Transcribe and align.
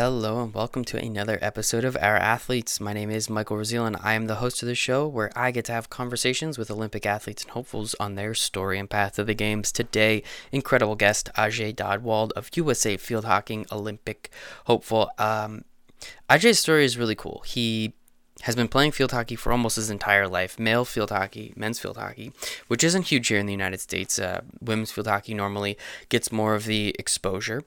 Hello 0.00 0.42
and 0.42 0.54
welcome 0.54 0.82
to 0.86 0.96
another 0.96 1.38
episode 1.42 1.84
of 1.84 1.94
Our 2.00 2.16
Athletes. 2.16 2.80
My 2.80 2.94
name 2.94 3.10
is 3.10 3.28
Michael 3.28 3.58
Razil 3.58 3.86
and 3.86 3.98
I 4.02 4.14
am 4.14 4.28
the 4.28 4.36
host 4.36 4.62
of 4.62 4.66
the 4.66 4.74
show 4.74 5.06
where 5.06 5.30
I 5.36 5.50
get 5.50 5.66
to 5.66 5.72
have 5.72 5.90
conversations 5.90 6.56
with 6.56 6.70
Olympic 6.70 7.04
athletes 7.04 7.42
and 7.42 7.50
hopefuls 7.50 7.94
on 8.00 8.14
their 8.14 8.32
story 8.32 8.78
and 8.78 8.88
path 8.88 9.16
to 9.16 9.24
the 9.24 9.34
games. 9.34 9.70
Today, 9.70 10.22
incredible 10.52 10.96
guest 10.96 11.28
Ajay 11.36 11.74
Dadwal 11.74 12.32
of 12.32 12.48
USA 12.54 12.96
Field 12.96 13.26
Hockey 13.26 13.66
Olympic 13.70 14.30
hopeful. 14.64 15.10
Um, 15.18 15.66
Ajay's 16.30 16.58
story 16.58 16.86
is 16.86 16.96
really 16.96 17.14
cool. 17.14 17.42
He 17.44 17.92
has 18.44 18.56
been 18.56 18.68
playing 18.68 18.92
field 18.92 19.12
hockey 19.12 19.36
for 19.36 19.52
almost 19.52 19.76
his 19.76 19.90
entire 19.90 20.26
life 20.26 20.58
male 20.58 20.86
field 20.86 21.10
hockey, 21.10 21.52
men's 21.56 21.78
field 21.78 21.98
hockey, 21.98 22.32
which 22.68 22.82
isn't 22.82 23.08
huge 23.08 23.28
here 23.28 23.38
in 23.38 23.44
the 23.44 23.52
United 23.52 23.82
States. 23.82 24.18
Uh, 24.18 24.40
women's 24.62 24.92
field 24.92 25.08
hockey 25.08 25.34
normally 25.34 25.76
gets 26.08 26.32
more 26.32 26.54
of 26.54 26.64
the 26.64 26.96
exposure 26.98 27.64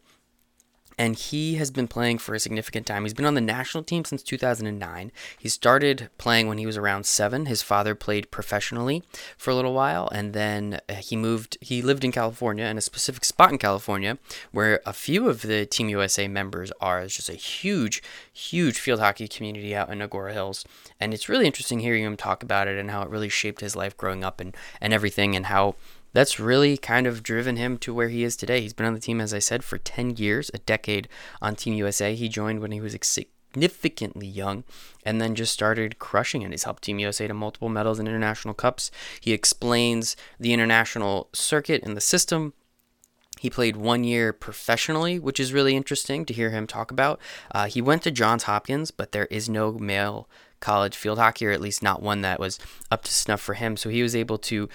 and 0.98 1.16
he 1.16 1.56
has 1.56 1.72
been 1.72 1.88
playing 1.88 2.18
for 2.18 2.36
a 2.36 2.40
significant 2.40 2.86
time. 2.86 3.04
He's 3.04 3.14
been 3.14 3.26
on 3.26 3.34
the 3.34 3.42
national 3.42 3.84
team 3.84 4.06
since 4.06 4.24
2009. 4.24 5.12
He 5.38 5.50
started 5.50 6.10
playing 6.18 6.48
when 6.48 6.58
he 6.58 6.66
was 6.66 6.78
around 6.78 7.06
seven. 7.06 7.46
His 7.46 7.62
father 7.62 7.96
played 7.96 8.32
professionally 8.32 9.04
for 9.38 9.52
a 9.52 9.56
little 9.56 9.74
while, 9.74 10.10
and 10.12 10.34
then 10.34 10.80
uh, 10.90 10.96
he 10.96 11.16
moved. 11.16 11.58
He 11.62 11.82
lived 11.82 12.04
in 12.04 12.12
California, 12.12 12.66
in 12.66 12.78
a 12.78 12.82
specific 12.82 13.26
spot 13.26 13.52
in 13.52 13.58
California 13.58 14.18
where 14.52 14.82
a 14.86 14.94
few 14.94 15.30
of 15.30 15.42
the 15.42 15.66
Team 15.66 15.90
USA 15.90 16.28
members 16.28 16.72
are. 16.80 17.02
It's 17.02 17.16
just 17.16 17.30
a 17.30 17.34
huge, 17.34 18.02
huge 18.32 18.80
field 18.80 19.00
hockey 19.00 19.28
community 19.28 19.76
out 19.76 19.92
in 19.92 20.00
Agoura 20.00 20.34
Hills, 20.34 20.66
and 21.00 21.14
it's 21.14 21.30
really 21.30 21.46
interesting 21.46 21.80
hearing 21.80 22.04
him 22.04 22.18
talk 22.18 22.44
about 22.44 22.68
it 22.68 22.78
and 22.78 22.92
how 22.92 23.02
it 23.02 23.10
really 23.10 23.30
shaped 23.30 23.62
his 23.62 23.76
life 23.76 23.98
growing 23.98 24.24
up 24.24 24.40
and 24.40 24.56
and 24.80 24.94
everything, 24.94 25.36
and 25.36 25.48
how 25.48 25.76
that's 26.14 26.40
really 26.40 26.78
kind 26.78 27.08
of 27.08 27.24
driven 27.24 27.58
him 27.58 27.78
to 27.80 27.94
where 27.94 28.10
he 28.10 28.24
is 28.24 28.36
today. 28.36 28.62
He's 28.62 28.74
been 28.74 28.86
on 28.86 28.94
the 28.94 29.00
team, 29.00 29.20
as 29.20 29.34
I 29.34 29.40
said, 29.40 29.64
for 29.64 29.78
10 29.78 30.18
years, 30.18 30.50
a 30.54 30.60
decade 30.60 31.10
on 31.42 31.56
Team 31.56 31.74
USA. 31.74 32.16
He 32.16 32.30
joined 32.30 32.62
when 32.62 32.72
he 32.72 32.80
was 32.80 32.96
significantly 33.02 34.28
young 34.28 34.64
and 35.06 35.20
then 35.20 35.36
just 35.36 35.54
started 35.54 36.00
crushing 36.00 36.42
it. 36.42 36.52
He's 36.52 36.64
helped 36.64 36.84
Team 36.84 37.00
USA 37.00 37.28
to 37.28 37.34
multiple 37.34 37.70
medals 37.70 38.00
in 38.00 38.08
international 38.08 38.54
cups. 38.54 38.92
He 39.20 39.34
explains 39.34 40.16
the 40.40 40.54
international 40.54 41.30
circuit 41.34 41.84
and 41.84 41.98
the 41.98 42.02
system. 42.02 42.54
He 43.40 43.50
played 43.50 43.76
one 43.76 44.04
year 44.04 44.32
professionally, 44.32 45.20
which 45.20 45.40
is 45.40 45.52
really 45.52 45.76
interesting 45.76 46.26
to 46.26 46.34
hear 46.34 46.52
him 46.52 46.66
talk 46.66 46.92
about. 46.92 47.20
Uh, 47.52 47.66
he 47.66 47.82
went 47.82 48.04
to 48.04 48.12
Johns 48.12 48.44
Hopkins, 48.44 48.92
but 48.92 49.12
there 49.12 49.26
is 49.26 49.50
no 49.50 49.74
male 49.74 50.30
college 50.60 50.96
field 50.96 51.20
hockey, 51.20 51.46
or 51.46 51.52
at 51.52 51.60
least 51.60 51.84
not 51.84 52.02
one 52.02 52.22
that 52.22 52.40
was 52.40 52.58
up 52.90 53.04
to 53.04 53.14
snuff 53.14 53.42
for 53.42 53.56
him. 53.56 53.76
So 53.76 53.90
he 53.90 54.02
was 54.02 54.16
able 54.16 54.38
to 54.38 54.70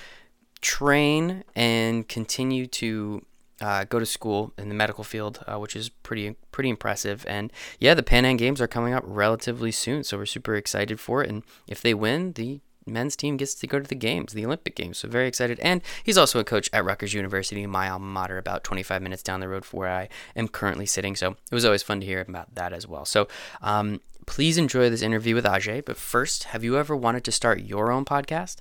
train 0.61 1.45
and 1.55 2.09
continue 2.09 2.67
to 2.67 3.25
uh, 3.61 3.85
go 3.85 3.99
to 3.99 4.07
school 4.07 4.53
in 4.57 4.69
the 4.69 4.75
medical 4.75 5.05
field, 5.05 5.43
uh, 5.47 5.59
which 5.59 5.75
is 5.75 5.89
pretty 5.89 6.37
pretty 6.53 6.71
impressive. 6.71 7.25
And 7.29 7.53
yeah, 7.81 7.95
the 7.95 8.03
Pan 8.03 8.25
Am 8.25 8.37
Games 8.37 8.61
are 8.61 8.69
coming 8.69 8.95
up 8.95 9.03
relatively 9.07 9.73
soon, 9.73 10.05
so 10.05 10.17
we're 10.17 10.27
super 10.27 10.55
excited 10.55 11.01
for 11.01 11.23
it. 11.23 11.31
And 11.31 11.43
if 11.67 11.81
they 11.81 11.95
win, 11.95 12.33
the 12.33 12.61
men's 12.87 13.17
team 13.17 13.37
gets 13.37 13.55
to 13.55 13.67
go 13.67 13.79
to 13.79 13.87
the 13.87 13.95
games, 13.95 14.33
the 14.33 14.47
Olympic 14.47 14.75
Games. 14.75 14.99
So 14.99 15.09
very 15.09 15.29
excited. 15.29 15.61
And 15.61 15.83
he's 16.03 16.19
also 16.19 16.41
a 16.41 16.45
coach 16.45 16.71
at 16.73 16.85
Rutgers 16.85 17.15
University, 17.15 17.67
my 17.67 17.89
alma 17.89 18.07
mater, 18.07 18.39
about 18.39 18.65
25 18.65 19.03
minutes 19.03 19.23
down 19.23 19.41
the 19.41 19.49
road 19.49 19.65
from 19.65 19.81
where 19.81 19.91
I 19.91 20.09
am 20.35 20.49
currently 20.49 20.87
sitting. 20.87 21.15
So 21.15 21.33
it 21.51 21.55
was 21.55 21.65
always 21.65 21.83
fun 21.83 22.01
to 22.01 22.07
hear 22.07 22.25
about 22.27 22.55
that 22.55 22.73
as 22.73 22.87
well. 22.87 23.05
So 23.05 23.29
um, 23.61 24.01
Please 24.29 24.59
enjoy 24.59 24.91
this 24.91 25.01
interview 25.01 25.35
with 25.35 25.47
Ajay. 25.47 25.83
But 25.83 25.97
first, 25.97 26.45
have 26.45 26.63
you 26.63 26.77
ever 26.77 26.95
wanted 26.95 27.25
to 27.25 27.33
start 27.33 27.63
your 27.63 27.91
own 27.91 28.05
podcast? 28.05 28.57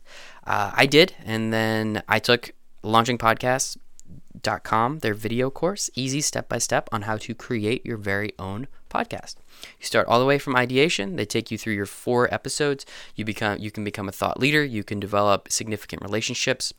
Uh, 0.45 0.71
I 0.73 0.85
did, 0.85 1.13
and 1.25 1.51
then 1.51 2.03
I 2.07 2.19
took 2.19 2.51
launchingpodcasts.com, 2.85 4.99
their 4.99 5.13
video 5.13 5.49
course, 5.49 5.89
easy 5.93 6.21
step 6.21 6.47
by 6.47 6.57
step 6.57 6.87
on 6.93 7.01
how 7.01 7.17
to 7.17 7.35
create 7.35 7.85
your 7.85 7.97
very 7.97 8.31
own 8.39 8.67
podcast. 8.89 9.35
You 9.77 9.85
start 9.85 10.07
all 10.07 10.21
the 10.21 10.25
way 10.25 10.39
from 10.39 10.55
ideation. 10.55 11.17
They 11.17 11.25
take 11.25 11.51
you 11.51 11.57
through 11.57 11.73
your 11.73 11.85
four 11.85 12.33
episodes. 12.33 12.85
You 13.15 13.25
become 13.25 13.59
you 13.59 13.69
can 13.69 13.83
become 13.83 14.07
a 14.07 14.13
thought 14.13 14.39
leader. 14.39 14.63
You 14.63 14.85
can 14.85 15.01
develop 15.01 15.51
significant 15.51 16.01
relationships 16.01 16.73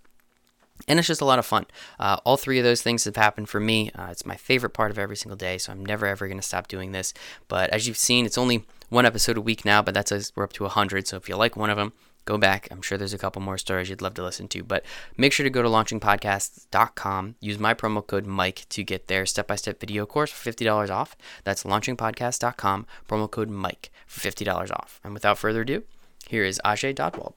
and 0.86 0.98
it's 0.98 1.08
just 1.08 1.20
a 1.20 1.24
lot 1.24 1.38
of 1.38 1.46
fun. 1.46 1.66
Uh, 1.98 2.18
all 2.24 2.36
three 2.36 2.58
of 2.58 2.64
those 2.64 2.82
things 2.82 3.04
have 3.04 3.16
happened 3.16 3.48
for 3.48 3.58
me. 3.58 3.90
Uh, 3.94 4.08
it's 4.10 4.24
my 4.24 4.36
favorite 4.36 4.70
part 4.70 4.90
of 4.90 4.98
every 4.98 5.16
single 5.16 5.36
day, 5.36 5.58
so 5.58 5.72
I'm 5.72 5.84
never 5.84 6.06
ever 6.06 6.28
going 6.28 6.38
to 6.38 6.42
stop 6.42 6.68
doing 6.68 6.92
this. 6.92 7.12
But 7.48 7.70
as 7.70 7.88
you've 7.88 7.98
seen, 7.98 8.26
it's 8.26 8.38
only 8.38 8.64
one 8.88 9.06
episode 9.06 9.36
a 9.36 9.40
week 9.40 9.64
now, 9.64 9.82
but 9.82 9.94
that's 9.94 10.12
a, 10.12 10.22
we're 10.34 10.44
up 10.44 10.52
to 10.54 10.64
100. 10.64 11.06
So 11.06 11.16
if 11.16 11.28
you 11.28 11.36
like 11.36 11.56
one 11.56 11.70
of 11.70 11.76
them, 11.76 11.92
go 12.24 12.38
back. 12.38 12.68
I'm 12.70 12.82
sure 12.82 12.98
there's 12.98 13.14
a 13.14 13.18
couple 13.18 13.40
more 13.42 13.58
stories 13.58 13.88
you'd 13.88 14.02
love 14.02 14.14
to 14.14 14.22
listen 14.22 14.48
to. 14.48 14.62
But 14.62 14.84
make 15.16 15.32
sure 15.32 15.44
to 15.44 15.50
go 15.50 15.62
to 15.62 15.68
launchingpodcasts.com. 15.68 17.36
Use 17.40 17.58
my 17.58 17.74
promo 17.74 18.06
code 18.06 18.26
Mike 18.26 18.66
to 18.68 18.84
get 18.84 19.08
their 19.08 19.24
step 19.26 19.46
by 19.46 19.56
step 19.56 19.80
video 19.80 20.04
course 20.06 20.30
for 20.30 20.50
$50 20.50 20.90
off. 20.90 21.16
That's 21.44 21.64
launchingpodcast.com, 21.64 22.86
promo 23.08 23.30
code 23.30 23.48
Mike 23.50 23.90
for 24.06 24.20
$50 24.20 24.70
off. 24.72 25.00
And 25.02 25.14
without 25.14 25.38
further 25.38 25.62
ado, 25.62 25.84
here 26.26 26.44
is 26.44 26.60
Ajay 26.64 26.94
Dadwal. 26.94 27.34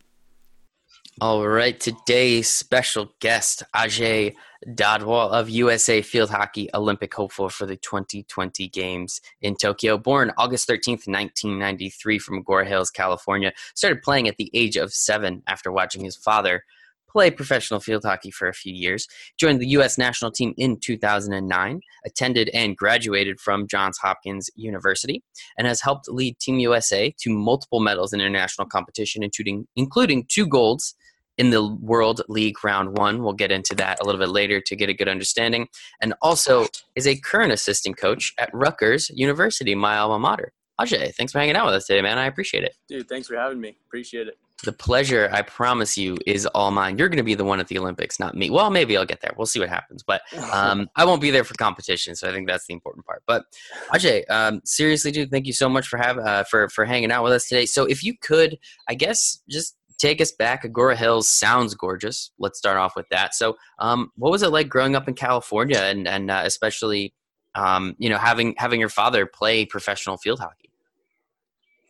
All 1.19 1.47
right, 1.47 1.79
today's 1.79 2.49
special 2.49 3.13
guest, 3.19 3.63
Ajay 3.75 4.33
Dadwal 4.67 5.31
of 5.31 5.49
USA 5.49 6.01
Field 6.01 6.29
Hockey 6.29 6.69
Olympic 6.73 7.13
hopeful 7.13 7.49
for 7.49 7.65
the 7.65 7.77
2020 7.77 8.67
Games 8.67 9.21
in 9.41 9.55
Tokyo. 9.55 9.97
Born 9.97 10.31
August 10.37 10.69
13th, 10.69 11.07
1993, 11.07 12.19
from 12.19 12.43
Agoura 12.43 12.67
Hills, 12.67 12.91
California. 12.91 13.53
Started 13.75 14.03
playing 14.03 14.27
at 14.27 14.37
the 14.37 14.51
age 14.53 14.77
of 14.77 14.93
seven 14.93 15.41
after 15.47 15.71
watching 15.71 16.03
his 16.03 16.15
father 16.15 16.63
play 17.11 17.29
professional 17.29 17.79
field 17.79 18.03
hockey 18.05 18.31
for 18.31 18.47
a 18.47 18.53
few 18.53 18.73
years. 18.73 19.07
Joined 19.37 19.59
the 19.59 19.67
U.S. 19.69 19.97
national 19.97 20.31
team 20.31 20.53
in 20.57 20.79
2009, 20.79 21.81
attended 22.05 22.49
and 22.53 22.77
graduated 22.77 23.39
from 23.39 23.67
Johns 23.67 23.97
Hopkins 23.97 24.49
University, 24.55 25.23
and 25.57 25.67
has 25.67 25.81
helped 25.81 26.07
lead 26.07 26.39
Team 26.39 26.59
USA 26.59 27.13
to 27.19 27.29
multiple 27.29 27.79
medals 27.79 28.13
in 28.13 28.21
international 28.21 28.67
competition, 28.67 29.23
including, 29.23 29.67
including 29.75 30.25
two 30.29 30.47
golds 30.47 30.95
in 31.41 31.49
the 31.49 31.65
World 31.65 32.21
League 32.27 32.63
Round 32.63 32.95
One. 32.99 33.23
We'll 33.23 33.33
get 33.33 33.51
into 33.51 33.73
that 33.73 33.99
a 33.99 34.05
little 34.05 34.19
bit 34.19 34.29
later 34.29 34.61
to 34.61 34.75
get 34.75 34.89
a 34.89 34.93
good 34.93 35.07
understanding. 35.07 35.69
And 35.99 36.13
also 36.21 36.67
is 36.95 37.07
a 37.07 37.15
current 37.15 37.51
assistant 37.51 37.97
coach 37.97 38.31
at 38.37 38.51
Rutgers 38.53 39.09
University, 39.09 39.73
my 39.73 39.97
alma 39.97 40.19
mater. 40.19 40.53
Ajay, 40.79 41.15
thanks 41.15 41.31
for 41.31 41.39
hanging 41.39 41.55
out 41.55 41.65
with 41.65 41.73
us 41.73 41.87
today, 41.87 42.01
man. 42.03 42.19
I 42.19 42.27
appreciate 42.27 42.63
it. 42.63 42.75
Dude, 42.87 43.09
thanks 43.09 43.27
for 43.27 43.37
having 43.37 43.59
me. 43.59 43.75
Appreciate 43.87 44.27
it. 44.27 44.37
The 44.63 44.71
pleasure, 44.71 45.27
I 45.33 45.41
promise 45.41 45.97
you, 45.97 46.15
is 46.27 46.45
all 46.45 46.69
mine. 46.69 46.99
You're 46.99 47.09
going 47.09 47.17
to 47.17 47.23
be 47.23 47.33
the 47.33 47.43
one 47.43 47.59
at 47.59 47.67
the 47.67 47.79
Olympics, 47.79 48.19
not 48.19 48.35
me. 48.35 48.51
Well, 48.51 48.69
maybe 48.69 48.95
I'll 48.95 49.05
get 49.07 49.21
there. 49.21 49.31
We'll 49.35 49.47
see 49.47 49.59
what 49.59 49.69
happens. 49.69 50.03
But 50.03 50.21
um, 50.53 50.87
I 50.95 51.05
won't 51.05 51.21
be 51.21 51.31
there 51.31 51.43
for 51.43 51.55
competition, 51.55 52.15
so 52.15 52.29
I 52.29 52.31
think 52.31 52.47
that's 52.47 52.67
the 52.67 52.75
important 52.75 53.03
part. 53.07 53.23
But 53.25 53.45
Ajay, 53.91 54.29
um, 54.29 54.61
seriously, 54.63 55.11
dude, 55.11 55.31
thank 55.31 55.47
you 55.47 55.53
so 55.53 55.67
much 55.67 55.87
for 55.87 55.97
having 55.97 56.23
uh, 56.23 56.43
for 56.43 56.69
for 56.69 56.85
hanging 56.85 57.11
out 57.11 57.23
with 57.23 57.33
us 57.33 57.47
today. 57.47 57.65
So, 57.65 57.85
if 57.85 58.03
you 58.03 58.15
could, 58.15 58.59
I 58.87 58.93
guess, 58.93 59.41
just 59.49 59.77
take 60.01 60.19
us 60.19 60.31
back. 60.31 60.63
Agoura 60.63 60.95
Hills 60.95 61.29
sounds 61.29 61.75
gorgeous. 61.75 62.31
Let's 62.39 62.57
start 62.57 62.77
off 62.77 62.95
with 62.95 63.05
that. 63.11 63.35
So, 63.35 63.57
um, 63.79 64.11
what 64.15 64.31
was 64.31 64.41
it 64.41 64.49
like 64.49 64.67
growing 64.67 64.95
up 64.95 65.07
in 65.07 65.13
California, 65.13 65.79
and 65.79 66.07
and 66.07 66.31
uh, 66.31 66.41
especially, 66.43 67.13
um, 67.55 67.95
you 67.99 68.09
know, 68.09 68.17
having 68.17 68.55
having 68.57 68.79
your 68.79 68.89
father 68.89 69.25
play 69.25 69.65
professional 69.65 70.17
field 70.17 70.39
hockey? 70.39 70.71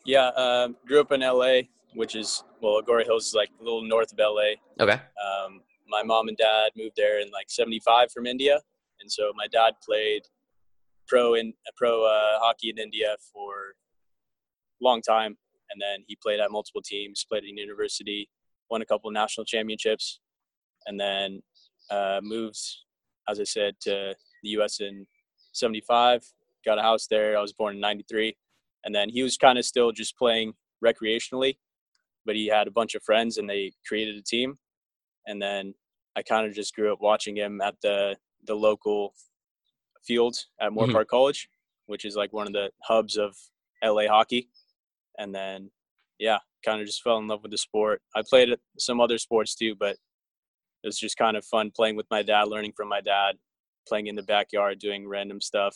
Yeah, 0.06 0.28
um, 0.28 0.76
grew 0.86 1.00
up 1.00 1.12
in 1.12 1.22
LA, 1.22 1.62
which 1.94 2.16
is 2.16 2.44
well, 2.62 2.82
Agoura 2.82 3.06
Hills 3.06 3.28
is 3.28 3.34
like 3.34 3.50
a 3.60 3.64
little 3.64 3.84
north 3.84 4.12
of 4.12 4.20
LA. 4.20 4.56
Okay. 4.80 4.94
Um, 4.94 5.62
my 5.88 6.04
mom 6.04 6.28
and 6.28 6.38
dad 6.38 6.72
moved 6.76 6.96
there 6.98 7.22
in 7.22 7.32
like 7.32 7.50
'75 7.50 8.12
from 8.12 8.26
India, 8.26 8.60
and 9.00 9.12
so 9.12 9.32
my 9.36 9.48
dad 9.48 9.74
played 9.86 10.24
pro 11.08 11.34
in 11.36 11.54
pro 11.78 12.04
uh, 12.06 12.40
hockey 12.40 12.70
in 12.70 12.78
India 12.78 13.16
for 13.34 13.76
a 14.82 14.84
long 14.84 15.02
time 15.02 15.38
and 15.72 15.82
then 15.82 16.04
he 16.08 16.18
played 16.22 16.40
at 16.40 16.52
multiple 16.52 16.82
teams, 16.84 17.26
played 17.28 17.44
at 17.44 17.50
university, 17.50 18.30
won 18.70 18.82
a 18.82 18.86
couple 18.86 19.10
of 19.10 19.14
national 19.14 19.46
championships, 19.46 20.20
and 20.86 21.00
then 21.00 21.42
uh, 21.90 22.20
moved, 22.22 22.60
as 23.28 23.40
I 23.40 23.44
said, 23.44 23.76
to 23.82 24.16
the 24.44 24.50
U.S. 24.50 24.80
in 24.80 25.06
'75. 25.54 26.24
Got 26.66 26.80
a 26.80 26.82
house 26.82 27.08
there. 27.10 27.38
I 27.38 27.42
was 27.42 27.54
born 27.54 27.76
in 27.76 27.82
'93, 27.82 28.36
and 28.86 28.94
then 28.94 29.10
he 29.10 29.24
was 29.24 29.38
kind 29.38 29.58
of 29.58 29.66
still 29.66 29.92
just 29.92 30.18
playing 30.18 30.54
recreationally, 30.84 31.58
but 32.26 32.36
he 32.36 32.48
had 32.48 32.68
a 32.68 32.72
bunch 32.72 32.96
of 32.96 33.04
friends 33.04 33.38
and 33.38 33.50
they 33.50 33.72
created 33.88 34.18
a 34.18 34.24
team, 34.24 34.58
and 35.28 35.42
then 35.42 35.74
I 36.16 36.22
kind 36.22 36.48
of 36.48 36.54
just 36.54 36.76
grew 36.76 36.92
up 36.92 37.02
watching 37.02 37.36
him 37.36 37.62
at 37.62 37.76
the 37.82 38.18
the 38.46 38.56
local 38.56 39.14
field 40.04 40.36
at 40.60 40.74
Moore 40.74 40.86
mm-hmm. 40.86 40.94
Park 40.94 41.08
College, 41.08 41.48
which 41.86 42.06
is 42.06 42.16
like 42.16 42.34
one 42.34 42.48
of 42.48 42.54
the 42.54 42.72
hubs 42.84 43.18
of 43.18 43.36
LA 43.84 44.08
hockey 44.08 44.50
and 45.18 45.34
then 45.34 45.72
yeah, 46.20 46.38
kind 46.64 46.80
of 46.80 46.88
just 46.88 47.02
fell 47.02 47.18
in 47.18 47.28
love 47.28 47.42
with 47.42 47.52
the 47.52 47.58
sport. 47.58 48.02
I 48.16 48.22
played 48.28 48.50
some 48.78 49.02
other 49.02 49.18
sports 49.18 49.56
too, 49.56 49.76
but 49.76 49.98
it 50.84 50.88
was 50.88 51.00
just 51.00 51.18
kind 51.18 51.36
of 51.36 51.46
fun 51.46 51.72
playing 51.76 51.96
with 51.96 52.06
my 52.12 52.22
dad, 52.22 52.48
learning 52.48 52.74
from 52.76 52.90
my 52.90 53.02
dad, 53.02 53.36
playing 53.88 54.08
in 54.08 54.16
the 54.16 54.24
backyard, 54.24 54.80
doing 54.80 55.08
random 55.08 55.42
stuff 55.42 55.76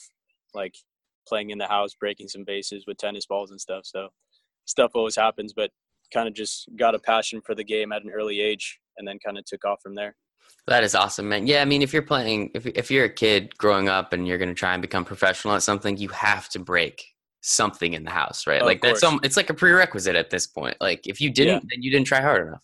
like 0.53 0.75
playing 1.27 1.49
in 1.49 1.57
the 1.57 1.67
house, 1.67 1.93
breaking 1.99 2.27
some 2.27 2.43
bases 2.43 2.85
with 2.87 2.97
tennis 2.97 3.25
balls 3.25 3.51
and 3.51 3.59
stuff. 3.59 3.85
So 3.85 4.09
stuff 4.65 4.91
always 4.95 5.15
happens, 5.15 5.53
but 5.53 5.71
kind 6.13 6.27
of 6.27 6.33
just 6.33 6.69
got 6.77 6.95
a 6.95 6.99
passion 6.99 7.41
for 7.41 7.55
the 7.55 7.63
game 7.63 7.91
at 7.91 8.03
an 8.03 8.11
early 8.11 8.39
age 8.39 8.79
and 8.97 9.07
then 9.07 9.19
kind 9.23 9.37
of 9.37 9.45
took 9.45 9.65
off 9.65 9.81
from 9.81 9.95
there. 9.95 10.15
That 10.67 10.83
is 10.83 10.95
awesome, 10.95 11.29
man. 11.29 11.45
Yeah, 11.45 11.61
I 11.61 11.65
mean, 11.65 11.81
if 11.81 11.93
you're 11.93 12.01
playing, 12.01 12.51
if 12.55 12.65
if 12.65 12.89
you're 12.89 13.05
a 13.05 13.13
kid 13.13 13.55
growing 13.57 13.87
up 13.89 14.13
and 14.13 14.27
you're 14.27 14.37
going 14.37 14.49
to 14.49 14.55
try 14.55 14.73
and 14.73 14.81
become 14.81 15.05
professional 15.05 15.53
at 15.55 15.63
something, 15.63 15.97
you 15.97 16.09
have 16.09 16.49
to 16.49 16.59
break 16.59 17.14
something 17.45 17.93
in 17.93 18.03
the 18.03 18.11
house, 18.11 18.47
right? 18.47 18.61
Oh, 18.61 18.65
like 18.65 18.81
that's 18.81 18.99
some. 18.99 19.19
It's 19.23 19.37
like 19.37 19.49
a 19.49 19.53
prerequisite 19.53 20.15
at 20.15 20.29
this 20.29 20.47
point. 20.47 20.75
Like 20.81 21.05
if 21.07 21.21
you 21.21 21.29
didn't, 21.29 21.63
then 21.69 21.81
you 21.81 21.91
didn't 21.91 22.07
try 22.07 22.21
hard 22.21 22.47
enough. 22.47 22.63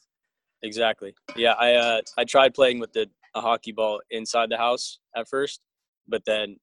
Exactly. 0.63 1.13
Yeah, 1.35 1.53
I 1.53 1.73
uh, 1.73 2.01
I 2.17 2.23
tried 2.23 2.53
playing 2.53 2.79
with 2.79 2.91
the 2.93 3.07
a 3.35 3.41
hockey 3.41 3.71
ball 3.71 4.01
inside 4.09 4.49
the 4.49 4.57
house 4.57 4.99
at 5.15 5.29
first, 5.29 5.61
but 6.07 6.23
then 6.25 6.57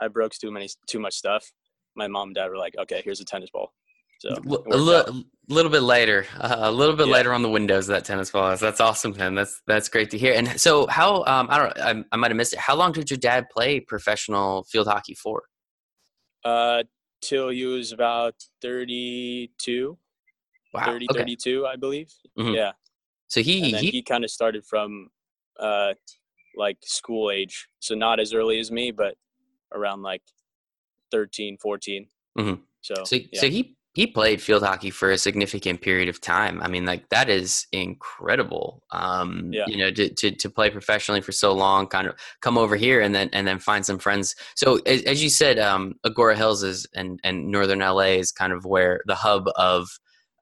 I 0.00 0.08
broke 0.08 0.32
too 0.32 0.50
many 0.50 0.68
too 0.86 0.98
much 0.98 1.14
stuff. 1.14 1.52
My 1.94 2.08
mom 2.08 2.28
and 2.28 2.34
dad 2.34 2.48
were 2.48 2.56
like, 2.56 2.74
"Okay, 2.78 3.02
here's 3.04 3.20
a 3.20 3.24
tennis 3.24 3.50
ball." 3.50 3.72
So 4.20 4.30
a 4.72 4.76
li- 4.76 5.24
little 5.48 5.70
bit 5.70 5.82
lighter, 5.82 6.26
uh, 6.40 6.56
a 6.58 6.72
little 6.72 6.96
bit 6.96 7.06
Yeah. 7.06 7.12
lighter 7.12 7.32
on 7.32 7.42
the 7.42 7.48
windows 7.48 7.88
of 7.88 7.94
that 7.94 8.04
tennis 8.04 8.32
ball 8.32 8.50
is. 8.50 8.58
That's 8.58 8.80
awesome, 8.80 9.16
man. 9.16 9.36
That's 9.36 9.62
that's 9.66 9.88
great 9.88 10.10
to 10.10 10.18
hear. 10.18 10.34
And 10.34 10.60
so, 10.60 10.88
how 10.88 11.22
um, 11.24 11.46
I 11.50 11.58
don't, 11.58 11.78
I, 11.78 12.04
I 12.10 12.16
might 12.16 12.30
have 12.32 12.36
missed 12.36 12.52
it. 12.52 12.58
How 12.58 12.74
long 12.74 12.90
did 12.92 13.10
your 13.10 13.18
dad 13.18 13.48
play 13.48 13.78
professional 13.78 14.64
field 14.64 14.88
hockey 14.88 15.14
for? 15.14 15.42
uh, 16.44 16.82
till 17.20 17.48
he 17.50 17.64
was 17.64 17.92
about 17.92 18.34
32, 18.62 19.98
Wow. 20.74 20.84
30, 20.84 21.06
okay. 21.10 21.20
32, 21.20 21.66
I 21.66 21.76
believe. 21.76 22.12
Mhm. 22.38 22.54
Yeah, 22.54 22.72
So 23.28 23.42
he 23.42 23.60
he 23.72 23.90
he 23.90 24.02
kind 24.02 24.22
of 24.24 24.30
started 24.30 24.64
from 24.66 25.10
uh, 25.58 25.94
like 26.56 26.78
school 26.84 27.30
age, 27.30 27.68
so 27.80 27.94
not 27.94 28.20
as 28.20 28.32
early 28.34 28.58
as 28.60 28.70
me, 28.70 28.90
but 28.90 29.16
around 29.72 30.02
like 30.02 30.22
13, 31.10 31.56
14. 31.58 32.08
Mhm. 32.38 32.62
So, 32.82 32.94
So, 33.04 33.16
yeah. 33.16 33.40
so 33.40 33.48
he 33.48 33.76
he 33.98 34.06
played 34.06 34.40
field 34.40 34.62
hockey 34.62 34.90
for 34.90 35.10
a 35.10 35.18
significant 35.18 35.80
period 35.80 36.08
of 36.08 36.20
time. 36.20 36.62
I 36.62 36.68
mean, 36.68 36.84
like 36.86 37.08
that 37.08 37.28
is 37.28 37.66
incredible. 37.72 38.82
Um, 38.92 39.50
Yeah. 39.52 39.64
You 39.66 39.78
know, 39.78 39.90
to, 39.90 40.08
to 40.08 40.30
to 40.30 40.50
play 40.50 40.70
professionally 40.70 41.20
for 41.20 41.32
so 41.32 41.52
long, 41.52 41.86
kind 41.88 42.06
of 42.08 42.14
come 42.40 42.56
over 42.56 42.76
here 42.76 43.00
and 43.00 43.14
then 43.14 43.28
and 43.32 43.46
then 43.46 43.58
find 43.58 43.84
some 43.84 43.98
friends. 43.98 44.36
So 44.54 44.76
as, 44.86 45.02
as 45.02 45.22
you 45.22 45.30
said, 45.30 45.58
um, 45.58 45.94
Agoura 46.06 46.36
Hills 46.36 46.62
is 46.62 46.86
and 46.94 47.18
and 47.24 47.50
Northern 47.50 47.80
LA 47.80 48.18
is 48.22 48.30
kind 48.32 48.52
of 48.52 48.64
where 48.64 49.00
the 49.06 49.16
hub 49.16 49.44
of. 49.56 49.88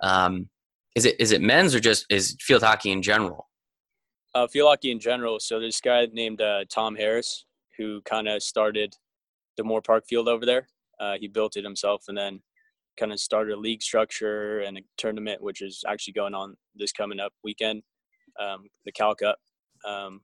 Um, 0.03 0.49
is 0.95 1.05
it 1.05 1.21
is 1.21 1.33
it 1.33 1.43
men's 1.43 1.75
or 1.75 1.81
just 1.81 2.07
is 2.11 2.37
field 2.41 2.63
hockey 2.63 2.91
in 2.91 3.03
general? 3.03 3.49
uh, 4.37 4.47
field 4.47 4.69
hockey 4.69 4.91
in 4.91 5.01
general. 5.01 5.41
So 5.41 5.59
there's 5.59 5.77
this 5.77 5.81
guy 5.81 6.07
named 6.13 6.43
uh, 6.43 6.65
Tom 6.69 6.95
Harris, 6.95 7.47
who 7.79 8.03
kind 8.03 8.29
of 8.29 8.43
started 8.43 8.95
the 9.57 9.63
Moorpark 9.63 10.03
field 10.07 10.29
over 10.29 10.45
there. 10.45 10.69
Uh, 11.01 11.15
he 11.19 11.27
built 11.27 11.57
it 11.57 11.65
himself, 11.65 12.05
and 12.09 12.17
then 12.17 12.41
kind 12.97 13.13
of 13.13 13.21
started 13.21 13.55
a 13.55 13.57
league 13.61 13.83
structure 13.83 14.61
and 14.61 14.79
a 14.79 14.81
tournament, 14.97 15.43
which 15.43 15.63
is 15.63 15.83
actually 15.87 16.13
going 16.15 16.35
on 16.35 16.57
this 16.75 16.93
coming 16.93 17.21
up 17.21 17.33
weekend, 17.45 17.83
um, 18.41 18.65
the 18.85 18.93
Cal 18.93 19.15
Cup, 19.15 19.39
um, 19.87 20.21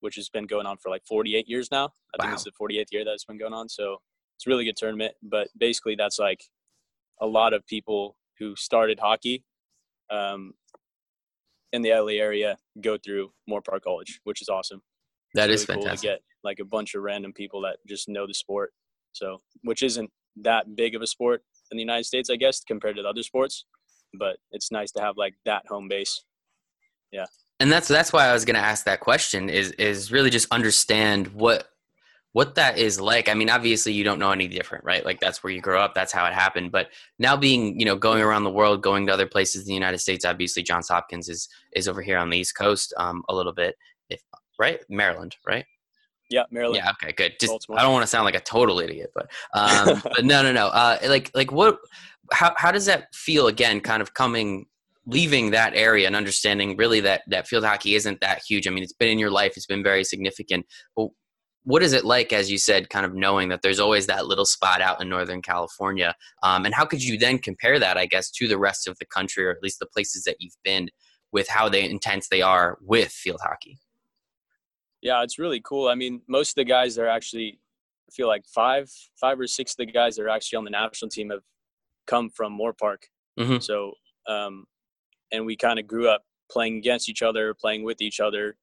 which 0.00 0.16
has 0.16 0.28
been 0.28 0.46
going 0.46 0.66
on 0.66 0.76
for 0.78 0.90
like 0.90 1.02
48 1.06 1.48
years 1.48 1.68
now. 1.70 1.90
I 2.18 2.22
think 2.22 2.34
it's 2.34 2.44
the 2.44 2.52
48th 2.60 2.86
year 2.92 3.04
that 3.04 3.12
it's 3.12 3.24
been 3.24 3.38
going 3.38 3.52
on. 3.52 3.68
So 3.68 3.98
it's 4.36 4.46
a 4.46 4.50
really 4.50 4.64
good 4.64 4.76
tournament. 4.76 5.14
But 5.22 5.48
basically, 5.58 5.94
that's 5.96 6.18
like 6.18 6.42
a 7.20 7.26
lot 7.26 7.52
of 7.54 7.66
people 7.66 8.16
who 8.38 8.54
started 8.56 8.98
hockey 9.00 9.44
um, 10.10 10.52
in 11.72 11.82
the 11.82 11.90
LA 11.92 12.12
area 12.22 12.56
go 12.80 12.96
through 12.98 13.32
Moorpark 13.50 13.82
College, 13.82 14.20
which 14.24 14.40
is 14.42 14.48
awesome. 14.48 14.82
That 15.34 15.50
It's 15.50 15.62
is 15.62 15.68
really 15.68 15.82
fantastic. 15.82 16.08
cool 16.08 16.16
to 16.16 16.18
get 16.18 16.22
like 16.44 16.58
a 16.60 16.64
bunch 16.64 16.94
of 16.94 17.02
random 17.02 17.32
people 17.32 17.60
that 17.62 17.78
just 17.88 18.08
know 18.08 18.26
the 18.26 18.34
sport. 18.34 18.72
So, 19.12 19.38
which 19.62 19.82
isn't 19.82 20.10
that 20.42 20.76
big 20.76 20.94
of 20.94 21.02
a 21.02 21.06
sport 21.06 21.42
in 21.70 21.76
the 21.76 21.82
United 21.82 22.04
States, 22.04 22.30
I 22.30 22.36
guess, 22.36 22.60
compared 22.60 22.96
to 22.96 23.02
the 23.02 23.08
other 23.08 23.22
sports. 23.22 23.64
But 24.18 24.36
it's 24.52 24.72
nice 24.72 24.92
to 24.92 25.02
have 25.02 25.16
like 25.16 25.34
that 25.44 25.66
home 25.66 25.88
base. 25.88 26.22
Yeah. 27.12 27.26
And 27.60 27.72
that's 27.72 27.88
that's 27.88 28.12
why 28.12 28.26
I 28.26 28.32
was 28.32 28.44
going 28.44 28.56
to 28.56 28.60
ask 28.60 28.84
that 28.84 29.00
question 29.00 29.48
is 29.48 29.70
is 29.72 30.12
really 30.12 30.30
just 30.30 30.48
understand 30.50 31.28
what 31.28 31.68
what 32.32 32.54
that 32.56 32.76
is 32.76 33.00
like. 33.00 33.30
I 33.30 33.34
mean, 33.34 33.48
obviously 33.48 33.94
you 33.94 34.04
don't 34.04 34.18
know 34.18 34.30
any 34.30 34.46
different, 34.46 34.84
right? 34.84 35.02
Like 35.02 35.20
that's 35.20 35.42
where 35.42 35.50
you 35.50 35.62
grow 35.62 35.80
up, 35.80 35.94
that's 35.94 36.12
how 36.12 36.26
it 36.26 36.34
happened. 36.34 36.70
But 36.70 36.88
now 37.18 37.34
being, 37.34 37.80
you 37.80 37.86
know, 37.86 37.96
going 37.96 38.20
around 38.22 38.44
the 38.44 38.50
world, 38.50 38.82
going 38.82 39.06
to 39.06 39.12
other 39.14 39.26
places 39.26 39.62
in 39.62 39.68
the 39.68 39.72
United 39.74 39.98
States, 40.00 40.22
obviously 40.22 40.62
Johns 40.62 40.88
Hopkins 40.88 41.30
is 41.30 41.48
is 41.74 41.88
over 41.88 42.02
here 42.02 42.18
on 42.18 42.28
the 42.28 42.36
East 42.36 42.54
Coast 42.54 42.92
um, 42.98 43.22
a 43.30 43.34
little 43.34 43.54
bit, 43.54 43.74
if 44.10 44.20
right, 44.58 44.80
Maryland, 44.90 45.34
right? 45.46 45.64
Yeah, 46.28 46.44
Maryland. 46.50 46.82
Yeah. 46.84 46.92
Okay. 46.92 47.12
Good. 47.12 47.36
Just 47.40 47.50
Baltimore. 47.50 47.78
I 47.78 47.82
don't 47.82 47.92
want 47.92 48.02
to 48.02 48.08
sound 48.08 48.24
like 48.24 48.34
a 48.34 48.40
total 48.40 48.80
idiot, 48.80 49.10
but 49.14 49.30
um, 49.54 50.02
but 50.16 50.24
no, 50.24 50.42
no, 50.42 50.52
no. 50.52 50.68
Uh, 50.68 50.98
like 51.06 51.30
like 51.34 51.52
what? 51.52 51.78
How 52.32 52.52
how 52.56 52.72
does 52.72 52.86
that 52.86 53.14
feel 53.14 53.46
again? 53.46 53.80
Kind 53.80 54.02
of 54.02 54.14
coming, 54.14 54.66
leaving 55.06 55.50
that 55.52 55.74
area 55.74 56.06
and 56.06 56.16
understanding 56.16 56.76
really 56.76 57.00
that 57.00 57.22
that 57.28 57.46
field 57.46 57.64
hockey 57.64 57.94
isn't 57.94 58.20
that 58.20 58.42
huge. 58.46 58.66
I 58.66 58.70
mean, 58.70 58.82
it's 58.82 58.92
been 58.92 59.08
in 59.08 59.18
your 59.18 59.30
life. 59.30 59.52
It's 59.56 59.66
been 59.66 59.82
very 59.82 60.04
significant. 60.04 60.66
But 60.96 61.08
what 61.66 61.82
is 61.82 61.92
it 61.92 62.04
like, 62.04 62.32
as 62.32 62.48
you 62.48 62.58
said, 62.58 62.90
kind 62.90 63.04
of 63.04 63.12
knowing 63.12 63.48
that 63.48 63.60
there's 63.60 63.80
always 63.80 64.06
that 64.06 64.26
little 64.26 64.46
spot 64.46 64.80
out 64.80 65.02
in 65.02 65.08
Northern 65.08 65.42
California? 65.42 66.14
Um, 66.44 66.64
and 66.64 66.72
how 66.72 66.84
could 66.84 67.02
you 67.02 67.18
then 67.18 67.38
compare 67.38 67.80
that, 67.80 67.96
I 67.96 68.06
guess, 68.06 68.30
to 68.32 68.46
the 68.46 68.56
rest 68.56 68.86
of 68.86 68.96
the 69.00 69.04
country, 69.04 69.44
or 69.44 69.50
at 69.50 69.62
least 69.64 69.80
the 69.80 69.86
places 69.86 70.22
that 70.24 70.36
you've 70.38 70.56
been, 70.62 70.90
with 71.32 71.48
how 71.48 71.68
they 71.68 71.88
intense 71.88 72.28
they 72.28 72.40
are 72.40 72.78
with 72.82 73.10
field 73.10 73.40
hockey? 73.42 73.80
Yeah, 75.02 75.22
it's 75.22 75.38
really 75.38 75.60
cool. 75.60 75.88
I 75.88 75.94
mean, 75.94 76.22
most 76.28 76.50
of 76.50 76.54
the 76.56 76.64
guys 76.64 76.98
are 76.98 77.06
actually, 77.06 77.60
I 78.08 78.12
feel 78.12 78.28
like 78.28 78.44
five, 78.46 78.90
five 79.20 79.38
or 79.38 79.46
six 79.46 79.72
of 79.72 79.78
the 79.78 79.86
guys 79.86 80.16
that 80.16 80.22
are 80.22 80.28
actually 80.28 80.56
on 80.56 80.64
the 80.64 80.70
national 80.70 81.10
team 81.10 81.30
have 81.30 81.42
come 82.06 82.30
from 82.30 82.56
Moorpark. 82.58 83.04
Mhm. 83.38 83.62
So, 83.62 83.92
um, 84.26 84.66
and 85.32 85.44
we 85.44 85.56
kind 85.56 85.78
of 85.78 85.86
grew 85.86 86.08
up 86.08 86.22
playing 86.50 86.76
against 86.78 87.08
each 87.08 87.22
other, 87.22 87.54
playing 87.54 87.84
with 87.84 88.00
each 88.00 88.20
other, 88.20 88.56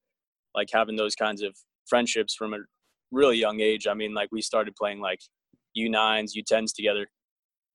like 0.54 0.70
having 0.72 0.96
those 0.96 1.14
kinds 1.14 1.42
of 1.42 1.56
friendships 1.86 2.34
from 2.34 2.54
a 2.54 2.58
really 3.10 3.36
young 3.36 3.60
age. 3.60 3.86
I 3.86 3.94
mean, 3.94 4.14
like 4.14 4.30
we 4.32 4.42
started 4.42 4.74
playing 4.76 5.00
like 5.00 5.20
U9s, 5.76 6.34
U10s 6.34 6.72
together, 6.74 7.06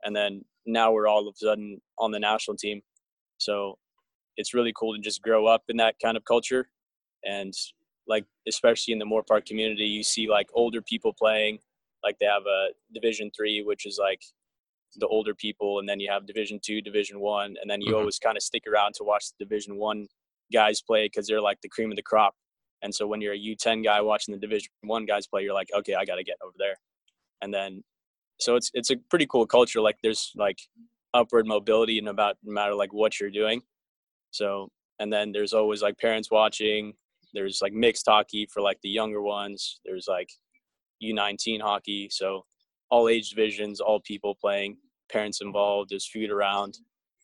and 0.03 0.15
then 0.15 0.43
now 0.65 0.91
we're 0.91 1.07
all 1.07 1.27
of 1.27 1.33
a 1.33 1.37
sudden 1.37 1.81
on 1.97 2.11
the 2.11 2.19
national 2.19 2.57
team. 2.57 2.81
So 3.37 3.77
it's 4.37 4.53
really 4.53 4.73
cool 4.75 4.95
to 4.95 5.01
just 5.01 5.21
grow 5.21 5.45
up 5.45 5.63
in 5.69 5.77
that 5.77 5.95
kind 6.01 6.17
of 6.17 6.25
culture 6.25 6.69
and 7.23 7.53
like 8.09 8.25
especially 8.47 8.91
in 8.93 8.99
the 8.99 9.05
Moorpark 9.05 9.45
community, 9.45 9.85
you 9.85 10.03
see 10.03 10.27
like 10.29 10.49
older 10.53 10.81
people 10.81 11.13
playing. 11.13 11.59
Like 12.03 12.17
they 12.19 12.25
have 12.25 12.45
a 12.47 12.69
Division 12.93 13.31
three, 13.35 13.63
which 13.63 13.85
is 13.85 13.97
like 14.01 14.21
the 14.97 15.07
older 15.07 15.35
people, 15.35 15.79
and 15.79 15.87
then 15.87 15.99
you 16.01 16.11
have 16.11 16.25
Division 16.25 16.59
two, 16.61 16.81
Division 16.81 17.19
one, 17.21 17.55
and 17.61 17.69
then 17.69 17.81
you 17.81 17.93
Mhm. 17.93 17.99
always 17.99 18.19
kind 18.19 18.35
of 18.37 18.43
stick 18.43 18.65
around 18.67 18.95
to 18.95 19.03
watch 19.05 19.25
the 19.29 19.45
Division 19.45 19.77
one 19.77 20.07
guys 20.51 20.81
play 20.81 21.05
because 21.05 21.27
they're 21.27 21.41
like 21.41 21.61
the 21.61 21.69
cream 21.69 21.91
of 21.91 21.95
the 21.95 22.03
crop. 22.03 22.35
And 22.81 22.93
so 22.95 23.05
when 23.07 23.21
you're 23.21 23.33
a 23.33 23.37
U10 23.37 23.83
guy 23.83 24.01
watching 24.01 24.33
the 24.33 24.39
Division 24.39 24.71
one 24.81 25.05
guys 25.05 25.27
play, 25.27 25.43
you're 25.43 25.53
like, 25.53 25.69
okay, 25.73 25.95
I 25.95 26.05
got 26.05 26.15
to 26.15 26.23
get 26.23 26.37
over 26.43 26.55
there. 26.57 26.77
And 27.41 27.53
then, 27.53 27.83
so 28.39 28.55
it's 28.55 28.71
it's 28.73 28.89
a 28.91 28.97
pretty 28.97 29.27
cool 29.27 29.45
culture. 29.45 29.81
Like 29.81 29.97
there's 30.03 30.31
like 30.35 30.59
upward 31.13 31.47
mobility 31.47 31.99
no 32.01 32.11
about 32.11 32.37
no 32.43 32.53
matter 32.53 32.73
like 32.75 32.93
what 32.93 33.19
you're 33.19 33.31
doing. 33.31 33.61
So 34.31 34.69
and 34.99 35.11
then 35.13 35.31
there's 35.31 35.53
always 35.53 35.81
like 35.81 35.97
parents 35.97 36.31
watching. 36.31 36.93
There's 37.33 37.61
like 37.61 37.73
mixed 37.73 38.05
hockey 38.07 38.47
for 38.51 38.61
like 38.61 38.79
the 38.81 38.89
younger 38.89 39.21
ones. 39.21 39.79
There's 39.85 40.07
like 40.07 40.29
U19 41.03 41.61
hockey. 41.61 42.09
So 42.11 42.45
all 42.89 43.07
age 43.07 43.29
divisions, 43.29 43.79
all 43.79 43.99
people 43.99 44.35
playing, 44.35 44.77
parents 45.11 45.41
involved. 45.41 45.89
There's 45.89 46.07
food 46.07 46.31
around. 46.31 46.79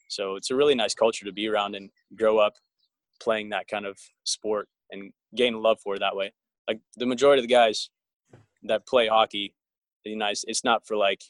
So 0.09 0.35
it's 0.35 0.51
a 0.51 0.55
really 0.55 0.75
nice 0.75 0.93
culture 0.93 1.25
to 1.25 1.31
be 1.31 1.47
around 1.47 1.75
and 1.75 1.89
grow 2.15 2.37
up 2.37 2.53
playing 3.21 3.49
that 3.49 3.67
kind 3.67 3.85
of 3.85 3.97
sport 4.23 4.67
and 4.91 5.11
gain 5.35 5.55
a 5.55 5.59
love 5.59 5.79
for 5.83 5.95
it 5.95 5.99
that 5.99 6.15
way. 6.15 6.33
Like 6.67 6.79
the 6.97 7.05
majority 7.05 7.41
of 7.41 7.47
the 7.47 7.53
guys 7.53 7.89
that 8.63 8.87
play 8.87 9.07
hockey, 9.07 9.53
the 10.03 10.15
nice. 10.15 10.43
It's 10.47 10.63
not 10.63 10.85
for 10.85 10.95
like 10.95 11.21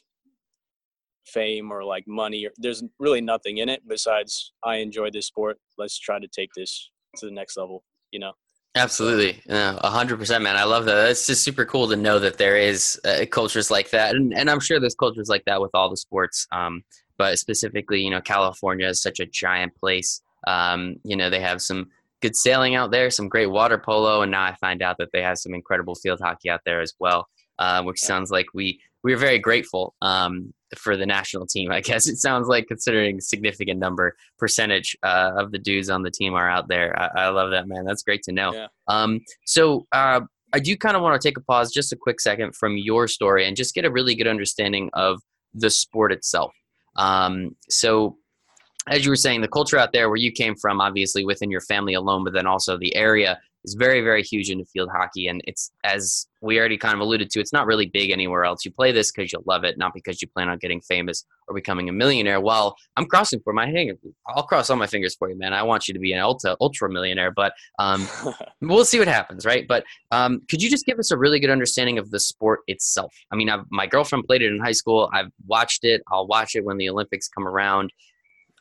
fame 1.26 1.72
or 1.72 1.84
like 1.84 2.06
money. 2.06 2.46
Or, 2.46 2.50
there's 2.56 2.82
really 2.98 3.20
nothing 3.20 3.58
in 3.58 3.68
it 3.68 3.82
besides 3.88 4.52
I 4.64 4.76
enjoy 4.76 5.10
this 5.10 5.26
sport. 5.26 5.58
Let's 5.78 5.98
try 5.98 6.18
to 6.18 6.28
take 6.28 6.50
this 6.54 6.90
to 7.16 7.26
the 7.26 7.32
next 7.32 7.56
level. 7.56 7.84
You 8.10 8.20
know. 8.20 8.32
Absolutely, 8.76 9.40
a 9.48 9.88
hundred 9.88 10.18
percent, 10.18 10.44
man. 10.44 10.54
I 10.54 10.64
love 10.64 10.84
that. 10.84 11.08
It's 11.08 11.26
just 11.26 11.42
super 11.42 11.64
cool 11.64 11.88
to 11.88 11.96
know 11.96 12.18
that 12.18 12.36
there 12.36 12.58
is 12.58 13.00
uh, 13.06 13.24
cultures 13.30 13.70
like 13.70 13.88
that, 13.90 14.14
and, 14.14 14.34
and 14.34 14.50
I'm 14.50 14.60
sure 14.60 14.78
there's 14.78 14.94
cultures 14.94 15.30
like 15.30 15.46
that 15.46 15.62
with 15.62 15.70
all 15.72 15.88
the 15.88 15.96
sports. 15.96 16.46
Um, 16.52 16.84
but 17.16 17.38
specifically, 17.38 18.02
you 18.02 18.10
know, 18.10 18.20
California 18.20 18.86
is 18.86 19.00
such 19.00 19.18
a 19.18 19.24
giant 19.24 19.74
place. 19.76 20.20
Um, 20.46 20.96
you 21.04 21.16
know, 21.16 21.30
they 21.30 21.40
have 21.40 21.62
some 21.62 21.88
good 22.20 22.36
sailing 22.36 22.74
out 22.74 22.90
there, 22.90 23.10
some 23.10 23.30
great 23.30 23.46
water 23.46 23.78
polo, 23.78 24.20
and 24.20 24.30
now 24.30 24.44
I 24.44 24.54
find 24.56 24.82
out 24.82 24.98
that 24.98 25.10
they 25.10 25.22
have 25.22 25.38
some 25.38 25.54
incredible 25.54 25.94
field 25.94 26.20
hockey 26.20 26.50
out 26.50 26.60
there 26.66 26.82
as 26.82 26.92
well. 26.98 27.28
Uh, 27.58 27.82
which 27.82 27.98
sounds 27.98 28.30
like 28.30 28.44
we 28.52 28.78
we 29.06 29.14
are 29.14 29.18
very 29.18 29.38
grateful 29.38 29.94
um, 30.02 30.52
for 30.76 30.96
the 30.96 31.06
national 31.06 31.46
team. 31.46 31.70
I 31.70 31.80
guess 31.80 32.08
it 32.12 32.16
sounds 32.16 32.48
like 32.48 32.66
considering 32.66 33.20
significant 33.20 33.78
number 33.78 34.16
percentage 34.36 34.96
uh, 35.04 35.30
of 35.36 35.52
the 35.52 35.60
dudes 35.60 35.90
on 35.90 36.02
the 36.02 36.10
team 36.10 36.34
are 36.34 36.50
out 36.50 36.66
there. 36.66 36.98
I, 37.00 37.26
I 37.26 37.28
love 37.28 37.52
that, 37.52 37.68
man. 37.68 37.84
That's 37.84 38.02
great 38.02 38.24
to 38.24 38.32
know. 38.32 38.52
Yeah. 38.52 38.66
Um, 38.88 39.20
so 39.44 39.86
uh, 39.92 40.22
I 40.52 40.58
do 40.58 40.76
kind 40.76 40.96
of 40.96 41.02
want 41.02 41.22
to 41.22 41.28
take 41.28 41.38
a 41.38 41.40
pause 41.40 41.70
just 41.70 41.92
a 41.92 41.96
quick 41.96 42.20
second 42.20 42.56
from 42.56 42.76
your 42.76 43.06
story 43.06 43.46
and 43.46 43.56
just 43.56 43.74
get 43.74 43.84
a 43.84 43.90
really 43.92 44.16
good 44.16 44.26
understanding 44.26 44.90
of 44.94 45.20
the 45.54 45.70
sport 45.70 46.10
itself. 46.10 46.52
Um, 46.96 47.54
so 47.70 48.16
as 48.88 49.04
you 49.04 49.12
were 49.12 49.16
saying, 49.16 49.40
the 49.40 49.48
culture 49.48 49.78
out 49.78 49.92
there 49.92 50.08
where 50.08 50.16
you 50.16 50.32
came 50.32 50.56
from, 50.56 50.80
obviously 50.80 51.24
within 51.24 51.48
your 51.48 51.60
family 51.60 51.94
alone, 51.94 52.24
but 52.24 52.32
then 52.32 52.46
also 52.46 52.76
the 52.76 52.96
area 52.96 53.38
is 53.66 53.74
very, 53.74 54.00
very 54.00 54.22
huge 54.22 54.48
into 54.48 54.64
field 54.64 54.88
hockey. 54.92 55.26
And 55.26 55.42
it's, 55.44 55.72
as 55.84 56.26
we 56.40 56.58
already 56.58 56.78
kind 56.78 56.94
of 56.94 57.00
alluded 57.00 57.30
to, 57.30 57.40
it's 57.40 57.52
not 57.52 57.66
really 57.66 57.86
big 57.86 58.10
anywhere 58.10 58.44
else. 58.44 58.64
You 58.64 58.70
play 58.70 58.92
this 58.92 59.10
because 59.10 59.32
you 59.32 59.42
love 59.44 59.64
it, 59.64 59.76
not 59.76 59.92
because 59.92 60.22
you 60.22 60.28
plan 60.28 60.48
on 60.48 60.58
getting 60.58 60.80
famous 60.80 61.24
or 61.48 61.54
becoming 61.54 61.88
a 61.88 61.92
millionaire. 61.92 62.40
Well, 62.40 62.76
I'm 62.96 63.06
crossing 63.06 63.40
for 63.40 63.52
my 63.52 63.66
hand. 63.66 63.98
I'll 64.28 64.44
cross 64.44 64.70
all 64.70 64.76
my 64.76 64.86
fingers 64.86 65.16
for 65.16 65.28
you, 65.28 65.36
man. 65.36 65.52
I 65.52 65.64
want 65.64 65.88
you 65.88 65.94
to 65.94 66.00
be 66.00 66.12
an 66.12 66.20
ultra, 66.20 66.56
ultra 66.60 66.88
millionaire, 66.88 67.32
but 67.32 67.52
um, 67.78 68.06
we'll 68.60 68.84
see 68.84 69.00
what 69.00 69.08
happens, 69.08 69.44
right? 69.44 69.66
But 69.66 69.84
um, 70.12 70.42
could 70.48 70.62
you 70.62 70.70
just 70.70 70.86
give 70.86 70.98
us 70.98 71.10
a 71.10 71.18
really 71.18 71.40
good 71.40 71.50
understanding 71.50 71.98
of 71.98 72.10
the 72.10 72.20
sport 72.20 72.60
itself? 72.68 73.12
I 73.32 73.36
mean, 73.36 73.50
I've, 73.50 73.64
my 73.70 73.86
girlfriend 73.86 74.24
played 74.26 74.42
it 74.42 74.52
in 74.52 74.60
high 74.60 74.72
school. 74.72 75.10
I've 75.12 75.30
watched 75.46 75.84
it. 75.84 76.02
I'll 76.10 76.28
watch 76.28 76.54
it 76.54 76.64
when 76.64 76.76
the 76.76 76.88
Olympics 76.88 77.28
come 77.28 77.48
around. 77.48 77.92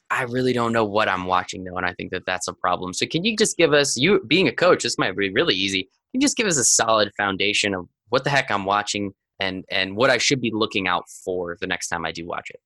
I 0.10 0.24
really 0.24 0.54
don't 0.54 0.72
know 0.72 0.86
what 0.86 1.10
I'm 1.10 1.26
watching 1.26 1.64
though, 1.64 1.78
and 1.78 1.86
I 1.86 1.94
think 1.94 2.12
that 2.12 2.26
that's 2.26 2.48
a 2.48 2.54
problem. 2.54 2.94
So, 2.94 3.06
can 3.08 3.24
you 3.24 3.36
just 3.36 3.58
give 3.58 3.74
us, 3.74 3.98
you 3.98 4.22
being 4.28 4.48
a 4.48 4.52
coach, 4.52 4.84
this 4.84 4.98
might 4.98 5.18
be 5.18 5.32
really 5.32 5.56
easy. 5.56 5.84
Can 5.84 6.22
you 6.22 6.22
just 6.22 6.38
give 6.38 6.48
us 6.48 6.58
a 6.58 6.64
solid 6.64 7.12
foundation 7.18 7.74
of 7.74 7.88
what 8.10 8.24
the 8.24 8.30
heck 8.30 8.52
I'm 8.52 8.66
watching 8.66 9.14
and 9.40 9.66
and 9.70 9.96
what 9.96 10.10
I 10.10 10.18
should 10.18 10.42
be 10.42 10.52
looking 10.54 10.88
out 10.88 11.10
for 11.10 11.58
the 11.60 11.68
next 11.68 11.90
time 11.90 12.06
I 12.06 12.12
do 12.12 12.26
watch 12.26 12.50
it? 12.50 12.60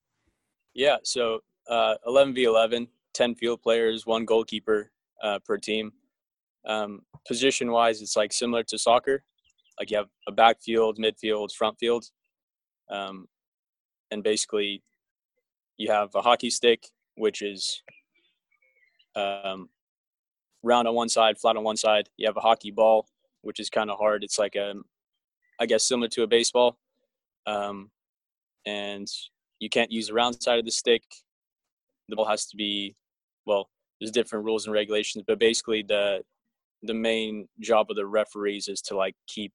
Yeah, 0.74 0.98
so 1.04 1.40
uh, 1.68 1.96
11 2.06 2.34
v 2.34 2.44
11, 2.44 2.88
10 3.14 3.36
field 3.36 3.62
players, 3.62 4.06
one 4.06 4.26
goalkeeper 4.26 4.92
uh, 5.24 5.40
per 5.46 5.58
team. 5.58 5.92
Um, 6.66 7.02
position 7.28 7.72
wise, 7.72 8.02
it's 8.02 8.16
like 8.16 8.34
similar 8.34 8.64
to 8.64 8.78
soccer. 8.78 9.24
Like 9.80 9.92
you 9.92 9.98
have 9.98 10.10
a 10.28 10.32
backfield, 10.32 10.98
midfield, 10.98 11.54
front 11.54 11.80
field, 11.80 12.06
um, 12.90 13.28
and 14.12 14.24
basically 14.24 14.84
you 15.78 15.90
have 15.90 16.14
a 16.16 16.22
hockey 16.22 16.50
stick 16.50 16.86
which 17.20 17.42
is 17.42 17.84
um, 19.16 19.70
round 20.64 20.88
on 20.88 20.96
one 20.96 21.10
side, 21.10 21.38
flat 21.38 21.58
on 21.58 21.64
one 21.64 21.78
side. 21.78 22.10
You 22.18 22.28
have 22.28 22.38
a 22.38 22.42
hockey 22.42 22.72
ball, 22.72 23.08
which 23.42 23.60
is 23.60 23.70
kind 23.70 23.92
of 23.92 23.98
hard. 24.00 24.24
It's 24.24 24.40
like 24.40 24.56
a, 24.56 24.74
I 25.60 25.66
guess, 25.66 25.84
similar 25.84 26.08
to 26.10 26.24
a 26.24 26.28
baseball. 26.28 26.78
Um, 27.46 27.92
and 28.66 29.08
you 29.60 29.70
can't 29.70 29.92
use 29.92 30.08
the 30.08 30.14
round 30.14 30.42
side 30.42 30.60
of 30.60 30.66
the 30.66 30.72
stick. 30.72 31.04
The 32.08 32.16
ball 32.16 32.26
has 32.26 32.46
to 32.48 32.56
be, 32.56 32.96
well, 33.46 33.70
there's 34.00 34.12
different 34.12 34.46
rules 34.46 34.66
and 34.66 34.74
regulations, 34.74 35.24
but 35.28 35.40
basically 35.40 35.84
the 35.84 36.22
the 36.84 36.94
main 36.94 37.50
job 37.60 37.88
of 37.90 37.98
the 37.98 38.06
referees 38.06 38.70
is 38.70 38.82
to 38.82 38.96
like 38.96 39.14
keep 39.28 39.52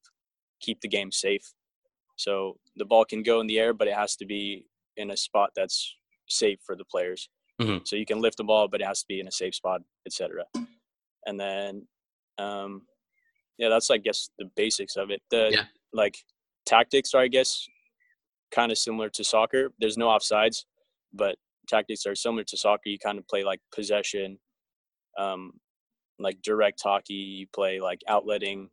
keep 0.61 0.81
the 0.83 0.89
game 0.89 1.11
safe. 1.11 1.55
So 2.17 2.59
the 2.77 2.85
ball 2.85 3.07
can 3.07 3.23
go 3.23 3.41
in 3.41 3.47
the 3.47 3.59
air, 3.59 3.73
but 3.73 3.89
it 3.89 3.95
has 3.95 4.15
to 4.17 4.27
be 4.27 4.67
in 4.97 5.11
a 5.11 5.17
spot 5.17 5.51
that's 5.57 5.97
safe 6.29 6.59
for 6.65 6.77
the 6.77 6.85
players. 6.85 7.29
Mm-hmm. 7.61 7.85
So 7.85 7.97
you 7.97 8.07
can 8.07 8.21
lift 8.21 8.37
the 8.37 8.45
ball, 8.45 8.69
but 8.69 8.81
it 8.81 8.87
has 8.87 9.01
to 9.01 9.07
be 9.09 9.21
in 9.21 9.29
a 9.29 9.33
safe 9.33 9.55
spot, 9.55 9.83
etc. 10.07 10.45
And 11.27 11.39
then, 11.39 11.87
um, 12.39 12.83
yeah, 13.59 13.69
that's 13.69 13.91
I 13.91 13.99
guess 13.99 14.31
the 14.39 14.51
basics 14.57 14.97
of 14.97 15.11
it. 15.11 15.23
The 15.31 15.51
yeah. 15.53 15.65
like 15.93 16.17
tactics 16.67 17.15
are 17.15 17.23
I 17.23 17.29
guess 17.29 17.67
kind 18.53 18.73
of 18.73 18.79
similar 18.79 19.09
to 19.11 19.25
soccer. 19.25 19.73
There's 19.79 19.97
no 19.97 20.09
offsides, 20.09 20.65
but 21.13 21.37
tactics 21.69 22.07
are 22.07 22.15
similar 22.15 22.45
to 22.45 22.57
soccer. 22.57 22.89
You 22.89 22.99
kind 22.99 23.19
of 23.19 23.27
play 23.29 23.45
like 23.45 23.61
possession, 23.73 24.39
um, 25.19 25.53
like 26.19 26.43
direct 26.43 26.81
hockey. 26.83 27.15
You 27.15 27.47
play 27.55 27.81
like 27.81 28.01
outletting, 28.09 28.69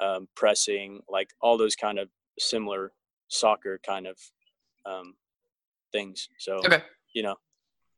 um, 0.00 0.26
pressing, 0.36 1.00
like 1.08 1.28
all 1.42 1.58
those 1.58 1.76
kind 1.76 1.98
of 1.98 2.08
similar 2.38 2.92
soccer 3.28 3.78
kind 3.86 4.06
of 4.06 4.16
um, 4.86 5.14
things. 5.92 6.28
So 6.38 6.54
okay. 6.64 6.82
you 7.14 7.22
know, 7.22 7.36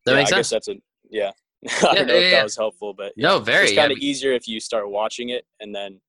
that 0.04 0.12
yeah, 0.12 0.16
makes 0.18 0.32
I 0.32 0.36
sense. 0.36 0.50
guess 0.50 0.50
that's 0.50 0.68
a 0.68 0.74
yeah. 1.10 1.30
I 1.88 1.94
don't 1.94 2.08
know 2.08 2.14
if 2.14 2.32
that 2.32 2.42
was 2.42 2.56
helpful, 2.56 2.92
but 2.92 3.12
no, 3.16 3.38
very. 3.38 3.66
It's 3.66 3.74
kind 3.74 3.92
of 3.92 3.98
easier 3.98 4.32
if 4.32 4.48
you 4.48 4.58
start 4.58 4.90
watching 4.90 5.28
it 5.28 5.44
and 5.60 5.74
then 5.74 6.00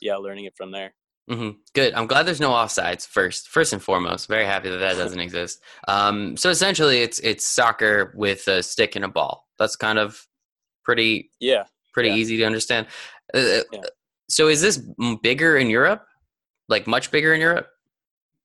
yeah, 0.00 0.16
learning 0.16 0.44
it 0.44 0.54
from 0.56 0.70
there. 0.70 0.94
Mm-hmm. 1.30 1.50
Good. 1.74 1.94
I'm 1.94 2.06
glad 2.06 2.26
there's 2.26 2.40
no 2.40 2.50
offsides. 2.50 3.06
First, 3.06 3.48
first 3.48 3.72
and 3.72 3.82
foremost, 3.82 4.28
very 4.28 4.44
happy 4.44 4.68
that 4.68 4.76
that 4.76 4.96
doesn't 4.96 5.18
exist. 5.18 5.60
Um, 5.88 6.36
so 6.36 6.50
essentially, 6.50 7.00
it's 7.00 7.18
it's 7.20 7.46
soccer 7.46 8.12
with 8.14 8.46
a 8.46 8.62
stick 8.62 8.94
and 8.94 9.04
a 9.04 9.08
ball. 9.08 9.48
That's 9.58 9.74
kind 9.74 9.98
of 9.98 10.26
pretty 10.84 11.30
yeah 11.40 11.64
pretty 11.94 12.10
yeah. 12.10 12.16
easy 12.16 12.36
to 12.36 12.44
understand. 12.44 12.86
Uh 13.34 13.60
yeah. 13.72 13.80
So 14.28 14.48
is 14.48 14.60
this 14.60 14.82
bigger 15.22 15.56
in 15.56 15.70
Europe? 15.70 16.04
Like 16.68 16.86
much 16.86 17.10
bigger 17.10 17.34
in 17.34 17.40
Europe? 17.40 17.68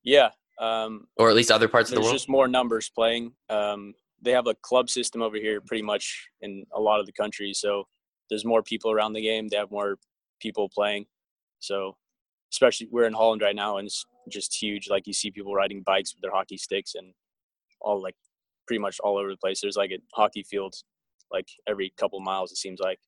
Yeah. 0.03 0.29
Um, 0.59 1.07
or 1.17 1.29
at 1.29 1.35
least 1.35 1.51
other 1.51 1.69
parts 1.69 1.89
of 1.89 1.95
the 1.95 2.01
world. 2.01 2.11
There's 2.11 2.21
just 2.21 2.29
more 2.29 2.47
numbers 2.47 2.89
playing. 2.89 3.31
Um, 3.49 3.93
they 4.21 4.31
have 4.31 4.47
a 4.47 4.55
club 4.55 4.89
system 4.89 5.21
over 5.21 5.37
here 5.37 5.61
pretty 5.61 5.83
much 5.83 6.29
in 6.41 6.65
a 6.73 6.79
lot 6.79 6.99
of 6.99 7.05
the 7.05 7.11
countries. 7.11 7.59
So 7.59 7.85
there's 8.29 8.45
more 8.45 8.63
people 8.63 8.91
around 8.91 9.13
the 9.13 9.21
game. 9.21 9.47
They 9.47 9.57
have 9.57 9.71
more 9.71 9.97
people 10.39 10.69
playing. 10.69 11.05
So 11.59 11.95
especially 12.51 12.87
we're 12.91 13.05
in 13.05 13.13
Holland 13.13 13.41
right 13.41 13.55
now 13.55 13.77
and 13.77 13.87
it's 13.87 14.05
just 14.29 14.55
huge. 14.59 14.89
Like 14.89 15.07
you 15.07 15.13
see 15.13 15.31
people 15.31 15.53
riding 15.53 15.83
bikes 15.85 16.13
with 16.13 16.21
their 16.21 16.31
hockey 16.31 16.57
sticks 16.57 16.95
and 16.95 17.13
all 17.81 18.01
like 18.01 18.15
pretty 18.67 18.79
much 18.79 18.99
all 18.99 19.17
over 19.17 19.29
the 19.29 19.37
place. 19.37 19.61
There's 19.61 19.77
like 19.77 19.91
a 19.91 19.99
hockey 20.13 20.43
field 20.43 20.75
like 21.31 21.47
every 21.67 21.93
couple 21.97 22.19
miles 22.19 22.51
it 22.51 22.57
seems 22.57 22.79
like. 22.79 22.99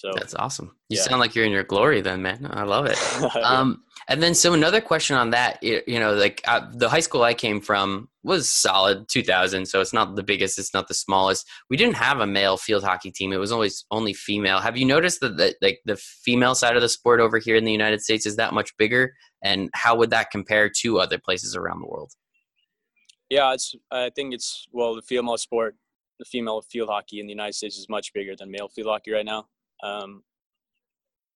So 0.00 0.12
that's 0.14 0.34
awesome. 0.34 0.74
You 0.88 0.96
yeah. 0.96 1.02
sound 1.02 1.20
like 1.20 1.34
you're 1.34 1.44
in 1.44 1.52
your 1.52 1.62
glory, 1.62 2.00
then, 2.00 2.22
man. 2.22 2.48
I 2.50 2.62
love 2.62 2.86
it. 2.86 2.96
um, 3.44 3.82
and 4.08 4.22
then, 4.22 4.34
so 4.34 4.54
another 4.54 4.80
question 4.80 5.14
on 5.14 5.28
that, 5.32 5.62
you, 5.62 5.82
know, 6.00 6.14
like 6.14 6.40
uh, 6.48 6.62
the 6.72 6.88
high 6.88 7.00
school 7.00 7.22
I 7.22 7.34
came 7.34 7.60
from 7.60 8.08
was 8.22 8.48
solid 8.48 9.10
2000, 9.10 9.66
so 9.66 9.78
it's 9.82 9.92
not 9.92 10.16
the 10.16 10.22
biggest, 10.22 10.58
it's 10.58 10.72
not 10.72 10.88
the 10.88 10.94
smallest. 10.94 11.46
We 11.68 11.76
didn't 11.76 11.96
have 11.96 12.20
a 12.20 12.26
male 12.26 12.56
field 12.56 12.82
hockey 12.82 13.10
team; 13.10 13.30
it 13.34 13.36
was 13.36 13.52
always 13.52 13.84
only 13.90 14.14
female. 14.14 14.60
Have 14.60 14.78
you 14.78 14.86
noticed 14.86 15.20
that, 15.20 15.36
the, 15.36 15.54
like 15.60 15.80
the 15.84 15.96
female 15.96 16.54
side 16.54 16.76
of 16.76 16.82
the 16.82 16.88
sport 16.88 17.20
over 17.20 17.36
here 17.36 17.56
in 17.56 17.64
the 17.64 17.72
United 17.72 18.00
States 18.00 18.24
is 18.24 18.36
that 18.36 18.54
much 18.54 18.74
bigger? 18.78 19.12
And 19.44 19.68
how 19.74 19.96
would 19.96 20.08
that 20.10 20.30
compare 20.30 20.70
to 20.80 20.98
other 20.98 21.18
places 21.18 21.54
around 21.54 21.82
the 21.82 21.88
world? 21.88 22.12
Yeah, 23.28 23.52
it's. 23.52 23.74
I 23.90 24.08
think 24.08 24.32
it's 24.32 24.66
well, 24.72 24.94
the 24.94 25.02
female 25.02 25.36
sport, 25.36 25.76
the 26.18 26.24
female 26.24 26.62
field 26.62 26.88
hockey 26.88 27.20
in 27.20 27.26
the 27.26 27.32
United 27.32 27.52
States 27.52 27.76
is 27.76 27.86
much 27.90 28.14
bigger 28.14 28.34
than 28.34 28.50
male 28.50 28.68
field 28.68 28.88
hockey 28.88 29.10
right 29.10 29.26
now. 29.26 29.48
Um, 29.82 30.22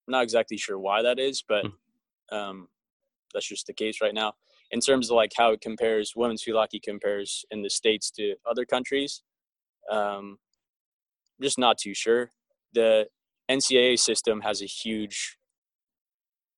I'm 0.07 0.11
not 0.11 0.23
exactly 0.23 0.57
sure 0.57 0.77
why 0.77 1.01
that 1.01 1.19
is, 1.19 1.43
but 1.47 1.65
hmm. 1.65 2.35
um, 2.35 2.67
that's 3.33 3.47
just 3.47 3.67
the 3.67 3.73
case 3.73 4.01
right 4.01 4.13
now. 4.13 4.33
In 4.71 4.79
terms 4.79 5.09
of 5.09 5.15
like 5.15 5.31
how 5.35 5.51
it 5.51 5.61
compares, 5.61 6.13
women's 6.15 6.43
field 6.43 6.57
hockey 6.57 6.79
compares 6.79 7.45
in 7.51 7.61
the 7.61 7.69
states 7.69 8.09
to 8.11 8.35
other 8.49 8.65
countries, 8.65 9.21
um, 9.91 10.37
just 11.41 11.59
not 11.59 11.77
too 11.77 11.93
sure. 11.93 12.31
The 12.73 13.07
NCAA 13.49 13.99
system 13.99 14.41
has 14.41 14.61
a 14.61 14.65
huge 14.65 15.37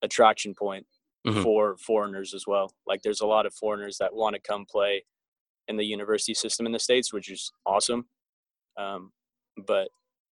attraction 0.02 0.54
point 0.54 0.86
mm-hmm. 1.28 1.42
for 1.42 1.78
foreigners 1.78 2.34
as 2.34 2.46
well. 2.48 2.72
Like 2.86 3.02
there's 3.02 3.22
a 3.22 3.28
lot 3.28 3.46
of 3.46 3.54
foreigners 3.54 3.98
that 4.00 4.16
want 4.16 4.36
to 4.36 4.42
come 4.42 4.66
play 4.70 5.04
in 5.68 5.78
the 5.78 5.86
university 5.86 6.34
system 6.34 6.66
in 6.66 6.72
the 6.72 6.80
states, 6.80 7.12
which 7.12 7.30
is 7.30 7.52
awesome. 7.66 8.06
Um, 8.78 9.12
but 9.66 9.90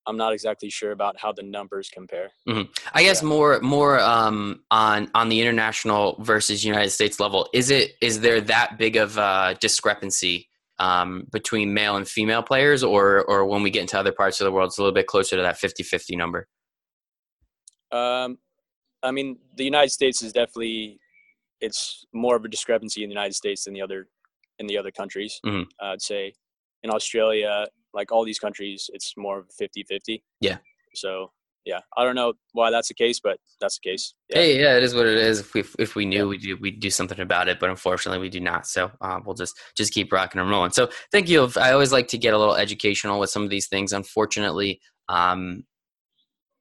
I'm 0.06 0.18
not 0.18 0.34
exactly 0.34 0.70
sure 0.70 0.92
about 0.92 1.18
how 1.20 1.32
the 1.32 1.44
numbers 1.44 1.90
compare. 1.90 2.32
Mm-hmm. 2.48 2.72
I 2.94 3.04
guess 3.04 3.22
yeah. 3.22 3.30
more 3.30 3.60
more 3.62 4.00
um, 4.00 4.64
on 4.72 5.10
on 5.16 5.30
the 5.30 5.42
international 5.42 6.18
versus 6.20 6.64
United 6.64 6.90
States 6.90 7.20
level. 7.20 7.50
Is 7.54 7.70
it 7.70 7.94
is 8.02 8.20
there 8.20 8.42
that 8.42 8.78
big 8.78 8.96
of 8.96 9.18
a 9.18 9.58
discrepancy 9.60 10.50
um, 10.80 11.28
between 11.32 11.74
male 11.74 11.96
and 11.96 12.08
female 12.08 12.44
players, 12.44 12.84
or 12.84 13.24
or 13.26 13.46
when 13.46 13.64
we 13.64 13.70
get 13.70 13.82
into 13.82 13.98
other 13.98 14.12
parts 14.12 14.42
of 14.42 14.46
the 14.46 14.52
world, 14.52 14.68
it's 14.68 14.78
a 14.78 14.82
little 14.82 14.94
bit 14.94 15.08
closer 15.08 15.36
to 15.36 15.42
that 15.42 15.56
50-50 15.56 16.18
number? 16.18 16.48
Um, 17.92 18.40
I 19.04 19.12
mean, 19.12 19.38
the 19.56 19.64
United 19.64 19.92
States 19.92 20.22
is 20.22 20.34
definitely 20.34 21.00
it's 21.62 22.06
more 22.14 22.36
of 22.36 22.44
a 22.44 22.50
discrepancy 22.50 23.04
in 23.04 23.10
the 23.10 23.14
United 23.14 23.34
States 23.34 23.64
than 23.64 23.74
the 23.74 23.82
other 23.82 24.08
in 24.60 24.68
the 24.68 24.78
other 24.78 24.92
countries. 24.92 25.40
Mm-hmm. 25.46 25.64
I'd 25.80 26.02
say 26.02 26.34
in 26.84 26.90
Australia 26.90 27.68
like 27.94 28.12
all 28.12 28.26
these 28.26 28.40
countries, 28.40 28.90
it's 28.94 29.14
more 29.18 29.40
of 29.40 29.46
50 29.58 29.84
50. 29.84 30.24
Yeah. 30.42 30.58
So, 30.96 31.32
yeah, 31.66 31.80
I 31.98 32.04
don't 32.04 32.16
know 32.16 32.34
why 32.52 32.72
that's 32.72 32.90
the 32.90 32.94
case, 32.94 33.20
but 33.24 33.38
that's 33.62 33.80
the 33.80 33.90
case. 33.90 34.14
Yeah. 34.30 34.38
Hey, 34.38 34.62
yeah, 34.62 34.76
it 34.76 34.84
is 34.84 34.94
what 34.94 35.06
it 35.06 35.18
is. 35.18 35.40
If 35.40 35.54
we 35.54 35.64
if 35.80 35.96
we 35.96 36.06
knew, 36.06 36.18
yeah. 36.18 36.24
we 36.26 36.38
do 36.38 36.58
we 36.60 36.72
do 36.72 36.90
something 36.90 37.20
about 37.20 37.48
it, 37.48 37.60
but 37.60 37.70
unfortunately, 37.70 38.20
we 38.20 38.30
do 38.30 38.42
not. 38.42 38.68
So 38.68 38.92
uh, 39.02 39.20
we'll 39.26 39.36
just 39.36 39.58
just 39.76 39.94
keep 39.94 40.12
rocking 40.12 40.42
and 40.42 40.50
rolling. 40.50 40.72
So 40.72 40.90
thank 41.12 41.30
you. 41.30 41.50
I 41.58 41.72
always 41.72 41.94
like 41.94 42.10
to 42.10 42.18
get 42.18 42.34
a 42.34 42.38
little 42.38 42.56
educational 42.56 43.20
with 43.20 43.30
some 43.30 43.44
of 43.44 43.50
these 43.50 43.68
things. 43.68 43.94
Unfortunately, 43.94 44.82
um, 45.08 45.64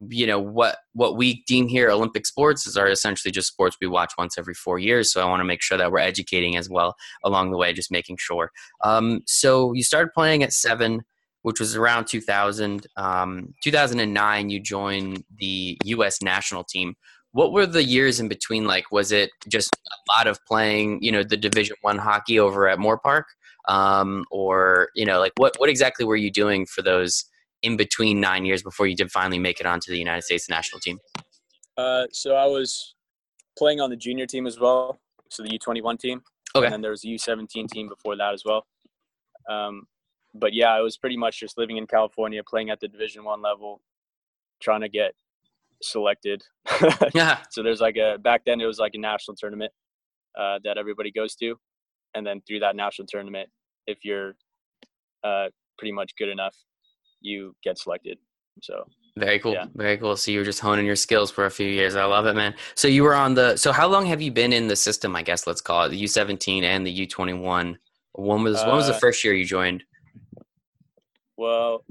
you 0.09 0.27
know 0.27 0.39
what 0.39 0.79
what 0.95 1.17
we 1.17 1.43
deem 1.47 1.69
here 1.69 1.91
Olympic 1.91 2.27
sports 2.27 2.67
is 2.67 2.77
are 2.77 2.89
essentially 2.89 3.31
just 3.31 3.49
sports 3.49 3.77
we 3.81 3.87
watch 3.87 4.12
once 4.19 4.39
every 4.39 4.55
four 4.55 4.79
years. 4.79 5.12
So 5.12 5.21
I 5.21 5.29
want 5.29 5.41
to 5.41 5.45
make 5.45 5.62
sure 5.62 5.79
that 5.79 5.93
we're 5.93 5.99
educating 5.99 6.57
as 6.57 6.69
well 6.69 6.95
along 7.25 7.51
the 7.51 7.57
way, 7.57 7.73
just 7.73 7.91
making 7.91 8.17
sure. 8.19 8.51
Um, 8.85 9.23
so 9.27 9.73
you 9.73 9.83
started 9.83 10.12
playing 10.12 10.43
at 10.43 10.53
seven 10.53 11.03
which 11.42 11.61
was 11.61 11.76
around 11.76 12.06
2000. 12.06 12.87
Um, 12.96 13.54
2009, 13.62 14.50
you 14.50 14.61
joined 14.61 15.25
the 15.38 15.78
U.S. 15.84 16.22
national 16.22 16.64
team. 16.64 16.94
What 17.32 17.52
were 17.52 17.66
the 17.66 17.82
years 17.82 18.20
in 18.20 18.28
between 18.28 18.66
like? 18.66 18.90
Was 18.90 19.12
it 19.12 19.30
just 19.49 19.75
a 19.75 20.18
lot 20.18 20.26
of 20.26 20.38
playing, 20.46 21.02
you 21.02 21.11
know, 21.11 21.22
the 21.22 21.37
Division 21.37 21.76
One 21.82 21.99
hockey 21.99 22.38
over 22.38 22.68
at 22.68 22.78
Moorpark, 22.78 23.25
um, 23.68 24.25
or 24.30 24.88
you 24.94 25.06
know, 25.06 25.18
like 25.18 25.32
what 25.37 25.54
what 25.58 25.70
exactly 25.70 26.04
were 26.04 26.16
you 26.16 26.30
doing 26.30 26.66
for 26.66 26.82
those 26.82 27.25
in 27.62 27.76
between 27.76 28.20
nine 28.20 28.44
years 28.44 28.62
before 28.62 28.87
you 28.87 28.96
did 28.96 29.11
finally 29.11 29.38
make 29.38 29.61
it 29.61 29.66
onto 29.66 29.90
the 29.90 29.99
United 29.99 30.22
States 30.22 30.49
national 30.49 30.80
team? 30.80 30.99
Uh, 31.76 32.04
so 32.12 32.34
I 32.34 32.46
was 32.46 32.94
playing 33.56 33.80
on 33.80 33.88
the 33.88 33.96
junior 33.96 34.26
team 34.26 34.46
as 34.46 34.58
well, 34.58 35.00
so 35.30 35.42
the 35.42 35.58
U21 35.58 35.99
team. 35.99 36.22
Okay. 36.54 36.66
And 36.66 36.72
then 36.75 36.80
there 36.82 36.90
was 36.90 37.04
a 37.04 37.08
U17 37.08 37.70
team 37.70 37.88
before 37.88 38.16
that 38.16 38.34
as 38.34 38.42
well. 38.44 38.66
Um, 39.49 39.87
but 40.35 40.53
yeah, 40.55 40.79
it 40.79 40.83
was 40.83 40.97
pretty 40.97 41.17
much 41.17 41.41
just 41.41 41.59
living 41.59 41.77
in 41.77 41.87
California, 41.87 42.43
playing 42.49 42.71
at 42.71 42.81
the 42.81 42.89
Division 42.89 43.25
One 43.25 43.43
level, 43.43 43.81
trying 44.61 44.81
to 44.83 44.89
get 44.89 45.12
selected. 45.83 46.43
Yeah. 47.15 47.39
so 47.51 47.62
there's 47.62 47.81
like 47.81 47.97
a 47.97 48.19
back 48.19 48.45
then 48.47 48.61
it 48.61 48.67
was 48.67 48.79
like 48.79 48.95
a 48.95 48.99
national 48.99 49.37
tournament 49.37 49.73
uh, 50.39 50.59
that 50.65 50.79
everybody 50.79 51.11
goes 51.11 51.35
to, 51.37 51.57
and 52.15 52.27
then 52.27 52.41
through 52.47 52.61
that 52.61 52.77
national 52.77 53.07
tournament, 53.07 53.51
if 53.87 54.05
you're 54.05 54.35
uh, 55.25 55.49
pretty 55.79 55.93
much 55.93 56.12
good 56.17 56.29
enough, 56.29 56.55
you 57.21 57.55
get 57.62 57.79
selected. 57.79 58.19
So 58.62 58.85
Very 59.17 59.39
cool. 59.39 59.53
Yeah. 59.55 59.67
Very 59.75 59.97
cool. 59.99 60.17
So 60.17 60.31
you 60.31 60.39
were 60.39 60.45
just 60.45 60.61
honing 60.61 60.85
your 60.87 60.97
skills 60.97 61.31
for 61.31 61.47
a 61.47 61.51
few 61.51 61.67
years. 61.69 61.97
I 61.97 62.05
love 62.05 62.27
it, 62.27 62.35
man. 62.35 62.55
So 62.75 62.87
you 62.89 63.03
were 63.03 63.15
on 63.15 63.35
the. 63.35 63.57
So 63.57 63.73
how 63.73 63.89
long 63.89 64.07
have 64.07 64.21
you 64.23 64.31
been 64.31 64.53
in 64.53 64.69
the 64.69 64.77
system? 64.77 65.17
I 65.17 65.23
guess 65.23 65.47
let's 65.47 65.61
call 65.61 65.85
it 65.85 65.89
the 65.91 65.97
U 65.99 66.07
seventeen 66.07 66.65
and 66.65 66.87
the 66.87 66.91
U 66.91 67.07
twenty 67.07 67.33
one. 67.35 67.79
When 68.15 68.43
was 68.43 68.62
when 68.65 68.75
was 68.77 68.87
the 68.89 68.95
Uh, 68.95 68.99
first 68.99 69.25
year 69.25 69.35
you 69.35 69.45
joined? 69.45 69.85
Well, 71.42 71.84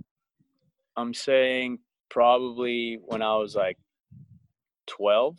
I'm 0.95 1.13
saying 1.13 1.79
probably 2.09 2.97
when 3.03 3.21
I 3.21 3.35
was 3.35 3.53
like 3.53 3.77
12. 4.87 5.37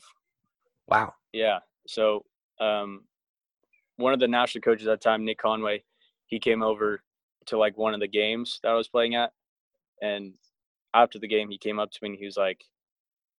Wow. 0.87 1.15
Yeah. 1.33 1.61
So, 1.87 2.27
um, 2.61 3.05
one 3.97 4.13
of 4.13 4.21
the 4.21 4.29
national 4.29 4.61
coaches 4.61 4.87
at 4.87 5.01
the 5.01 5.03
time, 5.03 5.25
Nick 5.25 5.39
Conway, 5.39 5.85
he 6.27 6.39
came 6.39 6.63
over 6.63 7.01
to 7.47 7.57
like 7.57 7.79
one 7.79 7.95
of 7.95 8.01
the 8.01 8.07
games 8.07 8.61
that 8.63 8.69
I 8.69 8.75
was 8.75 8.87
playing 8.87 9.15
at. 9.15 9.33
And 10.03 10.35
after 10.93 11.19
the 11.19 11.27
game, 11.27 11.49
he 11.49 11.57
came 11.57 11.79
up 11.79 11.91
to 11.91 11.99
me 12.03 12.11
and 12.11 12.19
he 12.19 12.27
was 12.27 12.37
like, 12.37 12.61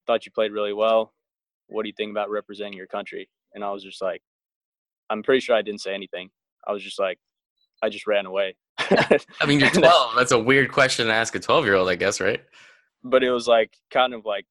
Thought 0.07 0.25
you 0.25 0.31
played 0.31 0.53
really 0.53 0.73
well. 0.73 1.13
What 1.67 1.83
do 1.83 1.87
you 1.87 1.93
think 1.95 2.09
about 2.09 2.31
representing 2.31 2.79
your 2.79 2.87
country? 2.87 3.29
And 3.53 3.63
I 3.63 3.69
was 3.69 3.83
just 3.83 4.01
like, 4.01 4.23
I'm 5.11 5.21
pretty 5.21 5.41
sure 5.41 5.55
I 5.55 5.61
didn't 5.61 5.81
say 5.81 5.93
anything. 5.93 6.31
I 6.67 6.71
was 6.71 6.81
just 6.81 6.97
like, 6.97 7.19
I 7.83 7.89
just 7.89 8.07
ran 8.07 8.25
away. 8.25 8.55
I 8.79 9.45
mean, 9.47 9.59
you're 9.59 9.69
twelve. 9.69 10.15
That's 10.15 10.31
a 10.31 10.39
weird 10.39 10.71
question 10.71 11.07
to 11.07 11.13
ask 11.13 11.35
a 11.35 11.39
twelve 11.39 11.65
year 11.65 11.75
old, 11.75 11.89
I 11.89 11.95
guess, 11.95 12.19
right? 12.21 12.41
but 13.03 13.23
it 13.23 13.31
was 13.31 13.47
like 13.47 13.75
kind 13.91 14.13
of 14.13 14.25
like 14.25 14.45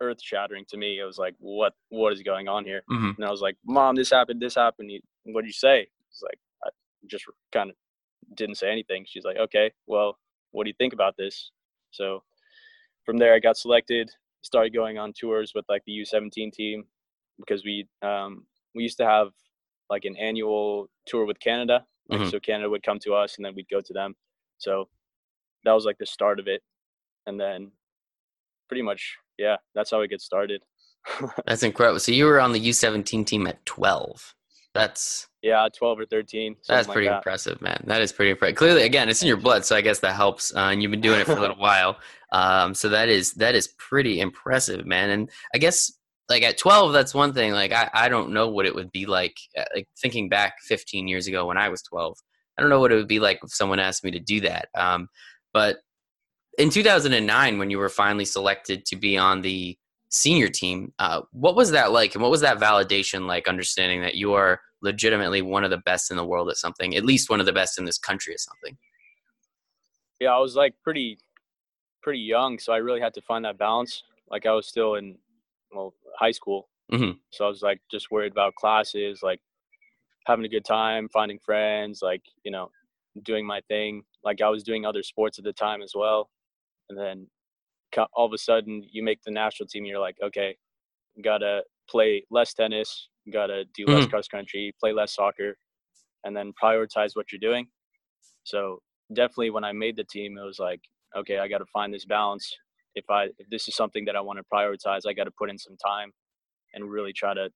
earth 0.00 0.20
shattering 0.22 0.64
to 0.68 0.76
me. 0.76 0.98
It 0.98 1.04
was 1.04 1.18
like, 1.18 1.34
what 1.38 1.74
what 1.90 2.12
is 2.12 2.22
going 2.22 2.48
on 2.48 2.64
here? 2.64 2.82
hmm 2.88 3.10
And 3.16 3.24
I 3.26 3.30
was 3.30 3.40
like, 3.40 3.56
Mom, 3.66 3.94
this 3.96 4.10
happened, 4.10 4.40
this 4.40 4.54
happened. 4.54 4.90
What 5.24 5.42
did 5.42 5.48
you 5.48 5.52
say? 5.52 5.88
It's 6.10 6.22
like 6.22 6.38
I 6.64 6.70
just 7.06 7.24
kind 7.52 7.70
of 7.70 7.76
didn't 8.36 8.56
say 8.56 8.70
anything. 8.70 9.04
She's 9.06 9.24
like, 9.24 9.36
Okay, 9.36 9.72
well, 9.86 10.18
what 10.52 10.64
do 10.64 10.70
you 10.70 10.76
think 10.78 10.92
about 10.92 11.16
this? 11.16 11.50
So 11.90 12.22
from 13.04 13.18
there, 13.18 13.34
I 13.34 13.38
got 13.38 13.56
selected. 13.56 14.10
Started 14.42 14.74
going 14.74 14.98
on 14.98 15.12
tours 15.12 15.52
with 15.54 15.64
like 15.68 15.82
the 15.86 15.92
U17 15.92 16.52
team 16.52 16.84
because 17.38 17.64
we 17.64 17.86
um, 18.02 18.44
we 18.74 18.82
used 18.82 18.98
to 18.98 19.06
have 19.06 19.28
like 19.90 20.04
an 20.04 20.16
annual 20.16 20.88
tour 21.06 21.24
with 21.26 21.38
Canada. 21.38 21.84
Like, 22.08 22.20
Mhm. 22.22 22.30
So 22.30 22.40
Canada 22.40 22.68
would 22.70 22.82
come 22.82 22.98
to 23.00 23.14
us, 23.14 23.36
and 23.36 23.44
then 23.44 23.54
we'd 23.54 23.68
go 23.68 23.80
to 23.80 23.92
them. 23.92 24.14
So 24.58 24.88
that 25.64 25.72
was 25.72 25.84
like 25.84 25.98
the 25.98 26.06
start 26.06 26.38
of 26.40 26.48
it, 26.48 26.62
and 27.26 27.40
then 27.40 27.72
pretty 28.68 28.82
much, 28.82 29.16
yeah, 29.38 29.56
that's 29.74 29.90
how 29.90 30.00
it 30.00 30.08
gets 30.08 30.24
started. 30.24 30.62
That's 31.46 31.64
incredible. 31.64 31.98
So 31.98 32.12
you 32.12 32.26
were 32.26 32.40
on 32.40 32.52
the 32.52 32.60
U 32.60 32.72
seventeen 32.72 33.24
team 33.24 33.46
at 33.48 33.64
twelve. 33.66 34.34
That's 34.74 35.28
yeah, 35.42 35.68
12 35.76 35.98
or 36.00 36.06
13. 36.06 36.54
that's 36.54 36.66
something 36.68 36.88
like 36.88 36.94
pretty 36.94 37.08
that. 37.08 37.16
impressive, 37.16 37.60
man. 37.60 37.82
That 37.88 38.00
is 38.00 38.10
pretty 38.12 38.30
impressive. 38.30 38.56
Clearly, 38.56 38.84
again, 38.84 39.08
it's 39.10 39.20
in 39.20 39.28
your 39.28 39.36
blood, 39.36 39.64
so 39.66 39.76
I 39.76 39.80
guess 39.82 39.98
that 39.98 40.14
helps. 40.14 40.54
Uh, 40.54 40.60
and 40.70 40.80
you've 40.80 40.90
been 40.92 41.00
doing 41.02 41.20
it 41.20 41.26
for 41.26 41.32
a 41.36 41.40
little 41.40 41.56
while, 41.58 41.98
um, 42.30 42.72
so 42.72 42.88
that 42.88 43.08
is 43.10 43.32
that 43.34 43.54
is 43.56 43.68
pretty 43.76 44.20
impressive, 44.20 44.86
man. 44.86 45.10
And 45.10 45.30
I 45.54 45.58
guess 45.58 45.92
like 46.32 46.42
at 46.42 46.58
twelve, 46.58 46.92
that's 46.92 47.14
one 47.14 47.32
thing. 47.32 47.52
Like 47.52 47.72
I, 47.72 47.90
I 47.92 48.08
don't 48.08 48.32
know 48.32 48.48
what 48.48 48.66
it 48.66 48.74
would 48.74 48.90
be 48.90 49.06
like. 49.06 49.36
uh, 49.56 49.64
Like 49.74 49.86
thinking 50.00 50.28
back 50.28 50.54
fifteen 50.62 51.06
years 51.06 51.26
ago 51.26 51.46
when 51.46 51.58
I 51.58 51.68
was 51.68 51.82
twelve, 51.82 52.18
I 52.56 52.62
don't 52.62 52.70
know 52.70 52.80
what 52.80 52.90
it 52.92 52.96
would 52.96 53.08
be 53.08 53.20
like 53.20 53.40
if 53.44 53.52
someone 53.52 53.78
asked 53.78 54.02
me 54.02 54.10
to 54.12 54.18
do 54.18 54.40
that. 54.40 54.68
Um, 54.74 55.08
but 55.52 55.78
in 56.58 56.70
2009, 56.70 57.58
when 57.58 57.70
you 57.70 57.78
were 57.78 57.88
finally 57.88 58.24
selected 58.24 58.84
to 58.86 58.96
be 58.96 59.16
on 59.16 59.42
the 59.42 59.76
senior 60.08 60.48
team, 60.48 60.92
uh, 60.98 61.22
what 61.32 61.56
was 61.56 61.70
that 61.70 61.92
like, 61.92 62.14
and 62.14 62.22
what 62.22 62.30
was 62.30 62.40
that 62.42 62.58
validation 62.58 63.26
like? 63.26 63.46
Understanding 63.48 64.00
that 64.02 64.14
you 64.14 64.32
are 64.34 64.60
legitimately 64.82 65.42
one 65.42 65.64
of 65.64 65.70
the 65.70 65.78
best 65.78 66.10
in 66.10 66.16
the 66.16 66.24
world 66.26 66.48
at 66.50 66.56
something, 66.56 66.96
at 66.96 67.04
least 67.04 67.30
one 67.30 67.40
of 67.40 67.46
the 67.46 67.52
best 67.52 67.78
in 67.78 67.84
this 67.84 67.98
country 67.98 68.32
at 68.34 68.40
something. 68.40 68.76
yeah, 70.20 70.34
I 70.34 70.38
was 70.38 70.56
like 70.56 70.74
pretty 70.82 71.18
pretty 72.02 72.20
young, 72.20 72.58
so 72.58 72.72
I 72.72 72.78
really 72.78 73.00
had 73.00 73.14
to 73.14 73.22
find 73.22 73.44
that 73.44 73.58
balance. 73.58 74.02
Like 74.30 74.46
I 74.46 74.52
was 74.52 74.66
still 74.66 74.94
in 74.96 75.16
well 75.74 75.94
high 76.18 76.30
school, 76.32 76.68
Mhm. 76.92 77.20
so 77.30 77.44
I 77.46 77.48
was 77.48 77.62
like 77.62 77.80
just 77.90 78.10
worried 78.10 78.32
about 78.32 78.54
classes, 78.56 79.22
like 79.22 79.40
having 80.26 80.44
a 80.44 80.48
good 80.48 80.64
time, 80.64 81.08
finding 81.10 81.38
friends, 81.40 82.02
like 82.02 82.22
you 82.44 82.50
know, 82.52 82.70
doing 83.24 83.46
my 83.46 83.60
thing. 83.68 84.04
Like 84.24 84.40
I 84.42 84.48
was 84.50 84.62
doing 84.64 84.86
other 84.86 85.02
sports 85.02 85.38
at 85.38 85.44
the 85.44 85.52
time 85.52 85.82
as 85.82 85.92
well, 85.94 86.30
and 86.90 86.98
then 86.98 87.28
all 88.14 88.26
of 88.26 88.32
a 88.32 88.38
sudden 88.38 88.82
you 88.90 89.02
make 89.02 89.22
the 89.24 89.30
national 89.30 89.68
team. 89.68 89.84
You're 89.84 90.00
like, 90.00 90.16
okay, 90.22 90.56
gotta 91.24 91.64
play 91.88 92.24
less 92.30 92.54
tennis, 92.54 93.08
gotta 93.32 93.64
do 93.74 93.88
less 93.88 94.06
cross 94.06 94.28
country, 94.28 94.74
play 94.80 94.92
less 94.92 95.14
soccer, 95.14 95.56
and 96.24 96.36
then 96.36 96.52
prioritize 96.62 97.16
what 97.16 97.32
you're 97.32 97.40
doing. 97.40 97.68
So 98.44 98.82
definitely 99.14 99.50
when 99.50 99.64
I 99.64 99.72
made 99.72 99.96
the 99.96 100.04
team, 100.04 100.38
it 100.38 100.44
was 100.44 100.58
like, 100.58 100.80
okay, 101.16 101.38
I 101.38 101.48
got 101.48 101.58
to 101.58 101.66
find 101.66 101.92
this 101.92 102.04
balance. 102.06 102.56
If 102.94 103.04
I 103.10 103.24
if 103.38 103.48
this 103.50 103.68
is 103.68 103.74
something 103.74 104.04
that 104.06 104.16
I 104.16 104.20
want 104.20 104.38
to 104.38 104.44
prioritize, 104.52 105.02
I 105.06 105.12
got 105.12 105.24
to 105.24 105.30
put 105.30 105.50
in 105.50 105.58
some 105.58 105.76
time 105.76 106.12
and 106.74 106.90
really 106.90 107.12
try 107.12 107.34
to 107.34 107.48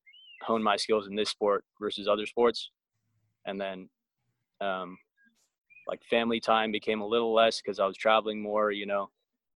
hone 0.43 0.63
my 0.63 0.75
skills 0.75 1.07
in 1.07 1.15
this 1.15 1.29
sport 1.29 1.63
versus 1.81 2.07
other 2.07 2.25
sports. 2.25 2.71
And 3.45 3.59
then, 3.59 3.89
um, 4.61 4.97
like 5.87 6.01
family 6.09 6.39
time 6.39 6.71
became 6.71 7.01
a 7.01 7.07
little 7.07 7.33
less 7.33 7.61
because 7.61 7.79
I 7.79 7.85
was 7.85 7.97
traveling 7.97 8.41
more. 8.41 8.71
You 8.71 8.85
know, 8.85 9.09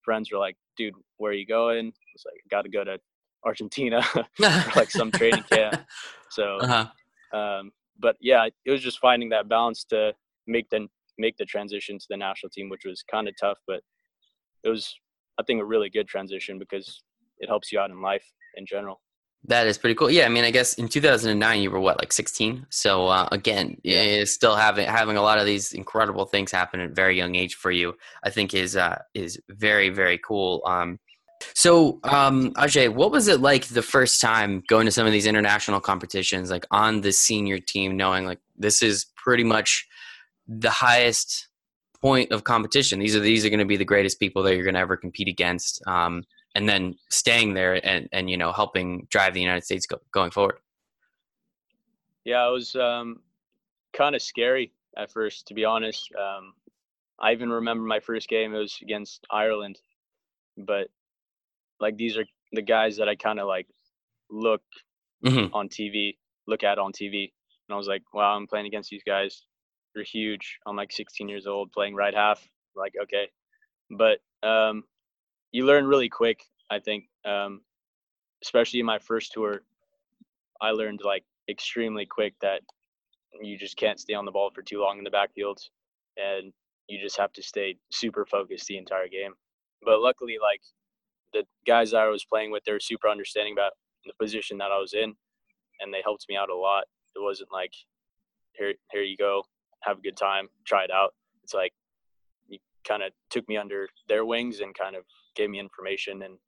friends 0.02 0.30
were 0.30 0.38
like, 0.38 0.56
"Dude, 0.76 0.94
where 1.16 1.32
are 1.32 1.34
you 1.34 1.46
going?" 1.46 1.92
It's 2.14 2.24
like, 2.24 2.40
"Got 2.50 2.62
to 2.62 2.68
go 2.68 2.84
to 2.84 2.98
Argentina 3.44 4.02
like 4.76 4.90
some 4.90 5.10
training 5.10 5.44
camp." 5.44 5.80
So 6.32 6.58
uh-huh. 6.58 7.36
um, 7.36 7.72
but 7.98 8.14
yeah, 8.20 8.46
it 8.64 8.70
was 8.70 8.80
just 8.80 9.00
finding 9.00 9.30
that 9.30 9.48
balance 9.48 9.82
to 9.86 10.14
make 10.46 10.70
the 10.70 10.86
make 11.18 11.36
the 11.36 11.44
transition 11.44 11.98
to 11.98 12.06
the 12.08 12.16
national 12.16 12.50
team, 12.50 12.68
which 12.68 12.84
was 12.84 13.02
kind 13.10 13.26
of 13.28 13.34
tough, 13.36 13.58
but 13.66 13.82
it 14.62 14.68
was 14.68 14.94
I 15.40 15.42
think 15.42 15.60
a 15.60 15.64
really 15.64 15.90
good 15.90 16.06
transition 16.06 16.58
because 16.58 17.02
it 17.38 17.48
helps 17.48 17.72
you 17.72 17.80
out 17.80 17.90
in 17.90 18.00
life 18.02 18.24
in 18.56 18.66
general. 18.66 19.00
That 19.44 19.66
is 19.66 19.78
pretty 19.78 19.94
cool. 19.94 20.10
Yeah, 20.10 20.26
I 20.26 20.28
mean, 20.28 20.44
I 20.44 20.50
guess 20.50 20.74
in 20.74 20.86
2009 20.86 21.62
you 21.62 21.70
were 21.70 21.80
what, 21.80 21.98
like 21.98 22.12
16. 22.12 22.66
So 22.68 23.08
uh, 23.08 23.26
again, 23.32 23.78
Yeah. 23.82 24.22
still 24.24 24.54
having 24.54 24.86
having 24.86 25.16
a 25.16 25.22
lot 25.22 25.38
of 25.38 25.46
these 25.46 25.72
incredible 25.72 26.26
things 26.26 26.52
happen 26.52 26.80
at 26.80 26.90
a 26.90 26.94
very 26.94 27.16
young 27.16 27.34
age 27.36 27.54
for 27.54 27.70
you, 27.70 27.94
I 28.22 28.28
think 28.30 28.52
is 28.52 28.76
uh, 28.76 28.98
is 29.14 29.40
very 29.48 29.88
very 29.88 30.18
cool. 30.18 30.62
Um, 30.66 30.98
so 31.54 32.00
um, 32.04 32.52
Ajay, 32.54 32.92
what 32.92 33.12
was 33.12 33.28
it 33.28 33.40
like 33.40 33.64
the 33.68 33.80
first 33.80 34.20
time 34.20 34.62
going 34.68 34.84
to 34.84 34.92
some 34.92 35.06
of 35.06 35.12
these 35.12 35.26
international 35.26 35.80
competitions, 35.80 36.50
like 36.50 36.66
on 36.70 37.00
the 37.00 37.12
senior 37.12 37.58
team, 37.58 37.96
knowing 37.96 38.26
like 38.26 38.40
this 38.58 38.82
is 38.82 39.06
pretty 39.16 39.44
much 39.44 39.88
the 40.46 40.68
highest 40.70 41.48
point 42.00 42.32
of 42.32 42.44
competition. 42.44 42.98
These 42.98 43.16
are 43.16 43.20
these 43.20 43.44
are 43.44 43.50
going 43.50 43.60
to 43.60 43.64
be 43.64 43.76
the 43.76 43.84
greatest 43.84 44.18
people 44.18 44.42
that 44.42 44.54
you're 44.54 44.64
going 44.64 44.74
to 44.74 44.80
ever 44.80 44.96
compete 44.96 45.28
against. 45.28 45.82
Um, 45.86 46.24
and 46.54 46.68
then 46.68 46.96
staying 47.10 47.54
there 47.54 47.84
and, 47.86 48.08
and 48.12 48.28
you 48.30 48.36
know 48.36 48.52
helping 48.52 49.06
drive 49.10 49.34
the 49.34 49.40
United 49.40 49.64
States 49.64 49.86
go, 49.86 49.98
going 50.12 50.30
forward. 50.30 50.56
Yeah, 52.24 52.46
it 52.46 52.52
was 52.52 52.76
um, 52.76 53.20
kind 53.92 54.14
of 54.14 54.22
scary 54.22 54.72
at 54.96 55.10
first, 55.10 55.46
to 55.48 55.54
be 55.54 55.64
honest. 55.64 56.10
Um, 56.18 56.54
I 57.18 57.32
even 57.32 57.50
remember 57.50 57.84
my 57.84 58.00
first 58.00 58.28
game; 58.28 58.54
it 58.54 58.58
was 58.58 58.78
against 58.82 59.26
Ireland, 59.30 59.78
but 60.56 60.88
like 61.80 61.96
these 61.96 62.16
are 62.16 62.24
the 62.52 62.62
guys 62.62 62.96
that 62.96 63.08
I 63.08 63.16
kind 63.16 63.40
of 63.40 63.46
like 63.46 63.66
look 64.30 64.62
hmm 65.24 65.46
on 65.52 65.68
TV, 65.68 66.16
look 66.46 66.62
at 66.62 66.78
on 66.78 66.92
TV. 66.92 67.32
And 67.68 67.74
I 67.74 67.76
was 67.76 67.88
like, 67.88 68.02
wow, 68.12 68.36
I'm 68.36 68.46
playing 68.46 68.66
against 68.66 68.90
these 68.90 69.02
guys. 69.06 69.44
They're 69.94 70.04
huge. 70.04 70.58
I'm 70.66 70.76
like 70.76 70.92
16 70.92 71.28
years 71.28 71.46
old 71.46 71.72
playing 71.72 71.94
right 71.94 72.14
half. 72.14 72.46
Like, 72.76 72.94
okay. 73.02 73.28
But 73.90 74.20
um, 74.46 74.84
you 75.52 75.66
learn 75.66 75.86
really 75.86 76.08
quick, 76.08 76.44
I 76.70 76.78
think. 76.78 77.04
Um, 77.24 77.62
especially 78.42 78.80
in 78.80 78.86
my 78.86 78.98
first 78.98 79.32
tour, 79.32 79.62
I 80.60 80.70
learned 80.70 81.00
like 81.04 81.24
extremely 81.48 82.06
quick 82.06 82.34
that 82.40 82.62
you 83.40 83.58
just 83.58 83.76
can't 83.76 83.98
stay 83.98 84.14
on 84.14 84.24
the 84.24 84.30
ball 84.30 84.50
for 84.54 84.62
too 84.62 84.80
long 84.80 84.98
in 84.98 85.04
the 85.04 85.10
backfield. 85.10 85.60
And 86.16 86.52
you 86.88 87.00
just 87.00 87.16
have 87.16 87.32
to 87.34 87.42
stay 87.42 87.76
super 87.90 88.26
focused 88.26 88.66
the 88.66 88.76
entire 88.76 89.08
game. 89.08 89.32
But 89.82 90.00
luckily, 90.00 90.36
like 90.40 90.60
the 91.32 91.44
guys 91.66 91.94
I 91.94 92.06
was 92.06 92.24
playing 92.24 92.50
with, 92.50 92.64
they 92.64 92.72
were 92.72 92.80
super 92.80 93.08
understanding 93.08 93.54
about 93.54 93.72
the 94.04 94.12
position 94.20 94.58
that 94.58 94.70
I 94.72 94.78
was 94.78 94.92
in, 94.92 95.14
and 95.80 95.92
they 95.92 96.02
helped 96.02 96.26
me 96.28 96.36
out 96.36 96.50
a 96.50 96.56
lot. 96.56 96.84
It 97.14 97.22
wasn't 97.22 97.52
like, 97.52 97.72
here, 98.52 98.74
here 98.90 99.02
you 99.02 99.16
go, 99.16 99.44
have 99.82 99.98
a 99.98 100.00
good 100.02 100.16
time, 100.16 100.48
try 100.66 100.84
it 100.84 100.90
out. 100.90 101.14
It's 101.42 101.54
like 101.54 101.72
you 102.48 102.58
kind 102.86 103.02
of 103.02 103.12
took 103.30 103.48
me 103.48 103.56
under 103.56 103.88
their 104.08 104.24
wings 104.24 104.60
and 104.60 104.74
kind 104.74 104.96
of 104.96 105.04
gave 105.34 105.50
me 105.50 105.58
information 105.58 106.22
and 106.22 106.38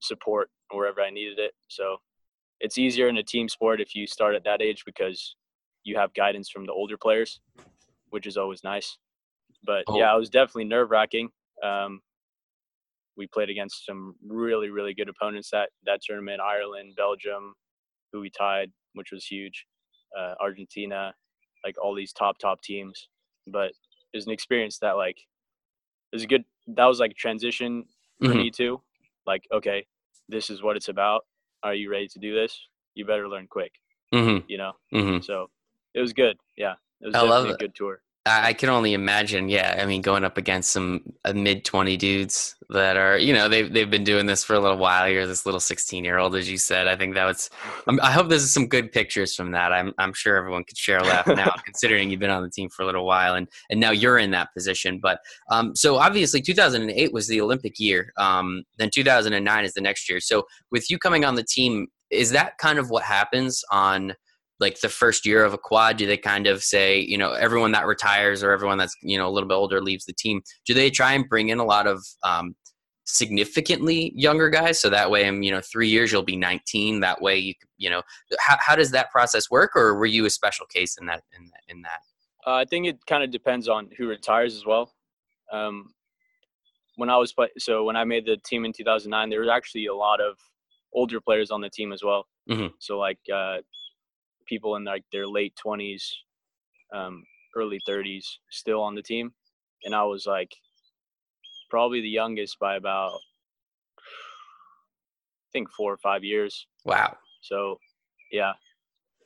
support 0.00 0.50
wherever 0.70 1.00
I 1.00 1.10
needed 1.10 1.38
it. 1.38 1.52
So 1.68 1.98
it's 2.60 2.78
easier 2.78 3.08
in 3.08 3.16
a 3.18 3.22
team 3.22 3.48
sport 3.48 3.80
if 3.80 3.94
you 3.94 4.06
start 4.06 4.34
at 4.34 4.44
that 4.44 4.62
age 4.62 4.84
because 4.84 5.36
you 5.84 5.96
have 5.96 6.14
guidance 6.14 6.48
from 6.48 6.64
the 6.66 6.72
older 6.72 6.96
players, 6.96 7.40
which 8.10 8.26
is 8.26 8.36
always 8.36 8.62
nice. 8.64 8.98
But 9.64 9.84
Oh. 9.88 9.98
yeah, 9.98 10.14
it 10.14 10.18
was 10.18 10.30
definitely 10.30 10.64
nerve 10.64 10.90
wracking. 10.90 11.30
Um, 11.62 12.00
we 13.16 13.26
played 13.26 13.50
against 13.50 13.84
some 13.84 14.14
really, 14.26 14.70
really 14.70 14.94
good 14.94 15.08
opponents 15.08 15.50
that 15.50 15.70
that 15.84 16.00
tournament: 16.02 16.40
Ireland, 16.40 16.94
Belgium, 16.96 17.54
who 18.12 18.20
we 18.20 18.30
tied, 18.30 18.72
which 18.94 19.12
was 19.12 19.26
huge, 19.26 19.66
uh, 20.18 20.34
Argentina, 20.40 21.14
like 21.64 21.76
all 21.82 21.94
these 21.94 22.12
top 22.12 22.38
top 22.38 22.60
teams. 22.62 23.08
But 23.46 23.68
it 24.12 24.16
was 24.16 24.26
an 24.26 24.32
experience 24.32 24.78
that 24.78 24.92
like 24.96 25.18
it 25.18 26.16
was 26.16 26.24
a 26.24 26.26
good. 26.26 26.44
That 26.68 26.86
was 26.86 27.00
like 27.00 27.16
transition 27.16 27.84
for 28.20 28.28
Mhm. 28.28 28.36
me 28.36 28.50
too. 28.50 28.80
Like, 29.26 29.46
okay, 29.52 29.86
this 30.28 30.50
is 30.50 30.62
what 30.62 30.76
it's 30.76 30.88
about. 30.88 31.26
Are 31.62 31.74
you 31.74 31.90
ready 31.90 32.08
to 32.08 32.18
do 32.18 32.34
this? 32.34 32.68
You 32.94 33.04
better 33.04 33.28
learn 33.28 33.46
quick. 33.48 33.72
Mm-hmm. 34.14 34.44
You 34.48 34.58
know. 34.58 34.72
Mm-hmm. 34.92 35.20
So 35.22 35.50
it 35.94 36.00
was 36.00 36.12
good. 36.12 36.36
Yeah, 36.56 36.74
it 37.00 37.06
was 37.06 37.14
I 37.14 37.20
love 37.20 37.44
definitely 37.44 37.50
a 37.50 37.54
it. 37.54 37.58
good 37.60 37.74
tour. 37.74 38.02
I 38.24 38.52
can 38.52 38.68
only 38.68 38.94
imagine. 38.94 39.48
Yeah, 39.48 39.76
I 39.80 39.84
mean, 39.84 40.00
going 40.00 40.22
up 40.22 40.38
against 40.38 40.70
some 40.70 41.02
uh, 41.24 41.32
mid 41.32 41.64
twenty 41.64 41.96
dudes 41.96 42.54
that 42.70 42.96
are, 42.96 43.18
you 43.18 43.32
know, 43.32 43.48
they've 43.48 43.72
they've 43.72 43.90
been 43.90 44.04
doing 44.04 44.26
this 44.26 44.44
for 44.44 44.54
a 44.54 44.60
little 44.60 44.76
while. 44.76 45.08
You're 45.08 45.26
this 45.26 45.44
little 45.44 45.58
sixteen 45.58 46.04
year 46.04 46.18
old, 46.18 46.36
as 46.36 46.48
you 46.48 46.56
said. 46.56 46.86
I 46.86 46.94
think 46.94 47.14
that 47.14 47.24
was. 47.24 47.50
I'm, 47.88 47.98
I 48.00 48.12
hope 48.12 48.28
there's 48.28 48.52
some 48.52 48.68
good 48.68 48.92
pictures 48.92 49.34
from 49.34 49.50
that. 49.52 49.72
I'm 49.72 49.92
I'm 49.98 50.12
sure 50.12 50.36
everyone 50.36 50.62
could 50.62 50.78
share 50.78 50.98
a 50.98 51.02
laugh 51.02 51.26
now, 51.26 51.52
considering 51.64 52.10
you've 52.10 52.20
been 52.20 52.30
on 52.30 52.44
the 52.44 52.50
team 52.50 52.68
for 52.68 52.82
a 52.82 52.86
little 52.86 53.04
while, 53.04 53.34
and 53.34 53.48
and 53.70 53.80
now 53.80 53.90
you're 53.90 54.18
in 54.18 54.30
that 54.30 54.54
position. 54.54 55.00
But 55.02 55.18
um, 55.50 55.74
so 55.74 55.96
obviously, 55.96 56.40
2008 56.40 57.12
was 57.12 57.26
the 57.26 57.40
Olympic 57.40 57.80
year. 57.80 58.12
Um, 58.18 58.62
then 58.78 58.90
2009 58.90 59.64
is 59.64 59.74
the 59.74 59.80
next 59.80 60.08
year. 60.08 60.20
So 60.20 60.44
with 60.70 60.88
you 60.90 60.98
coming 60.98 61.24
on 61.24 61.34
the 61.34 61.44
team, 61.44 61.88
is 62.10 62.30
that 62.30 62.56
kind 62.58 62.78
of 62.78 62.88
what 62.88 63.02
happens 63.02 63.64
on? 63.72 64.14
Like 64.62 64.80
the 64.80 64.88
first 64.88 65.26
year 65.26 65.44
of 65.44 65.52
a 65.52 65.58
quad 65.58 65.98
do 65.98 66.06
they 66.06 66.16
kind 66.16 66.46
of 66.46 66.62
say 66.62 66.98
you 66.98 67.18
know 67.18 67.32
everyone 67.32 67.72
that 67.72 67.86
retires 67.86 68.42
or 68.42 68.50
everyone 68.52 68.78
that's 68.78 68.96
you 69.02 69.18
know 69.18 69.28
a 69.28 69.30
little 69.30 69.48
bit 69.48 69.54
older 69.54 69.82
leaves 69.82 70.06
the 70.06 70.14
team 70.14 70.40
do 70.66 70.72
they 70.72 70.88
try 70.88 71.12
and 71.12 71.28
bring 71.28 71.50
in 71.50 71.58
a 71.58 71.64
lot 71.64 71.86
of 71.86 72.02
um, 72.22 72.54
significantly 73.04 74.12
younger 74.14 74.48
guys 74.48 74.80
so 74.80 74.88
that 74.88 75.10
way 75.10 75.26
in 75.26 75.42
you 75.42 75.50
know 75.50 75.60
three 75.60 75.88
years 75.88 76.10
you'll 76.10 76.22
be 76.22 76.36
19 76.36 77.00
that 77.00 77.20
way 77.20 77.36
you 77.36 77.52
you 77.76 77.90
know 77.90 78.00
how, 78.38 78.56
how 78.60 78.74
does 78.74 78.92
that 78.92 79.10
process 79.10 79.50
work 79.50 79.72
or 79.74 79.94
were 79.96 80.06
you 80.06 80.24
a 80.24 80.30
special 80.30 80.64
case 80.66 80.96
in 80.98 81.06
that 81.06 81.22
in 81.36 81.44
that, 81.46 81.60
in 81.68 81.82
that? 81.82 82.00
Uh, 82.46 82.54
I 82.54 82.64
think 82.64 82.86
it 82.86 82.98
kind 83.06 83.22
of 83.22 83.30
depends 83.30 83.68
on 83.68 83.88
who 83.96 84.08
retires 84.08 84.56
as 84.56 84.66
well. 84.66 84.92
Um, 85.52 85.92
when 86.96 87.08
I 87.08 87.16
was 87.16 87.32
play, 87.32 87.48
so 87.58 87.84
when 87.84 87.96
I 87.96 88.04
made 88.04 88.26
the 88.26 88.36
team 88.36 88.64
in 88.64 88.72
2009, 88.72 89.30
there 89.30 89.40
was 89.40 89.48
actually 89.48 89.86
a 89.86 89.94
lot 89.94 90.20
of 90.20 90.36
older 90.92 91.20
players 91.20 91.50
on 91.50 91.60
the 91.60 91.70
team 91.70 91.92
as 91.92 92.02
well. 92.02 92.26
Mhm. 92.48 92.72
So 92.78 92.98
like 92.98 93.18
uh, 93.32 93.58
people 94.46 94.76
in 94.76 94.84
like 94.84 95.04
their 95.12 95.26
late 95.26 95.54
20s, 95.64 96.02
um, 96.92 97.24
early 97.56 97.80
30s, 97.88 98.24
still 98.50 98.80
on 98.82 98.94
the 98.94 99.02
team, 99.02 99.32
and 99.84 99.94
I 99.94 100.02
was 100.04 100.26
like 100.26 100.52
probably 101.70 102.00
the 102.00 102.08
youngest 102.08 102.58
by 102.58 102.76
about 102.76 103.12
I 103.98 105.48
think 105.52 105.70
four 105.70 105.92
or 105.92 105.98
five 105.98 106.24
years. 106.24 106.66
wow 106.84 107.16
So 107.40 107.78
yeah, 108.30 108.52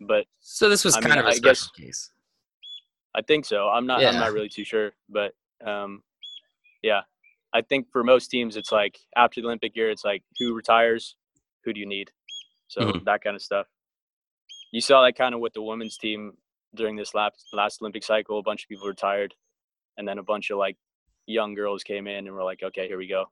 but 0.01 0.27
so 0.41 0.69
this 0.69 0.85
was 0.85 0.97
I 0.97 1.01
kind 1.01 1.15
mean, 1.15 1.21
of 1.21 1.27
a 1.27 1.29
I 1.29 1.33
special 1.35 1.51
guess- 1.51 1.71
case 1.71 2.11
I 3.15 3.23
think 3.23 3.47
so. 3.47 3.69
I'm 3.71 3.87
not. 3.87 4.05
I'm 4.05 4.19
not 4.19 4.33
really 4.35 4.51
too 4.51 4.65
sure, 4.65 4.93
but 5.09 5.33
um, 5.67 6.03
yeah, 6.83 7.01
I 7.55 7.63
think 7.63 7.87
for 7.91 8.05
most 8.05 8.29
teams, 8.29 8.57
it's 8.59 8.71
like 8.71 8.99
after 9.17 9.41
the 9.41 9.47
Olympic 9.47 9.75
year, 9.75 9.91
it's 9.91 10.05
like 10.05 10.23
who 10.39 10.53
retires, 10.55 11.17
who 11.65 11.73
do 11.73 11.81
you 11.81 11.87
need, 11.87 12.11
so 12.69 12.81
Mhm. 12.83 13.05
that 13.07 13.23
kind 13.25 13.35
of 13.35 13.41
stuff. 13.41 13.67
You 14.73 14.81
saw 14.81 15.03
that 15.05 15.17
kind 15.17 15.35
of 15.35 15.41
with 15.41 15.55
the 15.55 15.63
women's 15.63 15.97
team 15.97 16.37
during 16.75 16.97
this 16.97 17.15
last 17.15 17.47
last 17.53 17.81
Olympic 17.81 18.05
cycle. 18.05 18.39
A 18.39 18.43
bunch 18.43 18.65
of 18.65 18.69
people 18.69 18.87
retired, 18.87 19.35
and 19.97 20.07
then 20.07 20.19
a 20.19 20.23
bunch 20.23 20.51
of 20.51 20.59
like 20.59 20.77
young 21.27 21.55
girls 21.55 21.83
came 21.83 22.07
in 22.07 22.27
and 22.27 22.35
were 22.35 22.45
like, 22.45 22.63
okay, 22.63 22.87
here 22.87 22.99
we 22.99 23.09
go. 23.09 23.27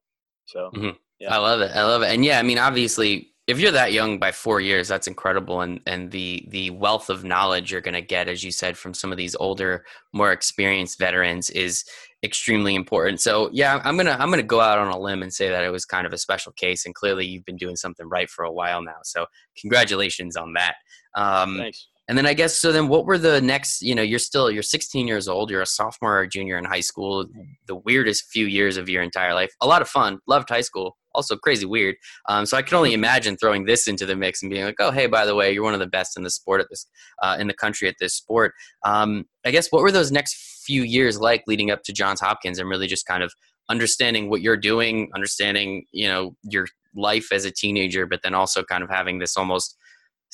So 0.46 0.70
Mhm. 0.74 0.96
Yeah. 1.20 1.34
I 1.34 1.38
love 1.38 1.60
it. 1.60 1.70
I 1.74 1.84
love 1.84 2.02
it. 2.02 2.06
And 2.12 2.24
yeah, 2.24 2.38
I 2.38 2.42
mean, 2.42 2.58
obviously, 2.58 3.33
if 3.46 3.60
you're 3.60 3.72
that 3.72 3.92
young 3.92 4.18
by 4.18 4.32
four 4.32 4.60
years, 4.60 4.88
that's 4.88 5.06
incredible. 5.06 5.60
And 5.60 5.80
and 5.86 6.10
the 6.10 6.46
the 6.48 6.70
wealth 6.70 7.10
of 7.10 7.24
knowledge 7.24 7.70
you're 7.70 7.80
going 7.82 7.94
to 7.94 8.00
get, 8.02 8.28
as 8.28 8.42
you 8.42 8.50
said, 8.50 8.76
from 8.76 8.94
some 8.94 9.12
of 9.12 9.18
these 9.18 9.36
older, 9.36 9.84
more 10.12 10.32
experienced 10.32 10.98
veterans 10.98 11.50
is 11.50 11.84
extremely 12.22 12.74
important. 12.74 13.20
So 13.20 13.50
yeah, 13.52 13.80
I'm 13.84 13.96
gonna 13.96 14.16
I'm 14.18 14.30
gonna 14.30 14.42
go 14.42 14.60
out 14.60 14.78
on 14.78 14.88
a 14.88 14.98
limb 14.98 15.22
and 15.22 15.32
say 15.32 15.50
that 15.50 15.62
it 15.62 15.70
was 15.70 15.84
kind 15.84 16.06
of 16.06 16.12
a 16.14 16.18
special 16.18 16.52
case, 16.52 16.86
and 16.86 16.94
clearly 16.94 17.26
you've 17.26 17.44
been 17.44 17.58
doing 17.58 17.76
something 17.76 18.08
right 18.08 18.30
for 18.30 18.44
a 18.44 18.52
while 18.52 18.82
now. 18.82 18.96
So 19.02 19.26
congratulations 19.60 20.36
on 20.36 20.54
that. 20.54 20.76
Um, 21.14 21.58
thanks. 21.58 21.88
and 22.08 22.16
then 22.16 22.24
I 22.24 22.32
guess 22.32 22.56
so. 22.56 22.72
Then 22.72 22.88
what 22.88 23.04
were 23.04 23.18
the 23.18 23.42
next? 23.42 23.82
You 23.82 23.94
know, 23.94 24.02
you're 24.02 24.18
still 24.18 24.50
you're 24.50 24.62
16 24.62 25.06
years 25.06 25.28
old. 25.28 25.50
You're 25.50 25.60
a 25.60 25.66
sophomore 25.66 26.20
or 26.20 26.26
junior 26.26 26.56
in 26.56 26.64
high 26.64 26.80
school. 26.80 27.26
The 27.66 27.76
weirdest 27.76 28.30
few 28.30 28.46
years 28.46 28.78
of 28.78 28.88
your 28.88 29.02
entire 29.02 29.34
life. 29.34 29.52
A 29.60 29.66
lot 29.66 29.82
of 29.82 29.88
fun. 29.88 30.20
Loved 30.26 30.48
high 30.48 30.62
school. 30.62 30.96
Also 31.14 31.36
crazy 31.36 31.66
weird. 31.66 31.96
Um, 32.28 32.46
so 32.46 32.56
I 32.56 32.62
can 32.62 32.76
only 32.76 32.94
imagine 32.94 33.36
throwing 33.36 33.64
this 33.64 33.88
into 33.88 34.06
the 34.06 34.16
mix 34.16 34.42
and 34.42 34.50
being 34.50 34.64
like, 34.64 34.76
oh 34.78 34.90
hey, 34.90 35.06
by 35.06 35.24
the 35.26 35.34
way, 35.34 35.52
you're 35.52 35.62
one 35.62 35.74
of 35.74 35.80
the 35.80 35.86
best 35.86 36.16
in 36.16 36.22
the 36.22 36.30
sport 36.30 36.60
at 36.60 36.68
this 36.70 36.86
uh, 37.22 37.36
in 37.38 37.46
the 37.46 37.54
country 37.54 37.88
at 37.88 37.96
this 38.00 38.14
sport. 38.14 38.52
Um, 38.84 39.24
I 39.44 39.50
guess 39.50 39.68
what 39.68 39.82
were 39.82 39.92
those 39.92 40.12
next 40.12 40.62
few 40.64 40.82
years 40.82 41.20
like 41.20 41.44
leading 41.46 41.70
up 41.70 41.82
to 41.84 41.92
Johns 41.92 42.20
Hopkins 42.20 42.58
and 42.58 42.68
really 42.68 42.86
just 42.86 43.06
kind 43.06 43.22
of 43.22 43.32
understanding 43.68 44.28
what 44.28 44.42
you're 44.42 44.56
doing, 44.56 45.10
understanding 45.14 45.84
you 45.92 46.08
know 46.08 46.36
your 46.42 46.66
life 46.94 47.32
as 47.32 47.44
a 47.44 47.50
teenager, 47.50 48.06
but 48.06 48.20
then 48.22 48.34
also 48.34 48.62
kind 48.62 48.82
of 48.82 48.90
having 48.90 49.18
this 49.18 49.36
almost 49.36 49.76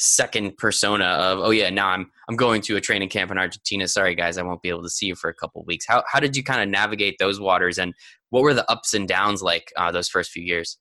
second 0.00 0.56
persona 0.56 1.04
of 1.04 1.40
oh 1.40 1.50
yeah 1.50 1.68
now 1.68 1.88
i'm 1.88 2.10
i'm 2.26 2.36
going 2.36 2.62
to 2.62 2.74
a 2.76 2.80
training 2.80 3.08
camp 3.08 3.30
in 3.30 3.36
argentina 3.36 3.86
sorry 3.86 4.14
guys 4.14 4.38
i 4.38 4.42
won't 4.42 4.62
be 4.62 4.70
able 4.70 4.82
to 4.82 4.88
see 4.88 5.04
you 5.04 5.14
for 5.14 5.28
a 5.28 5.34
couple 5.34 5.62
weeks 5.64 5.84
how, 5.86 6.02
how 6.10 6.18
did 6.18 6.34
you 6.34 6.42
kind 6.42 6.62
of 6.62 6.68
navigate 6.70 7.16
those 7.18 7.38
waters 7.38 7.78
and 7.78 7.92
what 8.30 8.42
were 8.42 8.54
the 8.54 8.70
ups 8.70 8.94
and 8.94 9.06
downs 9.06 9.42
like 9.42 9.72
uh, 9.76 9.92
those 9.92 10.08
first 10.08 10.30
few 10.30 10.42
years 10.42 10.78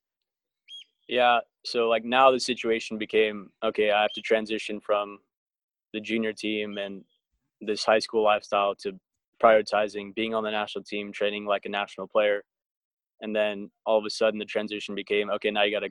Yeah. 1.10 1.40
So 1.66 1.90
like 1.90 2.06
now 2.06 2.32
the 2.32 2.40
situation 2.40 2.98
became 2.98 3.50
okay. 3.66 3.92
I 3.92 4.04
have 4.04 4.14
to 4.14 4.22
transition 4.22 4.80
from 4.80 5.18
the 5.92 6.00
junior 6.00 6.32
team 6.32 6.78
and 6.78 7.04
this 7.60 7.84
high 7.84 8.00
school 8.00 8.24
lifestyle 8.24 8.76
to 8.76 8.94
prioritizing 9.44 10.14
being 10.14 10.36
on 10.36 10.44
the 10.44 10.52
national 10.52 10.84
team, 10.84 11.12
training 11.12 11.46
like 11.46 11.66
a 11.66 11.70
national 11.70 12.08
player, 12.08 12.44
and 13.22 13.36
then 13.36 13.72
all 13.86 13.98
of 13.98 14.06
a 14.06 14.10
sudden 14.10 14.38
the 14.40 14.46
transition 14.46 14.96
became 14.96 15.30
okay. 15.32 15.50
Now 15.50 15.64
you 15.64 15.72
got 15.72 15.86
to 15.86 15.90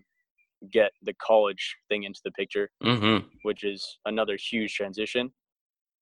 get 0.73 0.93
the 1.03 1.15
college 1.15 1.77
thing 1.89 2.05
into 2.05 2.21
the 2.25 2.31
picture, 2.31 2.71
mm-hmm 2.83 3.27
which 3.43 3.65
is 3.65 3.99
another 4.07 4.37
huge 4.37 4.75
transition. 4.75 5.33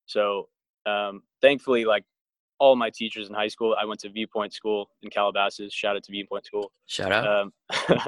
So 0.04 0.48
um, 0.84 1.22
thankfully, 1.40 1.84
like 1.84 2.04
all 2.58 2.76
my 2.76 2.90
teachers 2.90 3.28
in 3.28 3.34
high 3.34 3.48
school, 3.48 3.76
I 3.80 3.84
went 3.84 4.00
to 4.00 4.10
Viewpoint 4.10 4.52
School 4.52 4.88
in 5.02 5.10
Calabasas. 5.10 5.72
Shout 5.72 5.96
out 5.96 6.02
to 6.04 6.12
Viewpoint 6.12 6.46
School 6.46 6.72
shout 6.86 7.12
out 7.12 7.26
um, 7.26 7.52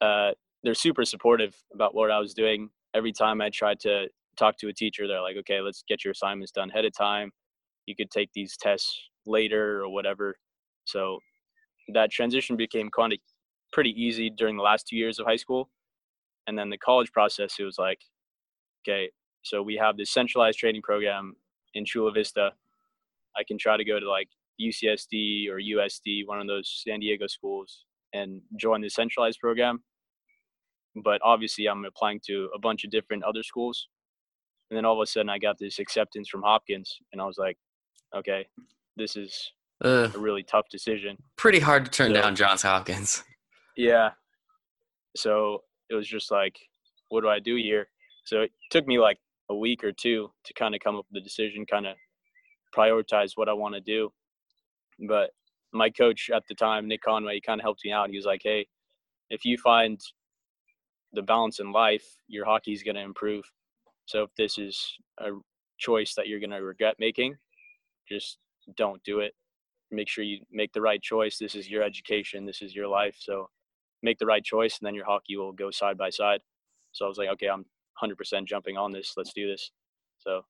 uh, 0.00 0.30
they're 0.62 0.74
super 0.74 1.04
supportive 1.04 1.54
about 1.72 1.94
what 1.94 2.10
I 2.10 2.18
was 2.18 2.34
doing. 2.34 2.70
Every 2.94 3.12
time 3.12 3.40
I 3.40 3.50
tried 3.50 3.80
to 3.80 4.08
talk 4.36 4.56
to 4.58 4.68
a 4.68 4.72
teacher, 4.72 5.06
they're 5.06 5.20
like, 5.20 5.36
"Okay, 5.36 5.60
let's 5.60 5.84
get 5.86 6.04
your 6.04 6.12
assignments 6.12 6.52
done 6.52 6.70
ahead 6.70 6.84
of 6.84 6.92
time. 6.96 7.30
You 7.86 7.94
could 7.94 8.10
take 8.10 8.30
these 8.34 8.56
tests 8.56 8.98
later 9.26 9.82
or 9.82 9.88
whatever." 9.90 10.36
So 10.84 11.18
that 11.92 12.10
transition 12.10 12.56
became 12.56 12.90
kind 12.90 13.12
of 13.12 13.18
pretty 13.72 13.90
easy 13.90 14.30
during 14.30 14.56
the 14.56 14.62
last 14.62 14.86
two 14.88 14.96
years 14.96 15.18
of 15.18 15.26
high 15.26 15.36
school, 15.36 15.68
and 16.46 16.58
then 16.58 16.70
the 16.70 16.78
college 16.78 17.12
process. 17.12 17.56
It 17.58 17.64
was 17.64 17.78
like, 17.78 17.98
okay, 18.82 19.10
so 19.42 19.62
we 19.62 19.76
have 19.76 19.96
this 19.96 20.10
centralized 20.10 20.58
training 20.58 20.82
program 20.82 21.36
in 21.74 21.84
Chula 21.84 22.12
Vista. 22.12 22.52
I 23.36 23.42
can 23.46 23.58
try 23.58 23.76
to 23.76 23.84
go 23.84 23.98
to 24.00 24.08
like 24.08 24.28
UCSD 24.60 25.48
or 25.48 25.58
USD, 25.58 26.26
one 26.26 26.40
of 26.40 26.46
those 26.46 26.82
San 26.86 27.00
Diego 27.00 27.26
schools, 27.26 27.84
and 28.12 28.40
join 28.58 28.80
the 28.80 28.88
centralized 28.88 29.40
program. 29.40 29.82
But 31.02 31.20
obviously, 31.24 31.66
I'm 31.66 31.84
applying 31.84 32.20
to 32.26 32.48
a 32.54 32.58
bunch 32.58 32.84
of 32.84 32.90
different 32.90 33.24
other 33.24 33.42
schools. 33.42 33.88
And 34.70 34.76
then 34.76 34.84
all 34.84 34.94
of 34.94 35.02
a 35.02 35.06
sudden, 35.06 35.28
I 35.28 35.38
got 35.38 35.58
this 35.58 35.78
acceptance 35.78 36.28
from 36.28 36.42
Hopkins, 36.42 36.96
and 37.12 37.20
I 37.20 37.24
was 37.24 37.36
like, 37.36 37.58
okay, 38.16 38.46
this 38.96 39.16
is 39.16 39.50
uh, 39.84 40.08
a 40.14 40.18
really 40.18 40.44
tough 40.44 40.66
decision. 40.70 41.16
pretty 41.36 41.58
hard 41.58 41.84
to 41.84 41.90
turn 41.90 42.14
So- 42.14 42.22
down 42.22 42.36
johns 42.36 42.62
hopkins 42.62 43.24
Yeah. 43.76 44.10
So 45.16 45.64
it 45.90 45.94
was 45.94 46.06
just 46.08 46.30
like, 46.30 46.56
what 47.08 47.22
do 47.22 47.28
I 47.28 47.40
do 47.40 47.56
here? 47.56 47.88
So 48.24 48.42
it 48.42 48.52
took 48.70 48.86
me 48.86 48.98
like 48.98 49.18
a 49.50 49.54
week 49.54 49.82
or 49.84 49.92
two 49.92 50.30
to 50.44 50.54
kind 50.54 50.74
of 50.74 50.80
come 50.80 50.94
up 50.96 51.04
with 51.10 51.22
the 51.22 51.28
decision, 51.28 51.66
kind 51.66 51.86
of 51.86 51.96
prioritize 52.74 53.32
what 53.34 53.48
I 53.48 53.52
want 53.52 53.74
to 53.74 53.80
do. 53.80 54.10
But 55.08 55.30
my 55.72 55.90
coach 55.90 56.30
at 56.34 56.44
the 56.48 56.54
time, 56.54 56.88
Nick 56.88 57.02
Conway, 57.02 57.34
he 57.34 57.40
kind 57.40 57.60
of 57.60 57.64
helped 57.64 57.84
me 57.84 57.92
out. 57.92 58.10
He 58.10 58.16
was 58.16 58.26
like, 58.26 58.40
hey, 58.44 58.66
if 59.30 59.44
you 59.44 59.58
find 59.58 60.00
the 61.12 61.22
balance 61.22 61.60
in 61.60 61.72
life, 61.72 62.04
your 62.28 62.44
hockey 62.44 62.72
is 62.72 62.82
going 62.82 62.96
to 62.96 63.02
improve. 63.02 63.44
So 64.06 64.22
if 64.22 64.30
this 64.36 64.58
is 64.58 64.98
a 65.18 65.30
choice 65.78 66.14
that 66.14 66.28
you're 66.28 66.40
going 66.40 66.50
to 66.50 66.58
regret 66.58 66.96
making, 66.98 67.36
just 68.08 68.38
don't 68.76 69.02
do 69.04 69.20
it. 69.20 69.32
Make 69.90 70.08
sure 70.08 70.24
you 70.24 70.40
make 70.50 70.72
the 70.72 70.80
right 70.80 71.00
choice. 71.00 71.38
This 71.38 71.54
is 71.54 71.70
your 71.70 71.82
education. 71.82 72.44
This 72.44 72.62
is 72.62 72.74
your 72.74 72.88
life. 72.88 73.16
So 73.18 73.48
make 74.02 74.18
the 74.18 74.26
right 74.26 74.44
choice, 74.44 74.78
and 74.78 74.86
then 74.86 74.94
your 74.94 75.06
hockey 75.06 75.36
will 75.36 75.52
go 75.52 75.70
side 75.70 75.96
by 75.96 76.10
side. 76.10 76.40
So 76.92 77.04
I 77.04 77.08
was 77.08 77.18
like, 77.18 77.28
okay, 77.30 77.48
I'm 77.48 77.64
100% 78.02 78.46
jumping 78.46 78.76
on 78.76 78.92
this. 78.92 79.14
Let's 79.16 79.32
do 79.32 79.48
this. 79.48 79.70
So 80.18 80.42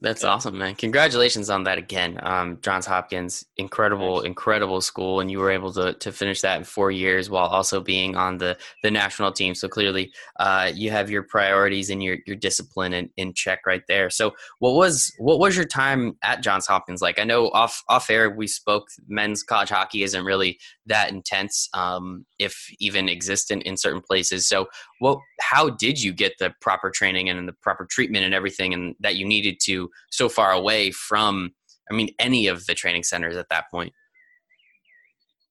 that's 0.00 0.22
awesome, 0.22 0.58
man. 0.58 0.74
Congratulations 0.74 1.48
on 1.48 1.64
that 1.64 1.78
again. 1.78 2.18
Um, 2.22 2.58
Johns 2.60 2.84
Hopkins, 2.84 3.46
incredible, 3.56 4.16
Thanks. 4.16 4.26
incredible 4.26 4.82
school, 4.82 5.20
and 5.20 5.30
you 5.30 5.38
were 5.38 5.50
able 5.50 5.72
to 5.72 5.94
to 5.94 6.12
finish 6.12 6.42
that 6.42 6.58
in 6.58 6.64
four 6.64 6.90
years 6.90 7.30
while 7.30 7.46
also 7.46 7.80
being 7.80 8.14
on 8.14 8.36
the 8.36 8.58
the 8.82 8.90
national 8.90 9.32
team. 9.32 9.54
So 9.54 9.66
clearly, 9.66 10.12
uh, 10.38 10.72
you 10.74 10.90
have 10.90 11.10
your 11.10 11.22
priorities 11.22 11.88
and 11.88 12.02
your 12.02 12.18
your 12.26 12.36
discipline 12.36 12.92
in, 12.92 13.08
in 13.16 13.32
check 13.32 13.60
right 13.66 13.82
there. 13.88 14.10
So 14.10 14.34
what 14.58 14.74
was 14.74 15.10
what 15.18 15.38
was 15.38 15.56
your 15.56 15.64
time 15.64 16.18
at 16.22 16.42
Johns 16.42 16.66
Hopkins 16.66 17.00
like? 17.00 17.18
I 17.18 17.24
know 17.24 17.48
off 17.50 17.82
off 17.88 18.10
air 18.10 18.28
we 18.28 18.46
spoke. 18.46 18.88
Men's 19.08 19.42
college 19.42 19.70
hockey 19.70 20.02
isn't 20.02 20.24
really 20.24 20.58
that 20.86 21.10
intense, 21.12 21.70
um, 21.72 22.26
if 22.38 22.68
even 22.78 23.08
existent 23.08 23.62
in 23.62 23.78
certain 23.78 24.02
places. 24.02 24.46
So 24.46 24.68
what? 24.98 25.18
How 25.40 25.70
did 25.70 26.02
you 26.02 26.12
get 26.12 26.34
the 26.38 26.52
proper 26.60 26.90
training 26.90 27.30
and 27.30 27.48
the 27.48 27.52
proper 27.52 27.86
treatment 27.86 28.26
and 28.26 28.34
everything, 28.34 28.74
and 28.74 28.94
that 29.00 29.16
you 29.16 29.24
needed 29.24 29.60
to? 29.62 29.83
So 30.10 30.28
far 30.28 30.52
away 30.52 30.90
from 30.90 31.52
I 31.90 31.94
mean 31.94 32.10
any 32.18 32.46
of 32.46 32.66
the 32.66 32.74
training 32.74 33.02
centers 33.02 33.36
at 33.36 33.48
that 33.50 33.70
point. 33.70 33.92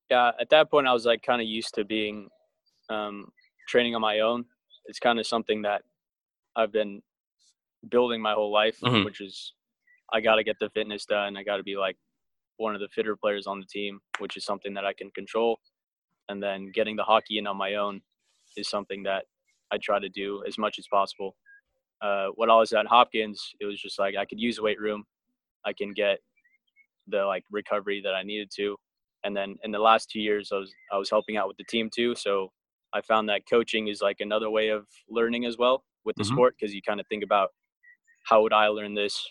Yeah, 0.09 0.31
at 0.39 0.49
that 0.49 0.69
point 0.69 0.87
I 0.87 0.93
was 0.93 1.05
like 1.05 1.23
kind 1.23 1.41
of 1.41 1.47
used 1.47 1.73
to 1.75 1.85
being 1.85 2.29
um, 2.89 3.27
training 3.67 3.95
on 3.95 4.01
my 4.01 4.19
own. 4.19 4.45
It's 4.85 4.99
kind 4.99 5.19
of 5.19 5.25
something 5.25 5.61
that 5.63 5.81
I've 6.55 6.71
been 6.71 7.01
building 7.89 8.21
my 8.21 8.33
whole 8.33 8.51
life, 8.51 8.77
mm-hmm. 8.83 9.05
which 9.05 9.21
is 9.21 9.53
I 10.11 10.21
got 10.21 10.35
to 10.35 10.43
get 10.43 10.57
the 10.59 10.69
fitness 10.69 11.05
done. 11.05 11.37
I 11.37 11.43
got 11.43 11.57
to 11.57 11.63
be 11.63 11.75
like 11.75 11.97
one 12.57 12.75
of 12.75 12.81
the 12.81 12.89
fitter 12.89 13.15
players 13.15 13.47
on 13.47 13.59
the 13.59 13.65
team, 13.65 13.99
which 14.19 14.37
is 14.37 14.45
something 14.45 14.73
that 14.75 14.85
I 14.85 14.93
can 14.93 15.09
control. 15.11 15.59
And 16.29 16.41
then 16.41 16.71
getting 16.73 16.95
the 16.95 17.03
hockey 17.03 17.37
in 17.37 17.47
on 17.47 17.57
my 17.57 17.75
own 17.75 18.01
is 18.55 18.69
something 18.69 19.03
that 19.03 19.25
I 19.71 19.77
try 19.81 19.99
to 19.99 20.09
do 20.09 20.43
as 20.47 20.57
much 20.57 20.77
as 20.77 20.87
possible 20.87 21.35
uh, 22.01 22.27
when 22.35 22.49
I 22.49 22.55
was 22.55 22.73
at 22.73 22.85
Hopkins, 22.87 23.53
it 23.59 23.65
was 23.65 23.81
just 23.81 23.99
like 23.99 24.15
I 24.15 24.25
could 24.25 24.39
use 24.39 24.59
weight 24.59 24.79
room, 24.79 25.03
I 25.65 25.73
can 25.73 25.93
get 25.93 26.19
the 27.07 27.25
like 27.25 27.43
recovery 27.51 28.01
that 28.03 28.13
I 28.13 28.23
needed 28.23 28.49
to, 28.57 28.75
and 29.23 29.35
then 29.35 29.55
in 29.63 29.71
the 29.71 29.79
last 29.79 30.09
two 30.09 30.19
years, 30.19 30.49
I 30.51 30.57
was 30.57 30.73
I 30.91 30.97
was 30.97 31.09
helping 31.09 31.37
out 31.37 31.47
with 31.47 31.57
the 31.57 31.63
team 31.65 31.89
too. 31.93 32.15
So 32.15 32.49
I 32.93 33.01
found 33.01 33.29
that 33.29 33.41
coaching 33.49 33.87
is 33.87 34.01
like 34.01 34.17
another 34.19 34.49
way 34.49 34.69
of 34.69 34.85
learning 35.09 35.45
as 35.45 35.57
well 35.57 35.83
with 36.05 36.15
the 36.15 36.23
mm-hmm. 36.23 36.33
sport 36.33 36.55
because 36.59 36.73
you 36.73 36.81
kind 36.81 36.99
of 36.99 37.07
think 37.07 37.23
about 37.23 37.49
how 38.25 38.41
would 38.43 38.53
I 38.53 38.67
learn 38.67 38.93
this? 38.93 39.25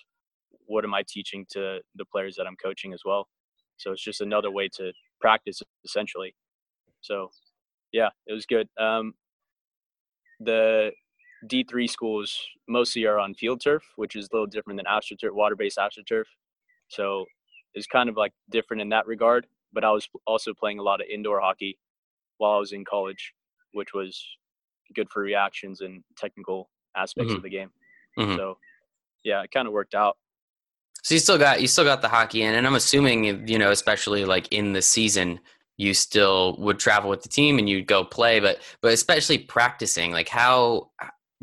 What 0.66 0.84
am 0.84 0.94
I 0.94 1.02
teaching 1.06 1.46
to 1.52 1.80
the 1.94 2.04
players 2.06 2.36
that 2.36 2.46
I'm 2.46 2.56
coaching 2.56 2.92
as 2.92 3.02
well? 3.04 3.28
So 3.76 3.92
it's 3.92 4.02
just 4.02 4.20
another 4.20 4.50
way 4.50 4.68
to 4.76 4.92
practice 5.20 5.62
essentially. 5.84 6.34
So 7.00 7.30
yeah, 7.92 8.08
it 8.26 8.32
was 8.32 8.46
good. 8.46 8.68
Um, 8.78 9.14
the 10.40 10.92
D3 11.48 11.88
schools 11.88 12.38
mostly 12.68 13.04
are 13.04 13.18
on 13.18 13.34
field 13.34 13.60
turf, 13.62 13.82
which 13.96 14.16
is 14.16 14.28
a 14.32 14.34
little 14.34 14.46
different 14.46 14.78
than 14.78 14.86
astroturf, 14.86 15.32
water-based 15.32 15.78
astroturf. 15.78 16.24
So 16.88 17.26
it's 17.74 17.86
kind 17.86 18.08
of 18.08 18.16
like 18.16 18.32
different 18.50 18.80
in 18.80 18.88
that 18.90 19.06
regard. 19.06 19.46
But 19.72 19.84
I 19.84 19.90
was 19.90 20.08
also 20.26 20.52
playing 20.52 20.78
a 20.78 20.82
lot 20.82 21.00
of 21.00 21.06
indoor 21.12 21.40
hockey 21.40 21.78
while 22.38 22.52
I 22.52 22.58
was 22.58 22.72
in 22.72 22.84
college, 22.84 23.32
which 23.72 23.94
was 23.94 24.22
good 24.94 25.08
for 25.10 25.22
reactions 25.22 25.80
and 25.80 26.02
technical 26.16 26.68
aspects 26.96 27.30
mm-hmm. 27.30 27.36
of 27.38 27.42
the 27.42 27.50
game. 27.50 27.70
Mm-hmm. 28.18 28.36
So 28.36 28.58
yeah, 29.24 29.42
it 29.42 29.50
kind 29.50 29.66
of 29.66 29.72
worked 29.72 29.94
out. 29.94 30.16
So 31.02 31.14
you 31.14 31.20
still 31.20 31.38
got 31.38 31.60
you 31.60 31.66
still 31.66 31.84
got 31.84 32.02
the 32.02 32.08
hockey 32.08 32.42
in, 32.42 32.54
and 32.54 32.66
I'm 32.66 32.74
assuming 32.74 33.48
you 33.48 33.58
know, 33.58 33.70
especially 33.70 34.24
like 34.24 34.52
in 34.52 34.72
the 34.72 34.82
season, 34.82 35.40
you 35.76 35.94
still 35.94 36.56
would 36.58 36.78
travel 36.78 37.10
with 37.10 37.22
the 37.22 37.28
team 37.28 37.58
and 37.58 37.68
you'd 37.68 37.86
go 37.86 38.04
play, 38.04 38.38
but 38.38 38.60
but 38.82 38.92
especially 38.92 39.38
practicing, 39.38 40.12
like 40.12 40.28
how 40.28 40.90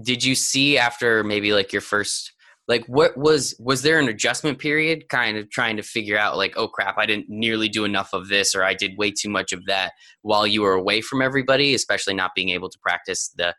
did 0.02 0.24
you 0.24 0.36
see 0.36 0.78
after 0.78 1.24
maybe 1.24 1.54
like 1.54 1.72
your 1.74 1.82
first 1.82 2.34
like 2.70 2.86
what 2.86 3.18
was 3.18 3.56
was 3.60 3.82
there 3.82 4.00
an 4.00 4.08
adjustment 4.08 4.60
period 4.60 5.10
kind 5.10 5.38
of 5.38 5.50
trying 5.50 5.76
to 5.76 5.84
figure 5.84 6.18
out 6.18 6.38
like 6.38 6.54
oh 6.56 6.68
crap 6.68 6.98
i 6.98 7.06
didn't 7.06 7.28
nearly 7.28 7.68
do 7.68 7.84
enough 7.84 8.14
of 8.14 8.30
this 8.30 8.56
or 8.56 8.64
i 8.64 8.74
did 8.74 8.98
way 8.98 9.12
too 9.12 9.30
much 9.30 9.52
of 9.52 9.66
that 9.66 9.92
while 10.22 10.48
you 10.48 10.62
were 10.62 10.74
away 10.74 11.02
from 11.02 11.22
everybody 11.22 11.74
especially 11.74 12.14
not 12.14 12.32
being 12.36 12.50
able 12.50 12.70
to 12.70 12.80
practice 12.80 13.34
the 13.36 13.54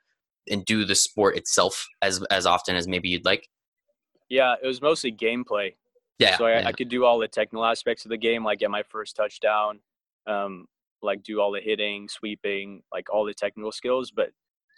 and 0.49 0.65
do 0.65 0.85
the 0.85 0.95
sport 0.95 1.37
itself 1.37 1.87
as 2.01 2.23
as 2.31 2.47
often 2.47 2.75
as 2.77 2.89
maybe 2.89 3.09
you'd 3.09 3.25
like 3.25 3.49
yeah 4.31 4.55
it 4.63 4.67
was 4.67 4.81
mostly 4.81 5.13
gameplay 5.13 5.75
yeah 6.19 6.37
so 6.39 6.47
I, 6.47 6.61
yeah. 6.61 6.69
I 6.69 6.73
could 6.73 6.89
do 6.89 7.05
all 7.05 7.19
the 7.19 7.29
technical 7.29 7.65
aspects 7.65 8.05
of 8.05 8.11
the 8.11 8.17
game 8.17 8.45
like 8.45 8.61
get 8.61 8.71
my 8.71 8.83
first 8.85 9.17
touchdown 9.17 9.81
um 10.27 10.67
like 11.03 11.23
do 11.23 11.41
all 11.41 11.51
the 11.51 11.61
hitting 11.61 12.09
sweeping 12.09 12.83
like 12.93 13.13
all 13.13 13.25
the 13.25 13.35
technical 13.35 13.73
skills 13.73 14.11
but 14.11 14.31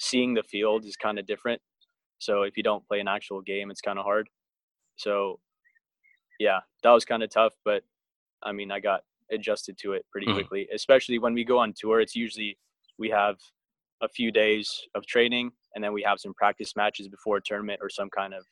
seeing 0.02 0.34
the 0.34 0.42
field 0.42 0.84
is 0.84 0.96
kind 0.96 1.18
of 1.18 1.26
different. 1.26 1.62
So 2.18 2.42
if 2.42 2.56
you 2.56 2.62
don't 2.62 2.86
play 2.86 3.00
an 3.00 3.08
actual 3.08 3.40
game, 3.40 3.70
it's 3.70 3.80
kind 3.80 3.98
of 3.98 4.04
hard. 4.04 4.28
So 4.96 5.38
yeah, 6.38 6.60
that 6.82 6.90
was 6.90 7.04
kind 7.04 7.22
of 7.22 7.30
tough, 7.30 7.54
but 7.64 7.82
I 8.42 8.52
mean, 8.52 8.72
I 8.72 8.80
got 8.80 9.02
adjusted 9.30 9.78
to 9.78 9.92
it 9.92 10.04
pretty 10.10 10.26
mm-hmm. 10.26 10.36
quickly, 10.36 10.68
especially 10.74 11.18
when 11.18 11.34
we 11.34 11.44
go 11.44 11.58
on 11.58 11.72
tour. 11.76 12.00
It's 12.00 12.16
usually 12.16 12.58
we 12.98 13.08
have 13.10 13.36
a 14.02 14.08
few 14.08 14.32
days 14.32 14.68
of 14.96 15.06
training 15.06 15.52
and 15.74 15.82
then 15.82 15.92
we 15.92 16.02
have 16.02 16.18
some 16.18 16.34
practice 16.34 16.74
matches 16.74 17.08
before 17.08 17.36
a 17.36 17.42
tournament 17.42 17.78
or 17.80 17.88
some 17.88 18.10
kind 18.10 18.34
of 18.34 18.44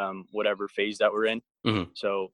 um, 0.00 0.24
whatever 0.30 0.68
phase 0.68 0.98
that 0.98 1.12
we're 1.12 1.26
in. 1.26 1.40
Mm-hmm. 1.66 1.90
So 1.94 2.28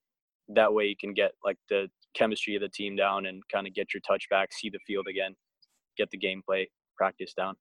that 0.48 0.72
way 0.72 0.84
you 0.86 0.96
can 1.00 1.14
get 1.14 1.32
like 1.44 1.56
the 1.70 1.88
chemistry 2.14 2.54
of 2.54 2.60
the 2.60 2.68
team 2.68 2.96
down 2.96 3.26
and 3.26 3.42
kind 3.50 3.66
of 3.66 3.72
get 3.72 3.94
your 3.94 4.02
touch 4.06 4.28
back, 4.28 4.52
see 4.52 4.68
the 4.68 4.78
field 4.86 5.06
again, 5.08 5.34
get 5.96 6.10
the 6.10 6.18
gameplay 6.18 6.66
practice 6.96 7.32
down. 7.32 7.54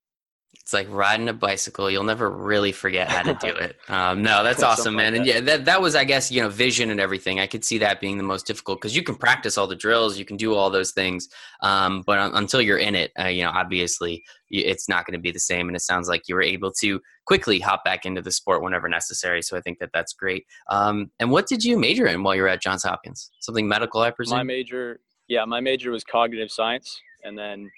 It's 0.53 0.73
like 0.73 0.87
riding 0.89 1.27
a 1.27 1.33
bicycle. 1.33 1.89
You'll 1.89 2.03
never 2.03 2.29
really 2.29 2.71
forget 2.71 3.09
how 3.09 3.23
to 3.23 3.33
do 3.33 3.47
it. 3.55 3.77
Um, 3.87 4.21
no, 4.21 4.43
that's 4.43 4.61
awesome, 4.61 4.95
man. 4.95 5.15
And 5.15 5.25
yeah, 5.25 5.39
that 5.41 5.65
that 5.65 5.81
was, 5.81 5.95
I 5.95 6.03
guess, 6.03 6.31
you 6.31 6.41
know, 6.41 6.49
vision 6.49 6.91
and 6.91 6.99
everything. 6.99 7.39
I 7.39 7.47
could 7.47 7.65
see 7.65 7.77
that 7.79 7.99
being 7.99 8.17
the 8.17 8.23
most 8.23 8.45
difficult 8.45 8.79
because 8.79 8.95
you 8.95 9.03
can 9.03 9.15
practice 9.15 9.57
all 9.57 9.67
the 9.67 9.75
drills, 9.75 10.17
you 10.17 10.25
can 10.25 10.37
do 10.37 10.53
all 10.53 10.69
those 10.69 10.91
things, 10.91 11.29
um, 11.61 12.03
but 12.05 12.19
un- 12.19 12.35
until 12.35 12.61
you're 12.61 12.77
in 12.77 12.95
it, 12.95 13.11
uh, 13.19 13.27
you 13.27 13.43
know, 13.43 13.51
obviously, 13.53 14.23
it's 14.49 14.87
not 14.87 15.05
going 15.05 15.17
to 15.17 15.21
be 15.21 15.31
the 15.31 15.39
same. 15.39 15.67
And 15.67 15.75
it 15.75 15.81
sounds 15.81 16.07
like 16.07 16.27
you 16.27 16.35
were 16.35 16.41
able 16.41 16.71
to 16.79 17.01
quickly 17.25 17.59
hop 17.59 17.83
back 17.83 18.05
into 18.05 18.21
the 18.21 18.31
sport 18.31 18.61
whenever 18.61 18.87
necessary. 18.87 19.41
So 19.41 19.57
I 19.57 19.61
think 19.61 19.79
that 19.79 19.91
that's 19.93 20.13
great. 20.13 20.45
Um, 20.69 21.11
and 21.19 21.31
what 21.31 21.47
did 21.47 21.63
you 21.63 21.77
major 21.77 22.07
in 22.07 22.23
while 22.23 22.35
you 22.35 22.41
were 22.41 22.47
at 22.47 22.61
Johns 22.61 22.83
Hopkins? 22.83 23.31
Something 23.39 23.67
medical, 23.67 24.01
I 24.01 24.11
presume. 24.11 24.37
My 24.37 24.43
major, 24.43 24.99
yeah, 25.27 25.45
my 25.45 25.59
major 25.59 25.91
was 25.91 26.03
cognitive 26.03 26.51
science, 26.51 26.99
and 27.23 27.37
then 27.37 27.71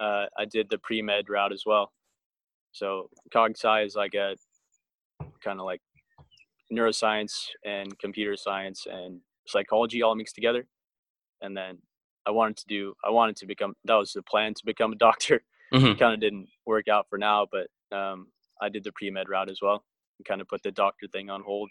uh, 0.00 0.26
I 0.38 0.44
did 0.50 0.68
the 0.70 0.78
pre 0.78 1.02
med 1.02 1.28
route 1.28 1.52
as 1.52 1.64
well. 1.66 1.92
So 2.74 3.08
cog 3.32 3.52
sci 3.52 3.82
is 3.82 3.94
like 3.94 4.14
a 4.14 4.34
kind 5.42 5.60
of 5.60 5.64
like 5.64 5.80
neuroscience 6.72 7.46
and 7.64 7.96
computer 8.00 8.36
science 8.36 8.86
and 8.90 9.20
psychology 9.46 10.02
all 10.02 10.16
mixed 10.16 10.34
together. 10.34 10.66
And 11.40 11.56
then 11.56 11.78
I 12.26 12.32
wanted 12.32 12.56
to 12.58 12.66
do 12.66 12.94
I 13.04 13.10
wanted 13.10 13.36
to 13.36 13.46
become 13.46 13.74
that 13.84 13.94
was 13.94 14.12
the 14.12 14.22
plan 14.22 14.54
to 14.54 14.66
become 14.66 14.92
a 14.92 14.96
doctor. 15.08 15.42
Mm-hmm. 15.72 15.98
kind 15.98 16.14
of 16.14 16.20
didn't 16.20 16.48
work 16.66 16.88
out 16.88 17.06
for 17.08 17.18
now, 17.18 17.48
but 17.50 17.68
um, 17.96 18.28
I 18.60 18.68
did 18.68 18.84
the 18.84 18.92
pre 18.92 19.10
med 19.10 19.28
route 19.28 19.48
as 19.48 19.60
well 19.62 19.84
and 20.18 20.26
kind 20.26 20.40
of 20.40 20.48
put 20.48 20.62
the 20.62 20.70
doctor 20.72 21.06
thing 21.08 21.30
on 21.30 21.42
hold 21.42 21.70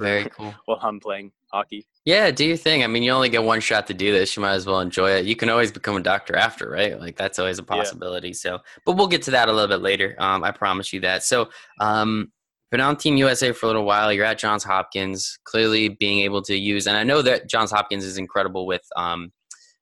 very 0.00 0.24
cool. 0.30 0.54
while 0.64 0.78
I'm 0.82 0.98
playing 1.00 1.32
hockey. 1.52 1.86
Yeah, 2.04 2.30
do 2.30 2.44
your 2.44 2.56
thing. 2.56 2.82
I 2.82 2.86
mean, 2.86 3.02
you 3.02 3.12
only 3.12 3.28
get 3.28 3.42
one 3.42 3.60
shot 3.60 3.86
to 3.88 3.94
do 3.94 4.12
this. 4.12 4.36
You 4.36 4.42
might 4.42 4.54
as 4.54 4.66
well 4.66 4.80
enjoy 4.80 5.10
it. 5.12 5.26
You 5.26 5.36
can 5.36 5.48
always 5.50 5.70
become 5.70 5.96
a 5.96 6.02
doctor 6.02 6.34
after, 6.36 6.70
right? 6.70 6.98
Like 6.98 7.16
that's 7.16 7.38
always 7.38 7.58
a 7.58 7.62
possibility. 7.62 8.28
Yeah. 8.28 8.34
So, 8.34 8.58
but 8.86 8.96
we'll 8.96 9.06
get 9.06 9.22
to 9.22 9.30
that 9.32 9.48
a 9.48 9.52
little 9.52 9.68
bit 9.68 9.82
later. 9.82 10.16
Um, 10.18 10.42
I 10.42 10.50
promise 10.50 10.92
you 10.92 11.00
that. 11.00 11.22
So, 11.22 11.50
um, 11.78 12.32
been 12.70 12.80
on 12.80 12.96
Team 12.96 13.16
USA 13.16 13.52
for 13.52 13.66
a 13.66 13.68
little 13.68 13.84
while. 13.84 14.12
You're 14.12 14.24
at 14.24 14.38
Johns 14.38 14.62
Hopkins, 14.62 15.38
clearly 15.44 15.88
being 15.88 16.20
able 16.20 16.40
to 16.42 16.56
use, 16.56 16.86
and 16.86 16.96
I 16.96 17.02
know 17.02 17.20
that 17.22 17.48
Johns 17.48 17.72
Hopkins 17.72 18.04
is 18.04 18.16
incredible 18.16 18.64
with 18.64 18.82
um, 18.94 19.32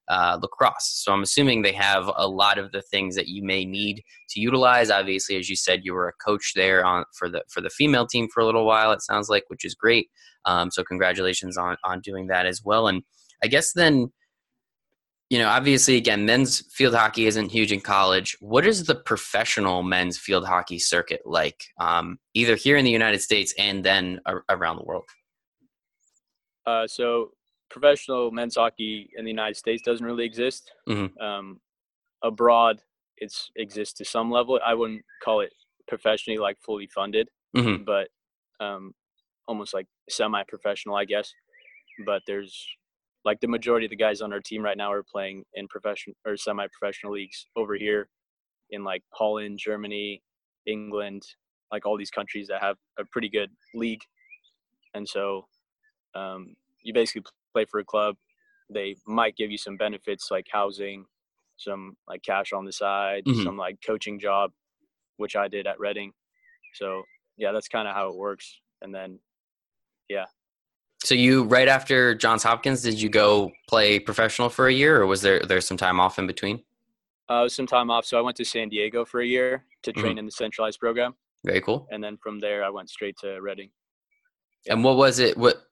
uh, 0.09 0.38
lacrosse. 0.40 1.03
So 1.05 1.12
I'm 1.12 1.23
assuming 1.23 1.62
they 1.62 1.73
have 1.73 2.11
a 2.16 2.27
lot 2.27 2.59
of 2.59 2.73
the 2.73 2.83
things 2.83 3.14
that 3.16 3.29
you 3.29 3.42
may 3.42 3.64
need 3.64 4.03
to 4.31 4.40
utilize. 4.40 4.90
Obviously, 4.90 5.37
as 5.37 5.49
you 5.49 5.57
said, 5.57 5.81
you 5.85 5.92
were 5.92 6.09
a 6.09 6.25
coach 6.25 6.53
there 6.55 6.85
on 6.85 7.05
for 7.14 7.29
the 7.29 7.42
for 7.49 7.61
the 7.61 7.71
female 7.71 8.07
team 8.07 8.29
for 8.33 8.40
a 8.40 8.47
little 8.47 8.66
while. 8.66 8.92
It 8.92 9.03
sounds 9.03 9.29
like, 9.29 9.44
which 9.49 9.64
is 9.64 9.75
great. 9.75 10.09
Um, 10.44 10.71
so 10.71 10.83
congratulations 10.83 11.59
on 11.59 11.77
on 11.85 12.01
doing 12.01 12.29
that 12.29 12.47
as 12.47 12.62
well. 12.64 12.88
And 12.88 13.03
I 13.42 13.47
guess 13.49 13.73
then, 13.73 14.12
you 15.31 15.38
know, 15.38 15.49
obviously, 15.49 15.97
again, 15.97 16.25
men's 16.25 16.62
field 16.73 16.94
hockey 16.94 17.27
isn't 17.27 17.51
huge 17.51 17.71
in 17.71 17.81
college. 17.81 18.37
What 18.40 18.66
is 18.66 18.85
the 18.85 18.94
professional 18.94 19.83
men's 19.83 20.16
field 20.16 20.47
hockey 20.47 20.79
circuit 20.79 21.21
like, 21.27 21.64
um, 21.79 22.18
either 22.33 22.57
here 22.57 22.79
in 22.79 22.85
the 22.85 22.90
United 22.90 23.21
States 23.21 23.53
and 23.59 23.85
then 23.85 24.21
around 24.49 24.79
the 24.79 24.85
world? 24.85 25.05
Uh, 26.66 26.87
so 26.87 27.33
professional 27.70 28.31
men's 28.31 28.57
hockey 28.57 29.11
in 29.16 29.24
the 29.24 29.31
United 29.31 29.57
States 29.57 29.83
doesn't 29.83 30.07
really 30.07 30.24
exist. 30.24 30.72
Mm-hmm. 30.88 31.20
Um, 31.22 31.61
abroad, 32.22 32.81
it's 33.18 33.50
exists 33.57 33.94
to 33.98 34.04
some 34.04 34.31
level. 34.31 34.59
I 34.64 34.74
wouldn't 34.74 35.02
call 35.22 35.40
it 35.40 35.52
professionally, 35.87 36.38
like 36.38 36.57
fully 36.64 36.87
funded, 36.87 37.28
mm-hmm. 37.57 37.85
but 37.85 38.09
um, 38.61 38.94
almost 39.46 39.74
like 39.74 39.87
semi-professional, 40.09 40.96
I 40.96 41.04
guess. 41.04 41.33
But 42.07 42.22
there's 42.26 42.66
like 43.24 43.40
the 43.40 43.48
majority 43.48 43.87
of 43.87 43.90
the 43.90 43.96
guys 43.96 44.20
on 44.20 44.33
our 44.33 44.40
team 44.40 44.62
right 44.62 44.76
now 44.76 44.92
are 44.92 45.02
playing 45.02 45.44
in 45.54 45.68
professional 45.68 46.16
or 46.26 46.37
semi-professional 46.37 47.12
leagues 47.12 47.46
over 47.57 47.74
here. 47.74 48.09
in 48.70 48.85
like 48.85 49.02
Holland, 49.12 49.59
Germany, 49.59 50.22
England, 50.66 51.22
like 51.72 51.87
all 51.87 51.96
these 51.96 52.11
countries 52.11 52.48
that 52.48 52.61
have 52.62 52.76
a 52.98 53.04
pretty 53.04 53.28
good 53.28 53.50
league. 53.74 54.02
And 54.94 55.09
so 55.09 55.46
um, 56.14 56.54
you 56.83 56.92
basically 56.92 57.22
play 57.52 57.64
for 57.64 57.80
a 57.80 57.84
club. 57.84 58.16
They 58.70 58.96
might 59.06 59.37
give 59.37 59.50
you 59.50 59.58
some 59.58 59.76
benefits 59.76 60.30
like 60.30 60.46
housing, 60.50 61.06
some 61.56 61.96
like 62.06 62.22
cash 62.22 62.52
on 62.52 62.64
the 62.64 62.72
side, 62.72 63.24
Mhm. 63.24 63.44
some 63.44 63.56
like 63.56 63.78
coaching 63.84 64.18
job, 64.18 64.52
which 65.16 65.37
I 65.37 65.48
did 65.48 65.66
at 65.66 65.78
Reading. 65.80 66.12
So 66.74 67.02
yeah, 67.37 67.52
that's 67.52 67.68
kind 67.68 67.88
of 67.88 67.94
how 67.94 68.08
it 68.11 68.16
works. 68.16 68.61
And 68.82 68.94
then 68.94 69.20
yeah. 70.08 70.26
So 71.02 71.14
you 71.14 71.44
right 71.44 71.68
after 71.68 72.14
Johns 72.14 72.42
Hopkins, 72.42 72.82
did 72.82 73.00
you 73.00 73.08
go 73.08 73.52
play 73.68 73.98
professional 74.00 74.48
for 74.48 74.66
a 74.68 74.72
year, 74.72 75.00
or 75.00 75.06
was 75.06 75.22
there 75.22 75.40
there 75.40 75.61
some 75.61 75.76
time 75.76 76.00
off 76.00 76.18
in 76.18 76.26
between? 76.26 76.64
uh, 77.30 77.46
some 77.46 77.66
time 77.66 77.90
off. 77.90 78.06
So 78.06 78.16
I 78.16 78.22
went 78.22 78.38
to 78.38 78.44
San 78.44 78.70
Diego 78.70 79.04
for 79.04 79.20
a 79.20 79.26
year 79.26 79.66
to 79.82 79.90
Mm-hmm. 79.92 80.00
train 80.00 80.16
in 80.18 80.24
the 80.24 80.32
centralized 80.32 80.80
program, 80.80 81.14
Very 81.44 81.61
cool. 81.61 81.87
and 81.90 82.02
then 82.02 82.16
from 82.16 82.38
there 82.40 82.64
I 82.64 82.70
went 82.70 82.88
straight 82.88 83.18
to 83.18 83.38
Reading. 83.42 83.70
And 84.66 84.82
what 84.82 84.96
was 84.96 85.18
it? 85.18 85.37
What? 85.37 85.67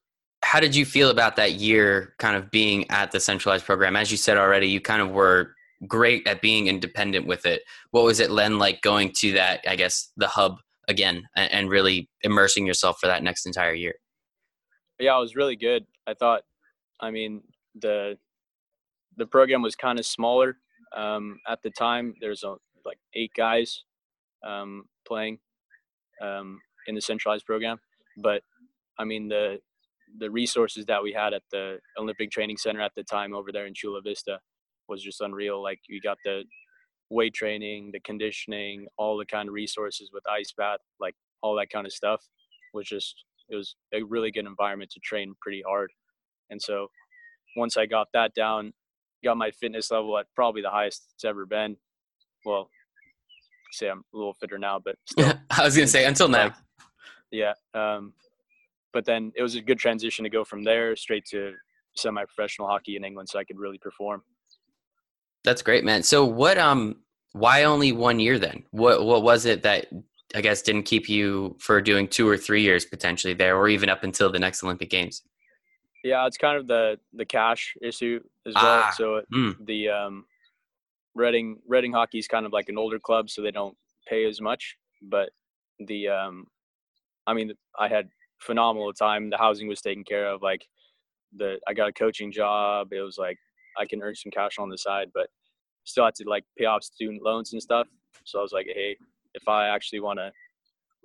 How 0.47 0.61
did 0.61 0.73
you 0.73 0.85
feel 0.85 1.09
about 1.09 1.35
that 1.35 1.55
year, 1.55 2.13
kind 2.19 2.37
of 2.37 2.49
being 2.49 2.89
at 2.89 3.11
the 3.11 3.19
centralized 3.19 3.65
program? 3.65 3.97
As 3.97 4.11
you 4.11 4.15
said 4.15 4.37
already, 4.37 4.69
you 4.69 4.79
kind 4.79 5.01
of 5.01 5.09
were 5.09 5.53
great 5.85 6.25
at 6.25 6.41
being 6.41 6.67
independent 6.67 7.27
with 7.27 7.45
it. 7.45 7.63
What 7.91 8.05
was 8.05 8.21
it 8.21 8.33
then 8.33 8.57
like 8.57 8.81
going 8.81 9.11
to 9.17 9.33
that? 9.33 9.59
I 9.67 9.75
guess 9.75 10.09
the 10.15 10.29
hub 10.29 10.59
again, 10.87 11.27
and, 11.35 11.51
and 11.51 11.69
really 11.69 12.09
immersing 12.21 12.65
yourself 12.65 12.97
for 12.97 13.07
that 13.07 13.23
next 13.23 13.45
entire 13.45 13.73
year. 13.73 13.95
yeah, 15.01 15.17
it 15.17 15.19
was 15.19 15.35
really 15.35 15.57
good. 15.57 15.85
I 16.07 16.13
thought, 16.13 16.43
I 17.01 17.11
mean, 17.11 17.41
the 17.75 18.17
the 19.17 19.27
program 19.27 19.61
was 19.61 19.75
kind 19.75 19.99
of 19.99 20.05
smaller 20.05 20.55
um, 20.95 21.39
at 21.45 21.61
the 21.61 21.71
time. 21.71 22.13
There's 22.21 22.45
like 22.85 22.99
eight 23.15 23.33
guys 23.35 23.83
um, 24.45 24.85
playing 25.05 25.39
um, 26.21 26.61
in 26.87 26.95
the 26.95 27.01
centralized 27.01 27.45
program, 27.45 27.81
but 28.15 28.43
I 28.97 29.03
mean 29.03 29.27
the 29.27 29.59
the 30.19 30.29
resources 30.29 30.85
that 30.85 31.01
we 31.01 31.13
had 31.13 31.33
at 31.33 31.43
the 31.51 31.79
Olympic 31.97 32.31
Training 32.31 32.57
Center 32.57 32.81
at 32.81 32.91
the 32.95 33.03
time 33.03 33.33
over 33.33 33.51
there 33.51 33.65
in 33.65 33.73
Chula 33.75 34.01
Vista 34.01 34.39
was 34.87 35.03
just 35.03 35.21
unreal. 35.21 35.61
Like 35.61 35.79
we 35.89 35.99
got 35.99 36.17
the 36.25 36.43
weight 37.09 37.33
training, 37.33 37.91
the 37.93 37.99
conditioning, 38.01 38.87
all 38.97 39.17
the 39.17 39.25
kind 39.25 39.47
of 39.47 39.53
resources 39.53 40.09
with 40.13 40.23
ice 40.29 40.53
bath, 40.57 40.79
like 40.99 41.15
all 41.41 41.55
that 41.55 41.69
kind 41.69 41.85
of 41.85 41.93
stuff 41.93 42.21
was 42.73 42.87
just 42.87 43.15
it 43.49 43.55
was 43.55 43.75
a 43.93 44.03
really 44.03 44.31
good 44.31 44.45
environment 44.45 44.91
to 44.91 44.99
train 44.99 45.33
pretty 45.41 45.63
hard. 45.65 45.89
And 46.49 46.61
so 46.61 46.87
once 47.55 47.77
I 47.77 47.85
got 47.85 48.07
that 48.13 48.33
down, 48.33 48.73
got 49.23 49.37
my 49.37 49.51
fitness 49.51 49.89
level 49.91 50.17
at 50.17 50.25
probably 50.35 50.61
the 50.61 50.69
highest 50.69 51.03
it's 51.15 51.23
ever 51.23 51.45
been. 51.45 51.77
Well, 52.45 52.69
say 53.71 53.89
I'm 53.89 54.03
a 54.13 54.17
little 54.17 54.33
fitter 54.33 54.57
now, 54.57 54.79
but 54.83 54.95
still, 55.05 55.33
I 55.49 55.63
was 55.63 55.75
gonna 55.75 55.87
say 55.87 56.05
until 56.05 56.27
now. 56.27 56.53
yeah. 57.31 57.53
Um, 57.73 58.13
but 58.93 59.05
then 59.05 59.31
it 59.35 59.41
was 59.41 59.55
a 59.55 59.61
good 59.61 59.79
transition 59.79 60.23
to 60.23 60.29
go 60.29 60.43
from 60.43 60.63
there 60.63 60.95
straight 60.95 61.25
to 61.31 61.53
semi-professional 61.95 62.67
hockey 62.67 62.95
in 62.95 63.03
England, 63.03 63.29
so 63.29 63.39
I 63.39 63.43
could 63.43 63.57
really 63.57 63.77
perform. 63.77 64.23
That's 65.43 65.61
great, 65.61 65.83
man. 65.83 66.03
So 66.03 66.25
what? 66.25 66.57
Um, 66.57 66.97
why 67.33 67.63
only 67.63 67.91
one 67.91 68.19
year 68.19 68.39
then? 68.39 68.63
What 68.71 69.05
What 69.05 69.23
was 69.23 69.45
it 69.45 69.63
that 69.63 69.87
I 70.35 70.41
guess 70.41 70.61
didn't 70.61 70.83
keep 70.83 71.07
you 71.07 71.55
for 71.59 71.81
doing 71.81 72.07
two 72.07 72.27
or 72.27 72.37
three 72.37 72.61
years 72.61 72.85
potentially 72.85 73.33
there, 73.33 73.57
or 73.57 73.69
even 73.69 73.89
up 73.89 74.03
until 74.03 74.31
the 74.31 74.39
next 74.39 74.63
Olympic 74.63 74.89
Games? 74.89 75.23
Yeah, 76.03 76.25
it's 76.27 76.37
kind 76.37 76.57
of 76.57 76.67
the 76.67 76.99
the 77.13 77.25
cash 77.25 77.75
issue 77.81 78.19
as 78.45 78.53
well. 78.55 78.83
Ah, 78.85 78.93
so 78.95 79.21
mm. 79.33 79.55
the 79.65 79.89
um, 79.89 80.25
Reading 81.15 81.59
Reading 81.67 81.93
hockey 81.93 82.19
is 82.19 82.27
kind 82.27 82.45
of 82.45 82.53
like 82.53 82.69
an 82.69 82.77
older 82.77 82.99
club, 82.99 83.29
so 83.29 83.41
they 83.41 83.51
don't 83.51 83.77
pay 84.07 84.25
as 84.25 84.41
much. 84.41 84.77
But 85.01 85.29
the 85.79 86.09
um, 86.09 86.47
I 87.25 87.33
mean, 87.33 87.53
I 87.77 87.87
had 87.87 88.09
phenomenal 88.39 88.93
time. 88.93 89.29
The 89.29 89.37
housing 89.37 89.67
was 89.67 89.81
taken 89.81 90.03
care 90.03 90.27
of. 90.27 90.41
Like 90.41 90.65
the 91.35 91.59
I 91.67 91.73
got 91.73 91.89
a 91.89 91.93
coaching 91.93 92.31
job. 92.31 92.93
It 92.93 93.01
was 93.01 93.17
like 93.17 93.37
I 93.77 93.85
can 93.85 94.01
earn 94.01 94.15
some 94.15 94.31
cash 94.31 94.57
on 94.59 94.69
the 94.69 94.77
side, 94.77 95.09
but 95.13 95.27
still 95.83 96.05
had 96.05 96.15
to 96.15 96.29
like 96.29 96.43
pay 96.57 96.65
off 96.65 96.83
student 96.83 97.23
loans 97.23 97.53
and 97.53 97.61
stuff. 97.61 97.87
So 98.25 98.39
I 98.39 98.41
was 98.41 98.51
like, 98.51 98.67
hey, 98.67 98.97
if 99.33 99.47
I 99.47 99.67
actually 99.67 100.01
want 100.01 100.19
to, 100.19 100.31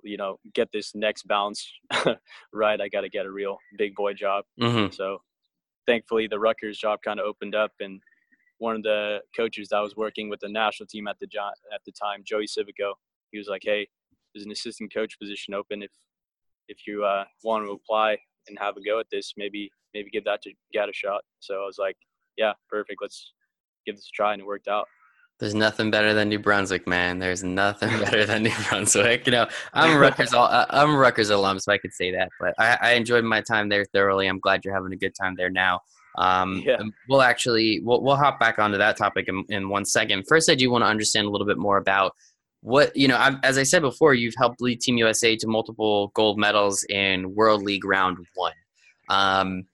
you 0.03 0.17
know, 0.17 0.37
get 0.53 0.69
this 0.73 0.93
next 0.95 1.27
bounce 1.27 1.65
right, 2.53 2.81
I 2.81 2.89
got 2.89 3.01
to 3.01 3.09
get 3.09 3.25
a 3.25 3.31
real 3.31 3.57
big 3.77 3.95
boy 3.95 4.13
job. 4.13 4.45
hmm 4.59 4.87
So 4.91 5.19
thankfully, 5.87 6.27
the 6.27 6.39
Rutgers 6.39 6.77
job 6.77 6.99
kind 7.03 7.19
of 7.19 7.25
opened 7.25 7.55
up, 7.55 7.71
and 7.79 8.01
one 8.57 8.75
of 8.75 8.83
the 8.83 9.19
coaches 9.35 9.69
that 9.69 9.79
was 9.79 9.95
working 9.95 10.29
with 10.29 10.39
the 10.39 10.49
national 10.49 10.87
team 10.87 11.07
at 11.07 11.17
the 11.19 11.27
jo- 11.27 11.51
at 11.73 11.81
the 11.85 11.91
time, 11.91 12.23
Joey 12.25 12.45
Civico, 12.45 12.93
he 13.31 13.37
was 13.37 13.47
like, 13.47 13.61
"Hey, 13.63 13.87
there's 14.33 14.45
an 14.45 14.51
assistant 14.51 14.93
coach 14.93 15.17
position 15.19 15.53
open. 15.53 15.83
If 15.83 15.91
if 16.67 16.87
you 16.87 17.03
uh, 17.03 17.25
want 17.43 17.65
to 17.65 17.71
apply 17.71 18.17
and 18.47 18.57
have 18.59 18.75
a 18.77 18.83
go 18.83 18.99
at 18.99 19.07
this, 19.11 19.33
maybe 19.37 19.69
maybe 19.93 20.09
give 20.09 20.25
that 20.25 20.41
to 20.43 20.51
get 20.71 20.89
a 20.89 20.93
shot." 20.93 21.21
So 21.39 21.55
I 21.55 21.65
was 21.65 21.77
like, 21.77 21.97
"Yeah, 22.37 22.53
perfect. 22.69 22.99
Let's 23.01 23.33
give 23.85 23.95
this 23.95 24.07
a 24.07 24.15
try," 24.15 24.33
and 24.33 24.41
it 24.41 24.45
worked 24.45 24.67
out. 24.67 24.87
There's 25.39 25.55
nothing 25.55 25.91
better 25.91 26.13
than 26.13 26.29
New 26.29 26.39
Brunswick, 26.39 26.87
man. 26.87 27.19
There's 27.19 27.43
nothing 27.43 27.89
better 27.99 28.25
than 28.25 28.43
New 28.43 28.53
Brunswick. 28.69 29.25
You 29.25 29.31
know, 29.31 29.47
I'm 29.73 29.95
a 29.97 29.99
Rutgers. 29.99 30.33
uh, 30.33 30.65
I'm 30.69 30.91
a 30.91 30.97
Rutgers 30.97 31.31
alum, 31.31 31.59
so 31.59 31.71
I 31.71 31.77
could 31.77 31.93
say 31.93 32.11
that. 32.11 32.29
But 32.39 32.53
I, 32.59 32.77
I 32.81 32.91
enjoyed 32.93 33.23
my 33.23 33.41
time 33.41 33.67
there 33.67 33.85
thoroughly. 33.85 34.27
I'm 34.27 34.39
glad 34.39 34.63
you're 34.63 34.75
having 34.75 34.93
a 34.93 34.97
good 34.97 35.15
time 35.19 35.35
there 35.35 35.49
now. 35.49 35.81
Um, 36.17 36.61
Yeah. 36.65 36.77
We'll 37.09 37.23
actually 37.23 37.81
we'll 37.83 38.01
we'll 38.03 38.15
hop 38.15 38.39
back 38.39 38.59
onto 38.59 38.77
that 38.77 38.95
topic 38.97 39.27
in, 39.27 39.43
in 39.49 39.69
one 39.69 39.85
second. 39.85 40.25
First, 40.27 40.49
I 40.49 40.55
do 40.55 40.69
want 40.69 40.83
to 40.83 40.87
understand 40.87 41.27
a 41.27 41.29
little 41.31 41.47
bit 41.47 41.57
more 41.57 41.77
about 41.77 42.13
what 42.63 42.95
you 42.95 43.07
know. 43.07 43.17
i 43.17 43.35
as 43.43 43.57
I 43.57 43.63
said 43.63 43.81
before, 43.81 44.13
you've 44.13 44.35
helped 44.37 44.61
lead 44.61 44.79
Team 44.79 44.97
USA 44.97 45.35
to 45.35 45.47
multiple 45.47 46.11
gold 46.15 46.39
medals 46.39 46.83
in 46.89 47.35
World 47.35 47.61
League 47.61 47.85
Round 47.85 48.17
One. 48.35 48.53
Um, 49.09 49.65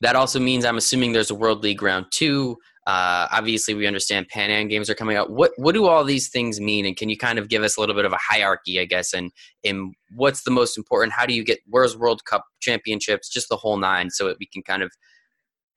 that 0.00 0.16
also 0.16 0.40
means 0.40 0.64
I'm 0.64 0.76
assuming 0.76 1.12
there's 1.12 1.30
a 1.30 1.34
World 1.34 1.62
League 1.62 1.82
Round 1.82 2.06
Two. 2.10 2.58
Uh, 2.86 3.26
obviously, 3.30 3.74
we 3.74 3.86
understand 3.86 4.28
Pan 4.28 4.50
Am 4.50 4.68
games 4.68 4.90
are 4.90 4.94
coming 4.94 5.16
out. 5.16 5.30
What 5.30 5.52
what 5.56 5.72
do 5.72 5.86
all 5.86 6.04
these 6.04 6.28
things 6.28 6.60
mean? 6.60 6.84
And 6.84 6.96
can 6.96 7.08
you 7.08 7.16
kind 7.16 7.38
of 7.38 7.48
give 7.48 7.62
us 7.62 7.76
a 7.76 7.80
little 7.80 7.94
bit 7.94 8.04
of 8.04 8.12
a 8.12 8.18
hierarchy, 8.20 8.80
I 8.80 8.84
guess, 8.84 9.14
and 9.14 9.30
and 9.64 9.94
what's 10.14 10.42
the 10.42 10.50
most 10.50 10.76
important? 10.76 11.12
How 11.12 11.24
do 11.24 11.32
you 11.32 11.44
get 11.44 11.60
where's 11.66 11.96
World 11.96 12.24
Cup 12.24 12.44
championships, 12.60 13.28
just 13.28 13.48
the 13.48 13.56
whole 13.56 13.76
nine, 13.76 14.10
so 14.10 14.26
that 14.26 14.36
we 14.38 14.46
can 14.46 14.62
kind 14.62 14.82
of 14.82 14.90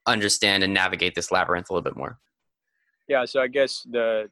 understand 0.08 0.63
and 0.63 0.73
navigate 0.73 1.13
this 1.13 1.32
labyrinth 1.32 1.69
a 1.69 1.73
little 1.73 1.84
bit 1.84 1.97
more. 1.97 2.17
Yeah, 3.08 3.25
so 3.25 3.41
I 3.41 3.47
guess 3.47 3.86
the 3.89 4.30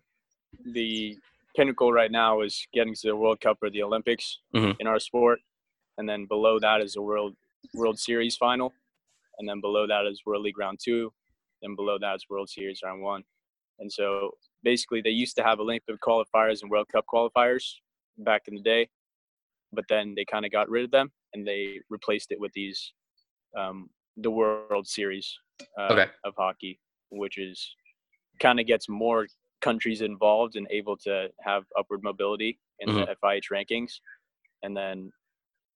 the 0.66 1.18
pinnacle 1.56 1.92
right 1.92 2.12
now 2.12 2.42
is 2.42 2.68
getting 2.74 2.94
to 2.96 3.08
the 3.08 3.16
World 3.16 3.40
Cup 3.42 3.58
or 3.62 3.70
the 3.70 3.84
Olympics 3.84 4.40
Mhm. 4.54 4.76
in 4.80 4.88
our 4.88 5.00
sport, 5.00 5.40
and 5.98 6.08
then 6.08 6.26
below 6.26 6.60
that 6.60 6.82
is 6.82 6.94
the 6.94 7.02
World 7.02 7.36
World 7.74 7.98
Series 8.00 8.38
final, 8.38 8.74
and 9.38 9.48
then 9.50 9.60
below 9.62 9.88
that 9.88 10.06
is 10.06 10.22
World 10.26 10.44
League 10.44 10.58
Round 10.58 10.80
Two, 10.80 11.14
and 11.62 11.76
below 11.76 11.98
that 12.00 12.16
is 12.16 12.26
World 12.30 12.50
Series 12.50 12.82
Round 12.84 13.02
One, 13.02 13.24
and 13.80 13.92
so 13.92 14.32
basically 14.64 15.02
they 15.02 15.10
used 15.12 15.36
to 15.38 15.44
have 15.44 15.60
Olympic 15.60 16.00
qualifiers 16.02 16.62
and 16.62 16.70
World 16.72 16.88
Cup 16.90 17.06
qualifiers 17.12 17.80
back 18.20 18.48
in 18.48 18.56
the 18.56 18.62
day, 18.62 18.90
but 19.72 19.86
then 19.90 20.14
they 20.16 20.26
kind 20.26 20.46
of 20.46 20.52
got 20.52 20.70
rid 20.70 20.86
of 20.86 20.92
them 20.92 21.12
and 21.34 21.46
they 21.48 21.82
replaced 21.90 22.32
it 22.32 22.40
with 22.40 22.52
these 22.54 22.94
um, 23.58 23.90
the 24.18 24.32
World 24.32 24.88
Series 24.88 25.38
uh, 25.78 25.92
Okay. 25.94 26.12
of 26.24 26.34
hockey, 26.38 26.80
which 27.10 27.38
is 27.38 27.76
kind 28.40 28.60
of 28.60 28.66
gets 28.66 28.88
more 28.90 29.28
countries 29.62 30.02
involved 30.02 30.56
and 30.56 30.68
able 30.70 30.98
to 30.98 31.28
have 31.42 31.64
upward 31.78 32.02
mobility 32.04 32.60
in 32.80 32.94
the 32.94 33.02
mm-hmm. 33.02 33.26
FIH 33.26 33.46
rankings. 33.52 33.92
And 34.64 34.76
then 34.76 35.12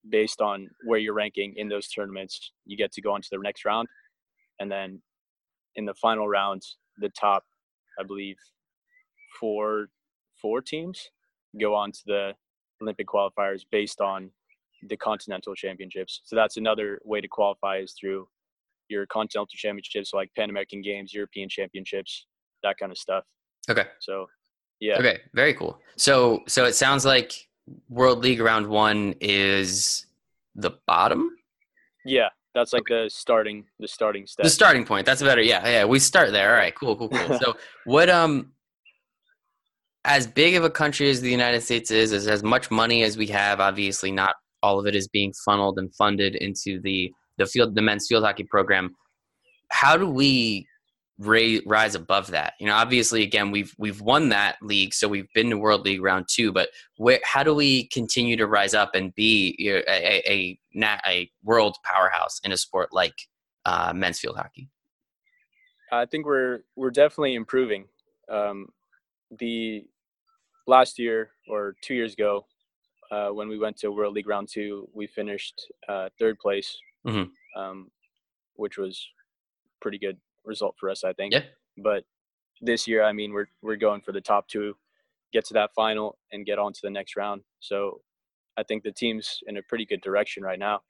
based 0.10 0.41
on 0.41 0.70
where 0.86 0.99
you're 0.99 1.14
ranking 1.14 1.53
in 1.58 1.70
those 1.70 1.88
tournaments, 1.88 2.51
you 2.66 2.78
get 2.78 2.91
to 2.93 3.01
go 3.01 3.14
on 3.14 3.22
to 3.22 3.28
the 3.32 3.39
next 3.39 3.66
round. 3.66 3.88
And 4.60 4.72
then 4.72 5.01
in 5.76 5.86
the 5.86 5.93
final 5.95 6.28
round, 6.28 6.62
the 6.97 7.10
top, 7.10 7.43
I 7.99 8.03
believe, 8.03 8.36
four 9.39 9.88
four 10.41 10.62
teams 10.62 11.10
go 11.60 11.76
on 11.76 11.91
to 11.91 11.99
the 12.06 12.34
Olympic 12.82 13.08
qualifiers 13.08 13.62
based 13.72 13.99
on 14.01 14.32
the 14.88 14.97
continental 14.97 15.53
championships. 15.56 16.22
So 16.24 16.36
that's 16.36 16.58
another 16.58 16.99
way 17.03 17.20
to 17.20 17.28
qualify 17.28 17.78
is 17.80 17.93
through 17.99 18.28
your 18.88 19.06
continental 19.06 19.47
championships 19.49 20.14
like 20.14 20.32
Pan 20.38 20.49
American 20.49 20.82
Games, 20.82 21.14
European 21.14 21.49
Championships, 21.49 22.26
that 22.64 22.78
kind 22.80 22.91
of 22.91 22.97
stuff. 22.97 23.24
Okay. 23.70 23.86
So, 23.99 24.28
yeah, 24.80 24.97
Okay. 24.97 25.20
Very 25.34 25.53
cool. 25.53 25.80
So 25.97 26.41
so 26.47 26.65
it 26.65 26.74
sounds 26.74 27.05
like 27.05 27.34
World 27.89 28.24
League 28.24 28.39
round 28.39 28.67
one 28.67 29.13
is 29.20 30.05
the 30.55 30.72
bottom, 30.88 31.30
yeah, 32.05 32.30
that's 32.55 32.74
like 32.74 32.84
the 32.88 33.09
starting 33.09 33.65
the 33.80 33.88
starting 33.88 34.26
step. 34.26 34.43
the 34.43 34.49
starting 34.49 34.86
point. 34.86 35.05
That's 35.05 35.22
better. 35.22 35.41
Yeah. 35.41 35.67
Yeah. 35.67 35.86
We 35.86 35.99
start 35.99 36.32
there. 36.32 36.51
All 36.51 36.57
right. 36.57 36.74
Cool. 36.74 36.95
Cool. 36.95 37.09
Cool. 37.09 37.39
so 37.39 37.55
what 37.86 38.09
um. 38.09 38.51
As 40.05 40.26
big 40.26 40.55
of 40.55 40.63
a 40.63 40.70
country 40.70 41.09
as 41.09 41.20
the 41.20 41.30
United 41.30 41.61
States 41.61 41.91
is, 41.91 42.13
as 42.13 42.28
as 42.28 42.41
much 42.41 42.72
money 42.72 43.03
as 43.03 43.17
we 43.17 43.28
have, 43.28 43.59
obviously 43.59 44.11
not 44.11 44.36
all 44.63 44.80
of 44.80 44.88
it 44.88 44.95
is 44.95 45.09
being 45.09 45.34
funneled 45.45 45.78
and 45.78 45.93
funded 45.93 46.36
into 46.36 46.80
the 46.82 47.11
the 47.38 47.45
field 47.45 47.76
the 47.76 47.82
men's 47.82 48.07
field 48.07 48.24
hockey 48.24 48.45
program. 48.45 48.95
How 49.72 49.97
do 49.97 50.09
we 50.09 50.67
ra- 51.20 51.59
rise 51.65 51.95
above 51.95 52.28
that? 52.28 52.53
You 52.59 52.67
know, 52.67 52.76
obviously, 52.76 53.24
again, 53.24 53.51
we've 53.51 53.74
we've 53.78 54.01
won 54.01 54.30
that 54.30 54.57
league, 54.61 54.93
so 54.93 55.07
we've 55.07 55.32
been 55.34 55.49
to 55.51 55.57
World 55.57 55.86
League 55.86 56.01
round 56.01 56.28
two. 56.30 56.51
But 56.51 56.70
where, 56.97 57.20
how 57.24 57.43
do 57.43 57.53
we 57.53 57.88
continue 57.89 58.36
to 58.38 58.47
rise 58.47 58.74
up 58.74 58.95
and 58.95 59.13
be 59.15 59.55
a, 59.67 59.78
a, 59.89 60.24
a, 60.28 60.59
a 61.05 61.32
world 61.43 61.78
powerhouse 61.84 62.39
in 62.43 62.51
a 62.51 62.57
sport 62.57 62.89
like 62.91 63.15
uh, 63.65 63.93
men's 63.93 64.20
field 64.20 64.38
hockey? 64.38 64.70
I 65.91 66.05
think 66.05 66.26
we're 66.26 66.59
we're 66.76 66.91
definitely 66.91 67.36
improving. 67.36 67.86
Um, 68.32 68.67
the 69.39 69.86
last 70.67 70.99
year 70.99 71.32
or 71.47 71.76
two 71.82 71.95
years 71.95 72.13
ago, 72.13 72.45
uh, 73.11 73.30
when 73.30 73.47
we 73.49 73.57
went 73.57 73.78
to 73.78 73.91
World 73.91 74.13
League 74.13 74.28
round 74.28 74.47
two, 74.51 74.88
we 74.93 75.07
finished 75.07 75.72
uh, 75.88 76.09
third 76.20 76.38
place, 76.39 76.78
Mhm. 77.07 77.30
um, 77.55 77.89
which 78.55 78.78
was 78.78 79.03
pretty 79.82 79.97
good 79.97 80.17
result 80.46 80.76
for 80.80 80.90
us, 80.90 81.04
I 81.04 81.14
think. 81.14 81.34
Yeah. 81.34 81.44
But 81.78 82.04
this 82.62 82.88
year, 82.88 83.04
I 83.04 83.14
mean, 83.14 83.32
we're 83.32 83.48
we're 83.62 83.76
going 83.76 84.02
for 84.02 84.12
the 84.12 84.22
top 84.22 84.48
two, 84.48 84.76
get 85.34 85.46
to 85.46 85.54
that 85.56 85.72
final, 85.76 86.18
and 86.32 86.46
get 86.46 86.60
on 86.60 86.74
to 86.74 86.80
the 86.84 86.90
next 86.90 87.16
round. 87.16 87.42
So 87.60 88.02
I 88.58 88.64
think 88.64 88.84
the 88.84 88.92
team's 88.92 89.40
in 89.48 89.58
a 89.58 89.64
pretty 89.64 89.86
good 89.86 90.02
direction 90.02 90.44
right 90.44 90.60
now, 90.60 90.82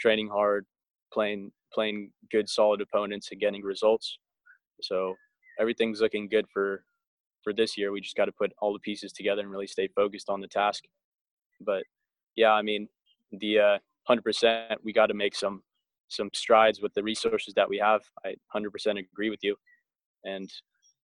training 0.00 0.28
hard, 0.28 0.66
playing 1.12 1.52
playing 1.72 2.10
good, 2.30 2.48
solid 2.48 2.80
opponents, 2.80 3.28
and 3.30 3.40
getting 3.40 3.62
results. 3.62 4.18
So 4.82 5.14
everything's 5.58 6.00
looking 6.00 6.28
good 6.28 6.46
for 6.52 6.84
for 7.42 7.52
this 7.52 7.76
year. 7.76 7.92
We 7.92 8.00
just 8.00 8.16
got 8.16 8.26
to 8.26 8.32
put 8.32 8.52
all 8.60 8.72
the 8.72 8.78
pieces 8.78 9.12
together 9.12 9.42
and 9.42 9.50
really 9.50 9.66
stay 9.66 9.88
focused 9.94 10.28
on 10.28 10.40
the 10.40 10.48
task. 10.48 10.84
But 11.60 11.84
yeah, 12.36 12.52
I 12.52 12.62
mean, 12.62 12.88
the 13.32 13.58
uh, 13.58 13.78
hundred 14.04 14.22
percent, 14.22 14.80
we 14.82 14.92
got 14.92 15.06
to 15.06 15.14
make 15.14 15.34
some 15.34 15.62
some 16.10 16.28
strides 16.34 16.80
with 16.80 16.92
the 16.94 17.02
resources 17.02 17.54
that 17.54 17.68
we 17.68 17.78
have. 17.78 18.02
I 18.24 18.34
hundred 18.48 18.70
percent 18.72 18.98
agree 18.98 19.30
with 19.30 19.40
you. 19.42 19.56
And 20.24 20.52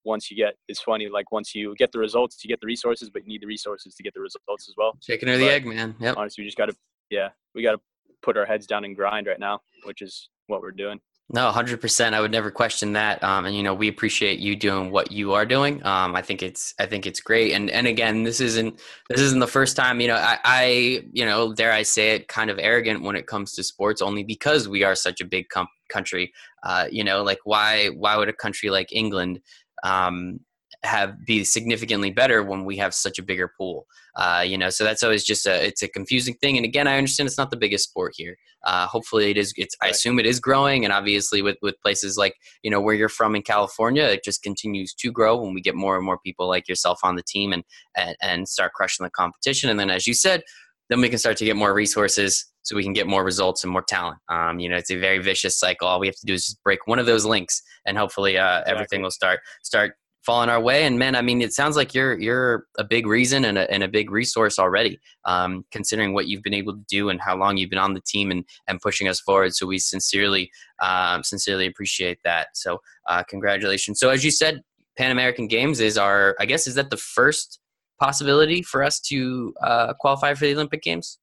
once 0.04 0.30
you 0.30 0.36
get, 0.36 0.54
it's 0.68 0.80
funny, 0.80 1.08
like 1.08 1.32
once 1.32 1.54
you 1.54 1.74
get 1.76 1.90
the 1.92 1.98
results, 1.98 2.44
you 2.44 2.48
get 2.48 2.60
the 2.60 2.66
resources, 2.66 3.10
but 3.10 3.22
you 3.22 3.28
need 3.28 3.42
the 3.42 3.46
resources 3.46 3.94
to 3.94 4.02
get 4.02 4.14
the 4.14 4.20
results 4.20 4.68
as 4.68 4.74
well. 4.76 4.96
Chicken 5.02 5.28
or 5.28 5.36
the 5.38 5.44
But- 5.46 5.52
egg, 5.52 5.66
man. 5.66 5.96
Yep. 6.00 6.16
Honestly, 6.16 6.42
we 6.42 6.46
just 6.46 6.58
got 6.58 6.66
to, 6.66 6.76
yeah, 7.10 7.30
we 7.54 7.62
got 7.62 7.72
to 7.72 7.80
put 8.22 8.36
our 8.36 8.44
heads 8.46 8.66
down 8.66 8.84
and 8.84 8.94
grind 8.94 9.26
right 9.26 9.40
now, 9.40 9.60
which 9.84 10.02
is 10.02 10.28
what 10.48 10.60
we're 10.60 10.70
doing. 10.70 11.00
No, 11.28 11.50
hundred 11.50 11.80
percent. 11.80 12.14
I 12.14 12.20
would 12.20 12.30
never 12.30 12.52
question 12.52 12.92
that. 12.92 13.22
Um, 13.24 13.46
and 13.46 13.56
you 13.56 13.64
know, 13.64 13.74
we 13.74 13.88
appreciate 13.88 14.38
you 14.38 14.54
doing 14.54 14.92
what 14.92 15.10
you 15.10 15.32
are 15.32 15.44
doing. 15.44 15.84
Um, 15.84 16.14
I 16.14 16.22
think 16.22 16.40
it's, 16.40 16.72
I 16.78 16.86
think 16.86 17.04
it's 17.04 17.18
great. 17.18 17.52
And 17.52 17.68
and 17.68 17.88
again, 17.88 18.22
this 18.22 18.40
isn't, 18.40 18.78
this 19.08 19.20
isn't 19.20 19.40
the 19.40 19.46
first 19.48 19.76
time. 19.76 20.00
You 20.00 20.06
know, 20.06 20.14
I, 20.14 20.38
I, 20.44 21.04
you 21.12 21.26
know, 21.26 21.52
dare 21.52 21.72
I 21.72 21.82
say 21.82 22.10
it, 22.14 22.28
kind 22.28 22.48
of 22.48 22.60
arrogant 22.60 23.02
when 23.02 23.16
it 23.16 23.26
comes 23.26 23.54
to 23.54 23.64
sports, 23.64 24.00
only 24.00 24.22
because 24.22 24.68
we 24.68 24.84
are 24.84 24.94
such 24.94 25.20
a 25.20 25.24
big 25.24 25.48
com- 25.48 25.66
country. 25.88 26.32
Uh, 26.62 26.86
you 26.92 27.02
know, 27.02 27.24
like 27.24 27.40
why, 27.42 27.88
why 27.88 28.16
would 28.16 28.28
a 28.28 28.32
country 28.32 28.70
like 28.70 28.92
England, 28.92 29.40
um, 29.82 30.38
have 30.86 31.24
be 31.26 31.44
significantly 31.44 32.10
better 32.10 32.42
when 32.42 32.64
we 32.64 32.76
have 32.78 32.94
such 32.94 33.18
a 33.18 33.22
bigger 33.22 33.52
pool? 33.58 33.86
Uh, 34.14 34.44
you 34.46 34.56
know, 34.56 34.70
so 34.70 34.84
that's 34.84 35.02
always 35.02 35.24
just 35.24 35.46
a, 35.46 35.66
it's 35.66 35.82
a 35.82 35.88
confusing 35.88 36.34
thing. 36.34 36.56
And 36.56 36.64
again, 36.64 36.86
I 36.86 36.96
understand 36.96 37.26
it's 37.26 37.36
not 37.36 37.50
the 37.50 37.56
biggest 37.56 37.88
sport 37.88 38.14
here. 38.16 38.36
Uh, 38.64 38.86
hopefully 38.86 39.30
it 39.30 39.36
is. 39.36 39.52
It's. 39.56 39.76
I 39.82 39.88
assume 39.88 40.18
it 40.18 40.26
is 40.26 40.40
growing, 40.40 40.84
and 40.84 40.92
obviously 40.92 41.42
with 41.42 41.56
with 41.62 41.80
places 41.82 42.16
like 42.16 42.34
you 42.62 42.70
know 42.70 42.80
where 42.80 42.94
you're 42.94 43.08
from 43.08 43.36
in 43.36 43.42
California, 43.42 44.04
it 44.04 44.24
just 44.24 44.42
continues 44.42 44.94
to 44.94 45.12
grow 45.12 45.36
when 45.36 45.54
we 45.54 45.60
get 45.60 45.74
more 45.74 45.96
and 45.96 46.04
more 46.04 46.18
people 46.18 46.48
like 46.48 46.68
yourself 46.68 47.00
on 47.02 47.16
the 47.16 47.22
team 47.22 47.52
and 47.52 47.62
and, 47.96 48.16
and 48.22 48.48
start 48.48 48.72
crushing 48.72 49.04
the 49.04 49.10
competition. 49.10 49.70
And 49.70 49.78
then, 49.78 49.90
as 49.90 50.06
you 50.06 50.14
said, 50.14 50.42
then 50.88 51.00
we 51.00 51.08
can 51.08 51.18
start 51.18 51.36
to 51.38 51.44
get 51.44 51.56
more 51.56 51.74
resources 51.74 52.46
so 52.62 52.74
we 52.74 52.82
can 52.82 52.92
get 52.92 53.06
more 53.06 53.24
results 53.24 53.62
and 53.62 53.72
more 53.72 53.82
talent. 53.82 54.18
Um, 54.28 54.58
you 54.58 54.68
know, 54.68 54.76
it's 54.76 54.90
a 54.90 54.98
very 54.98 55.18
vicious 55.18 55.58
cycle. 55.58 55.86
All 55.86 56.00
we 56.00 56.08
have 56.08 56.16
to 56.16 56.26
do 56.26 56.34
is 56.34 56.46
just 56.46 56.62
break 56.64 56.88
one 56.88 56.98
of 56.98 57.06
those 57.06 57.24
links, 57.24 57.62
and 57.86 57.96
hopefully 57.96 58.36
uh, 58.36 58.62
everything 58.66 59.02
will 59.02 59.12
start 59.12 59.40
start 59.62 59.94
falling 60.26 60.50
our 60.50 60.60
way. 60.60 60.84
And 60.84 60.98
man, 60.98 61.14
I 61.14 61.22
mean, 61.22 61.40
it 61.40 61.52
sounds 61.52 61.76
like 61.76 61.94
you're 61.94 62.18
you're 62.18 62.66
a 62.78 62.84
big 62.84 63.06
reason 63.06 63.44
and 63.44 63.56
a, 63.56 63.70
and 63.70 63.82
a 63.84 63.88
big 63.88 64.10
resource 64.10 64.58
already, 64.58 64.98
um, 65.24 65.64
considering 65.70 66.12
what 66.12 66.26
you've 66.26 66.42
been 66.42 66.52
able 66.62 66.74
to 66.74 66.84
do 66.88 67.08
and 67.10 67.20
how 67.20 67.36
long 67.36 67.56
you've 67.56 67.70
been 67.70 67.78
on 67.78 67.94
the 67.94 68.00
team 68.00 68.30
and 68.32 68.44
and 68.68 68.80
pushing 68.80 69.06
us 69.08 69.20
forward. 69.20 69.54
So 69.54 69.66
we 69.66 69.78
sincerely 69.78 70.50
um, 70.82 71.22
sincerely 71.22 71.66
appreciate 71.66 72.18
that. 72.24 72.48
So 72.54 72.80
uh, 73.08 73.22
congratulations. 73.22 74.00
So 74.00 74.10
as 74.10 74.24
you 74.24 74.32
said, 74.32 74.62
Pan 74.98 75.12
American 75.12 75.46
Games 75.46 75.80
is 75.80 75.96
our 75.96 76.36
I 76.40 76.44
guess 76.46 76.66
is 76.66 76.74
that 76.74 76.90
the 76.90 76.96
first 76.96 77.60
possibility 78.00 78.60
for 78.62 78.82
us 78.82 79.00
to 79.00 79.54
uh, 79.62 79.94
qualify 79.94 80.34
for 80.34 80.44
the 80.46 80.52
Olympic 80.52 80.82
Games? 80.82 81.18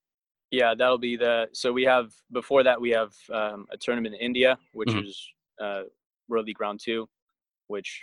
Yeah, 0.50 0.74
that'll 0.78 0.98
be 1.00 1.18
the. 1.18 1.48
So 1.52 1.74
we 1.74 1.84
have 1.84 2.12
before 2.32 2.64
that 2.64 2.80
we 2.80 2.92
have 2.92 3.12
um, 3.32 3.66
a 3.72 3.78
tournament 3.78 4.16
in 4.16 4.22
India, 4.22 4.58
which 4.72 4.90
Mhm. 4.90 5.08
is 5.08 5.30
uh, 5.60 5.82
World 6.30 6.46
League 6.46 6.62
Round 6.62 6.80
Two, 6.80 7.10
which 7.68 8.02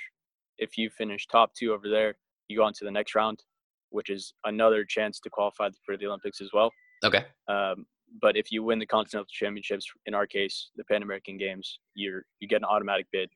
if 0.61 0.78
you 0.78 0.88
finish 0.90 1.26
top 1.26 1.52
two 1.54 1.72
over 1.72 1.88
there, 1.88 2.14
you 2.48 2.56
go 2.56 2.62
on 2.64 2.72
to 2.74 2.84
the 2.84 2.90
next 2.90 3.14
round, 3.14 3.42
which 3.90 4.08
is 4.11 4.34
another 4.44 4.84
chance 4.84 5.18
to 5.20 5.30
qualify 5.30 5.68
for 5.84 5.96
the 5.96 6.06
Olympics 6.06 6.40
as 6.40 6.50
well. 6.52 6.70
Okay. 7.04 7.24
Um, 7.48 7.86
but 8.22 8.36
if 8.36 8.50
you 8.52 8.62
win 8.62 8.78
the 8.78 8.86
continental 8.86 9.26
championships, 9.30 9.86
in 10.06 10.14
our 10.14 10.26
case, 10.26 10.70
the 10.76 10.84
Pan 10.84 11.02
American 11.02 11.36
Games, 11.38 11.78
you're 11.94 12.24
you 12.40 12.46
get 12.48 12.56
an 12.56 12.64
automatic 12.64 13.06
bid 13.12 13.30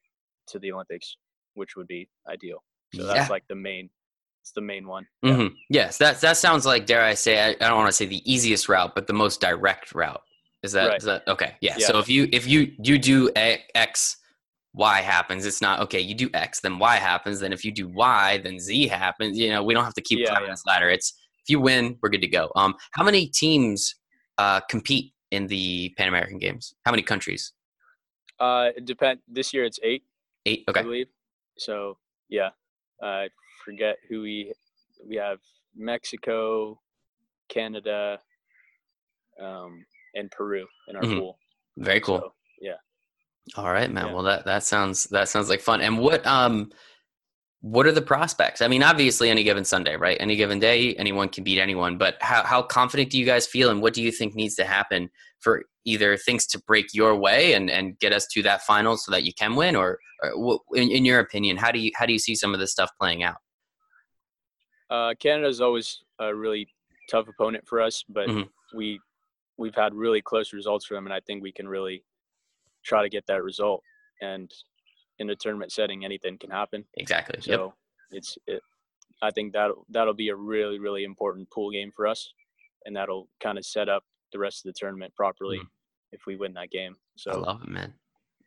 to 0.48 0.58
the 0.58 0.70
Olympics, 0.72 1.16
which 1.54 1.76
would 1.76 1.86
be 1.86 2.08
ideal. 2.28 2.62
So 2.94 3.02
Yeah. 3.02 3.14
that's 3.14 3.30
like 3.30 3.44
the 3.48 3.54
main. 3.54 3.88
It's 4.42 4.52
the 4.52 4.60
main 4.60 4.86
one. 4.86 5.06
hmm 5.24 5.46
Yes, 5.70 5.96
that 5.98 6.20
that 6.20 6.36
sounds 6.36 6.66
like 6.66 6.84
dare 6.86 7.02
I 7.02 7.14
say 7.14 7.40
I, 7.42 7.48
I 7.50 7.68
don't 7.68 7.76
want 7.78 7.88
to 7.88 7.92
say 7.92 8.04
the 8.06 8.22
easiest 8.30 8.68
route, 8.68 8.94
but 8.94 9.06
the 9.06 9.12
most 9.14 9.40
direct 9.40 9.94
route. 9.94 10.22
Is 10.62 10.72
that 10.72 10.88
Right. 10.88 10.98
is 10.98 11.04
that 11.04 11.26
okay? 11.28 11.54
Yeah. 11.60 11.76
Yeah. 11.78 11.86
So 11.86 11.98
if 11.98 12.08
you 12.08 12.28
if 12.32 12.46
you 12.46 12.74
you 12.82 12.98
do 12.98 13.30
a- 13.36 13.62
X, 13.74 14.16
Y 14.74 15.00
happens. 15.00 15.46
It's 15.46 15.62
not 15.62 15.80
okay. 15.80 16.00
You 16.00 16.14
do 16.14 16.28
X, 16.34 16.60
then 16.60 16.78
Y 16.78 16.96
happens. 16.96 17.40
Then 17.40 17.52
if 17.52 17.64
you 17.64 17.72
do 17.72 17.88
Y, 17.88 18.38
then 18.42 18.58
Z 18.58 18.88
happens. 18.88 19.38
You 19.38 19.50
know, 19.50 19.62
we 19.62 19.72
don't 19.74 19.84
have 19.84 19.94
to 19.94 20.02
keep 20.02 20.18
Yeah, 20.18 20.30
climbing 20.30 20.48
yeah. 20.48 20.52
this 20.52 20.66
ladder. 20.66 20.90
It's 20.90 21.14
if 21.42 21.48
you 21.50 21.60
win, 21.60 21.96
we're 22.02 22.08
good 22.08 22.22
to 22.22 22.28
go. 22.28 22.50
Um, 22.56 22.74
how 22.92 23.04
many 23.04 23.26
teams 23.28 23.94
uh 24.38 24.60
compete 24.68 25.12
in 25.30 25.46
the 25.46 25.94
Pan 25.96 26.08
American 26.08 26.38
Games? 26.38 26.74
How 26.84 26.90
many 26.90 27.02
countries? 27.02 27.52
Uh, 28.40 28.70
it 28.76 28.84
depend. 28.84 29.20
This 29.28 29.54
year 29.54 29.64
it's 29.64 29.78
eight. 29.82 30.02
Eight. 30.46 30.64
I 30.66 30.70
Okay. 30.72 30.82
believe. 30.82 31.06
So 31.56 31.98
yeah, 32.28 32.50
I 33.02 33.28
forget 33.64 33.96
who 34.08 34.22
we 34.22 34.52
we 35.08 35.16
have 35.16 35.38
Mexico, 35.76 36.80
Canada, 37.48 38.18
um, 39.40 39.84
and 40.14 40.30
Peru 40.30 40.66
in 40.88 40.96
our 40.96 41.02
Mhm. 41.02 41.18
pool. 41.18 41.38
Very 41.76 42.00
cool. 42.00 42.18
So, 42.18 42.34
yeah. 42.60 42.76
All 43.57 43.72
right, 43.72 43.90
man. 43.90 44.07
Yeah. 44.07 44.12
Well, 44.12 44.22
that 44.24 44.45
that 44.47 44.64
sounds 44.64 45.05
that 45.05 45.28
sounds 45.28 45.49
like 45.49 45.61
fun. 45.61 45.80
And 45.80 45.99
what 45.99 46.26
um 46.26 46.70
what 47.61 47.86
are 47.86 47.92
the 47.92 48.03
prospects? 48.03 48.61
I 48.61 48.68
mean, 48.68 48.82
obviously 48.82 49.30
any 49.30 49.42
given 49.42 49.64
Sunday, 49.64 49.97
right? 49.97 50.18
Any 50.20 50.36
given 50.36 50.59
day, 50.59 50.95
anyone 50.97 51.30
can 51.30 51.45
beat 51.45 51.59
anyone, 51.59 51.97
but 51.99 52.16
how 52.20 52.42
how 52.42 52.62
confident 52.62 53.11
do 53.11 53.18
you 53.18 53.26
guys 53.26 53.47
feel 53.47 53.70
and 53.70 53.80
what 53.82 53.95
do 53.95 54.03
you 54.03 54.11
think 54.12 54.34
needs 54.34 54.55
to 54.57 54.64
happen 54.64 55.11
for 55.40 55.64
either 55.84 56.16
things 56.16 56.47
to 56.49 56.59
break 56.66 56.86
your 56.95 57.14
way 57.16 57.53
and 57.53 57.70
and 57.70 57.99
get 57.99 58.12
us 58.12 58.26
to 58.32 58.42
that 58.42 58.62
final 58.62 58.97
so 58.97 59.11
that 59.11 59.24
you 59.24 59.32
can 59.34 59.55
win 59.57 59.76
or, 59.76 59.99
or 60.22 60.38
what, 60.38 60.61
in, 60.74 60.90
in 60.90 61.05
your 61.05 61.20
opinion, 61.20 61.57
how 61.57 61.70
do 61.70 61.78
you 61.78 61.90
how 61.95 62.07
do 62.07 62.12
you 62.12 62.18
see 62.18 62.34
some 62.34 62.55
of 62.55 62.61
this 62.61 62.72
stuff 62.72 62.90
playing 62.99 63.22
out? 63.22 63.36
Uh, 64.90 65.14
Canada 65.18 65.49
is 65.49 65.61
always 65.61 66.03
a 66.18 66.34
really 66.34 66.68
tough 67.11 67.28
opponent 67.28 67.66
for 67.66 67.80
us, 67.80 68.05
but 68.09 68.28
Mhm. 68.28 68.49
we 68.74 69.01
we've 69.57 69.74
had 69.74 69.95
really 69.95 70.20
close 70.20 70.53
results 70.53 70.86
for 70.86 70.95
them, 70.95 71.07
and 71.07 71.12
I 71.14 71.20
think 71.20 71.42
we 71.42 71.53
can 71.53 71.68
really 71.68 72.05
try 72.85 73.03
to 73.03 73.09
get 73.09 73.26
that 73.26 73.43
result. 73.43 73.82
And 74.20 74.51
in 75.18 75.30
a 75.30 75.37
tournament 75.37 75.72
setting, 75.72 76.05
anything 76.05 76.39
can 76.39 76.51
happen. 76.51 76.85
Exactly. 76.95 77.41
So 77.41 77.51
yep. 77.51 77.72
it's 78.11 78.39
it, 78.47 78.62
I 79.22 79.30
think 79.30 79.53
that 79.53 79.70
that'll 79.91 80.14
be 80.14 80.28
a 80.30 80.37
really 80.37 80.78
really 80.78 81.05
important 81.05 81.51
pool 81.51 81.70
game 81.70 81.91
for 81.95 82.07
us, 82.07 82.32
and 82.85 82.95
that'll 82.97 83.28
kind 83.43 83.59
of 83.59 83.64
set 83.64 83.89
up 83.89 84.03
the 84.32 84.39
rest 84.39 84.64
of 84.66 84.72
the 84.72 84.78
tournament 84.78 85.14
properly 85.14 85.59
Mhm. 85.59 85.68
if 86.12 86.26
we 86.26 86.37
win 86.37 86.55
that 86.55 86.70
game. 86.70 86.97
So 87.16 87.30
I 87.30 87.35
love 87.37 87.62
it, 87.62 87.68
man. 87.68 87.95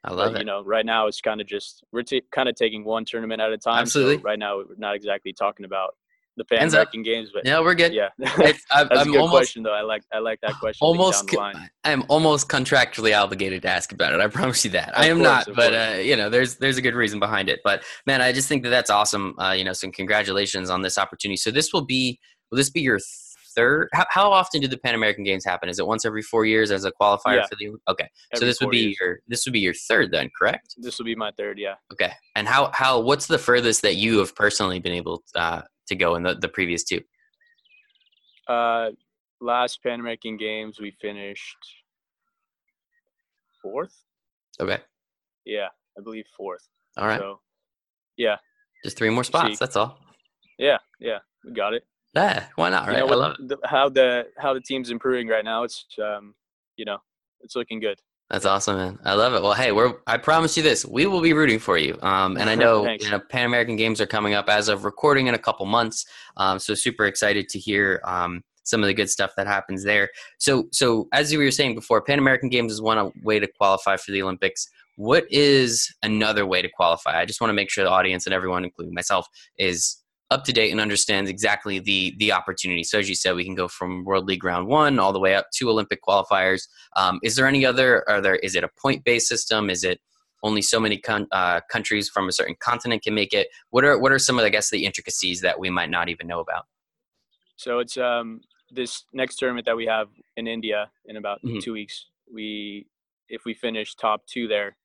I 0.03 0.09
but, 0.09 0.17
love 0.17 0.37
you 0.37 0.43
know, 0.45 0.63
right 0.63 0.85
now 0.85 1.07
it's 1.07 1.21
kind 1.21 1.41
of 1.41 1.47
just 1.47 1.83
we're 1.91 2.03
t- 2.03 2.21
kind 2.31 2.47
of 2.49 2.55
taking 2.55 2.83
one 2.83 3.05
tournament 3.05 3.41
at 3.41 3.51
a 3.51 3.57
time. 3.57 3.85
so 3.85 3.99
Absolutely. 4.01 4.17
right 4.17 4.39
now 4.39 4.57
we're 4.57 4.75
not 4.77 4.95
exactly 4.95 5.33
talking 5.33 5.65
about 5.65 5.95
the 6.37 6.45
Pan. 6.45 6.67
American 6.67 7.03
Games, 7.03 7.29
but 7.33 7.45
Yeah, 7.45 7.59
we're 7.59 7.75
good. 7.75 7.93
yeah, 7.93 8.09
It's, 8.19 8.63
I, 8.71 8.83
that's 8.83 8.95
a 8.95 8.99
I'm 9.01 9.07
good 9.11 9.17
almost 9.17 9.31
question 9.37 9.63
though. 9.63 9.73
I 9.73 9.81
like 9.81 10.03
I 10.13 10.19
like 10.19 10.39
that 10.41 10.53
question. 10.59 10.85
almost 10.85 11.21
down 11.21 11.25
the 11.25 11.31
con- 11.37 11.53
line. 11.53 11.69
I 11.83 11.91
am 11.91 12.03
almost 12.09 12.47
contractually 12.47 13.19
obligated 13.19 13.63
to 13.63 13.69
ask 13.69 13.91
about 13.91 14.13
it. 14.13 14.21
I 14.21 14.27
promise 14.27 14.63
you 14.63 14.71
that. 14.71 14.97
I 14.97 15.07
am 15.07 15.17
course, 15.17 15.47
not, 15.47 15.55
but 15.55 15.73
uh, 15.73 15.97
you 15.97 16.15
know, 16.15 16.29
there's 16.29 16.55
there's 16.57 16.77
a 16.77 16.81
good 16.81 16.95
reason 16.95 17.19
behind 17.19 17.49
it. 17.49 17.59
But 17.63 17.83
man, 18.05 18.21
I 18.21 18.31
just 18.31 18.47
think 18.47 18.63
that 18.63 18.69
that's 18.69 18.89
awesome. 18.89 19.35
Uh, 19.39 19.51
you 19.51 19.63
know, 19.63 19.73
so 19.73 19.89
congratulations 19.91 20.69
on 20.69 20.81
this 20.81 20.97
opportunity. 20.97 21.37
So 21.37 21.51
this 21.51 21.73
will 21.73 21.85
be 21.85 22.19
will 22.51 22.57
this 22.57 22.69
be 22.69 22.81
your 22.81 22.99
third? 23.57 23.89
How, 23.93 24.05
how 24.09 24.31
often 24.31 24.61
do 24.61 24.67
the 24.67 24.77
Pan 24.77 24.95
American 24.95 25.23
Games 25.25 25.43
happen? 25.43 25.67
Is 25.67 25.79
it 25.79 25.85
once 25.87 26.05
every 26.05 26.21
four 26.21 26.45
years 26.45 26.71
as 26.71 26.85
a 26.85 26.91
qualifier 26.93 27.35
Yeah. 27.37 27.47
for 27.47 27.55
the? 27.59 27.71
Okay, 27.89 28.07
so 28.35 28.45
this 28.45 28.61
would 28.61 28.69
be 28.69 28.77
years. 28.77 28.97
your 29.01 29.19
this 29.27 29.45
would 29.45 29.51
be 29.53 29.59
your 29.59 29.73
third 29.73 30.11
then, 30.11 30.29
correct? 30.39 30.75
This 30.77 30.97
would 30.99 31.05
be 31.05 31.15
my 31.15 31.31
third. 31.31 31.59
Yeah. 31.59 31.75
Okay, 31.91 32.13
and 32.35 32.47
how 32.47 32.71
how 32.73 32.99
what's 33.01 33.25
the 33.27 33.37
furthest 33.37 33.81
that 33.81 33.95
you 33.95 34.19
have 34.19 34.33
personally 34.35 34.79
been 34.79 34.93
able 34.93 35.23
uh, 35.35 35.63
to 35.87 35.95
go 35.95 36.15
in 36.15 36.23
the 36.23 36.35
the 36.35 36.47
previous 36.47 36.83
two? 36.85 37.01
Uh, 38.47 38.91
last 39.41 39.83
Pan 39.83 39.99
American 39.99 40.37
Games 40.37 40.79
we 40.79 40.91
finished 41.01 41.57
fourth. 43.61 43.95
Okay, 44.59 44.77
Yeah, 45.45 45.67
I 45.97 46.01
believe 46.01 46.25
fourth. 46.35 46.67
all 46.97 47.07
right. 47.07 47.19
So 47.19 47.39
Yeah. 48.17 48.37
Just 48.83 48.97
three 48.97 49.09
more 49.09 49.23
spots. 49.23 49.59
That's 49.59 49.75
all. 49.75 49.99
Yeah, 50.59 50.77
yeah, 50.99 51.19
we 51.43 51.51
got 51.51 51.73
it. 51.73 51.83
Yeah, 52.15 52.45
why 52.55 52.69
not? 52.69 52.85
You 52.87 52.93
Right? 52.93 52.99
know 52.99 53.07
I 53.07 53.15
love 53.15 53.37
the, 53.39 53.57
how 53.65 53.89
the 53.89 54.27
how 54.37 54.53
the 54.53 54.61
team's 54.61 54.89
improving 54.89 55.27
right 55.27 55.45
now. 55.45 55.63
It's 55.63 55.85
um, 56.03 56.33
you 56.75 56.85
know, 56.85 56.97
it's 57.41 57.55
looking 57.55 57.79
good. 57.79 57.99
That's 58.29 58.45
awesome, 58.45 58.75
man. 58.75 58.99
I 59.05 59.13
love 59.13 59.33
it. 59.35 59.41
Well, 59.41 59.53
hey, 59.53 59.71
we're 59.71 59.93
I 60.05 60.17
promise 60.17 60.57
you 60.57 60.63
this: 60.63 60.85
we 60.85 61.05
will 61.05 61.21
be 61.21 61.33
rooting 61.33 61.59
for 61.59 61.77
you. 61.77 61.97
Um, 62.01 62.37
and 62.37 62.49
I 62.49 62.55
know 62.63 62.89
you 62.99 63.09
know 63.09 63.19
Pan 63.19 63.45
American 63.45 63.75
Games 63.75 64.01
are 64.01 64.07
coming 64.07 64.33
up 64.33 64.49
as 64.49 64.67
of 64.67 64.83
recording 64.83 65.27
in 65.27 65.35
a 65.35 65.39
couple 65.39 65.65
months. 65.65 66.05
Um, 66.37 66.59
so 66.59 66.73
super 66.73 67.05
excited 67.05 67.49
to 67.49 67.59
hear 67.59 68.01
um, 68.03 68.43
some 68.67 68.83
of 68.83 68.87
the 68.87 68.93
good 68.93 69.09
stuff 69.09 69.31
that 69.37 69.47
happens 69.47 69.83
there. 69.83 70.09
So, 70.39 70.67
so 70.71 71.07
as 71.13 71.31
you 71.31 71.39
were 71.39 71.51
saying 71.51 71.75
before, 71.75 72.01
Pan 72.01 72.19
American 72.19 72.49
Games 72.49 72.71
is 72.71 72.81
one 72.81 73.11
way 73.23 73.39
to 73.39 73.47
qualify 73.47 73.95
for 73.97 74.11
the 74.11 74.21
Olympics. 74.21 74.67
What 74.97 75.25
is 75.31 75.93
another 76.03 76.45
way 76.45 76.61
to 76.61 76.69
qualify? 76.69 77.19
I 77.19 77.25
just 77.25 77.39
want 77.39 77.49
to 77.49 77.53
make 77.55 77.69
sure 77.69 77.83
the 77.83 77.89
audience 77.89 78.25
and 78.25 78.33
everyone, 78.33 78.65
including 78.65 78.93
myself, 78.93 79.27
is 79.57 79.97
up 80.29 80.43
to 80.43 80.51
date 80.51 80.71
and 80.71 80.81
understands 80.81 81.29
exactly 81.29 81.79
the 81.79 82.13
the 82.17 82.31
opportunity. 82.31 82.83
So 82.83 82.99
as 82.99 83.07
you 83.07 83.15
said, 83.15 83.35
we 83.35 83.45
can 83.45 83.55
go 83.55 83.67
from 83.67 84.03
World 84.03 84.25
League 84.25 84.43
Round 84.43 84.67
One 84.67 84.99
all 84.99 85.13
the 85.13 85.19
way 85.19 85.35
up 85.35 85.47
to 85.55 85.69
Olympic 85.69 86.01
qualifiers. 86.03 86.67
Um, 86.95 87.19
is 87.23 87.35
there 87.35 87.47
any 87.47 87.65
other? 87.65 88.07
Are 88.09 88.21
there? 88.21 88.35
Is 88.35 88.55
it 88.55 88.63
a 88.63 88.69
point 88.81 89.03
based 89.05 89.27
system? 89.27 89.69
Is 89.69 89.83
it 89.83 90.01
only 90.43 90.61
so 90.61 90.79
many 90.79 90.97
con- 90.97 91.27
uh, 91.31 91.61
countries 91.71 92.09
from 92.09 92.27
a 92.27 92.31
certain 92.31 92.55
continent 92.59 93.03
can 93.03 93.15
make 93.15 93.33
it? 93.33 93.47
What 93.69 93.85
are 93.85 93.97
what 93.97 94.11
are 94.11 94.19
some 94.19 94.37
of 94.37 94.45
I 94.45 94.49
guess 94.49 94.69
the 94.69 94.85
intricacies 94.85 95.41
that 95.41 95.59
we 95.59 95.69
might 95.69 95.89
not 95.89 96.09
even 96.09 96.27
know 96.27 96.39
about? 96.39 96.65
So 97.55 97.79
it's 97.79 97.97
um 97.97 98.41
this 98.69 99.05
next 99.13 99.37
tournament 99.37 99.65
that 99.65 99.77
we 99.77 99.85
have 99.85 100.09
in 100.35 100.45
India 100.45 100.91
in 101.05 101.15
about 101.15 101.41
Mhm. 101.43 101.61
two 101.61 101.73
weeks. 101.73 102.07
We 102.31 102.87
if 103.29 103.45
we 103.45 103.53
finish 103.53 103.95
top 103.95 104.25
two 104.27 104.47
there, 104.47 104.77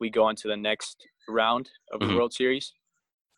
we 0.00 0.08
go 0.10 0.24
on 0.24 0.34
to 0.36 0.48
the 0.48 0.56
next 0.56 1.06
round 1.28 1.70
of 1.92 2.00
Mhm. 2.00 2.08
the 2.08 2.14
World 2.16 2.32
Series, 2.32 2.72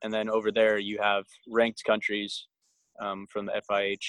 and 0.05 0.13
then 0.15 0.29
over 0.31 0.53
there 0.53 0.79
you 0.79 0.99
have 1.03 1.25
ranked 1.49 1.83
countries 1.85 2.47
um, 3.01 3.27
from 3.33 3.47
the 3.47 3.61
FIH 3.69 4.07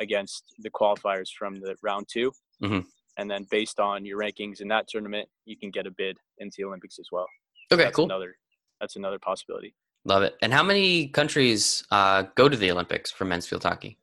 against 0.00 0.44
the 0.58 0.70
qualifiers 0.70 1.28
from 1.38 1.60
the 1.60 1.74
round 1.82 2.06
2 2.12 2.30
Mhm. 2.62 2.84
and 3.16 3.30
then 3.30 3.46
based 3.50 3.78
on 3.80 4.04
your 4.04 4.18
rankings 4.18 4.60
in 4.60 4.68
that 4.68 4.86
tournament, 4.88 5.28
you 5.46 5.56
can 5.56 5.70
get 5.70 5.86
a 5.86 5.90
bid 5.90 6.18
into 6.38 6.56
the 6.58 6.64
Olympics 6.64 6.98
as 6.98 7.08
well. 7.12 7.26
Okay, 7.72 7.84
that's 7.84 7.96
cool, 7.96 8.04
Another 8.04 8.36
that's 8.80 8.96
another 8.96 9.18
possibility. 9.18 9.74
love 10.04 10.22
it. 10.22 10.36
And 10.42 10.52
how 10.52 10.62
many 10.62 11.08
countries 11.08 11.84
uh, 11.90 12.22
go 12.36 12.48
to 12.48 12.56
the 12.56 12.70
Olympics 12.70 13.10
for 13.10 13.24
men's 13.24 13.46
field 13.48 13.62
hockey? 13.64 13.98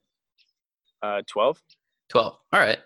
Uh, 1.02 1.22
Twelve. 1.28 1.62
Twelve. 2.10 2.38
All 2.54 2.60
right. 2.60 2.80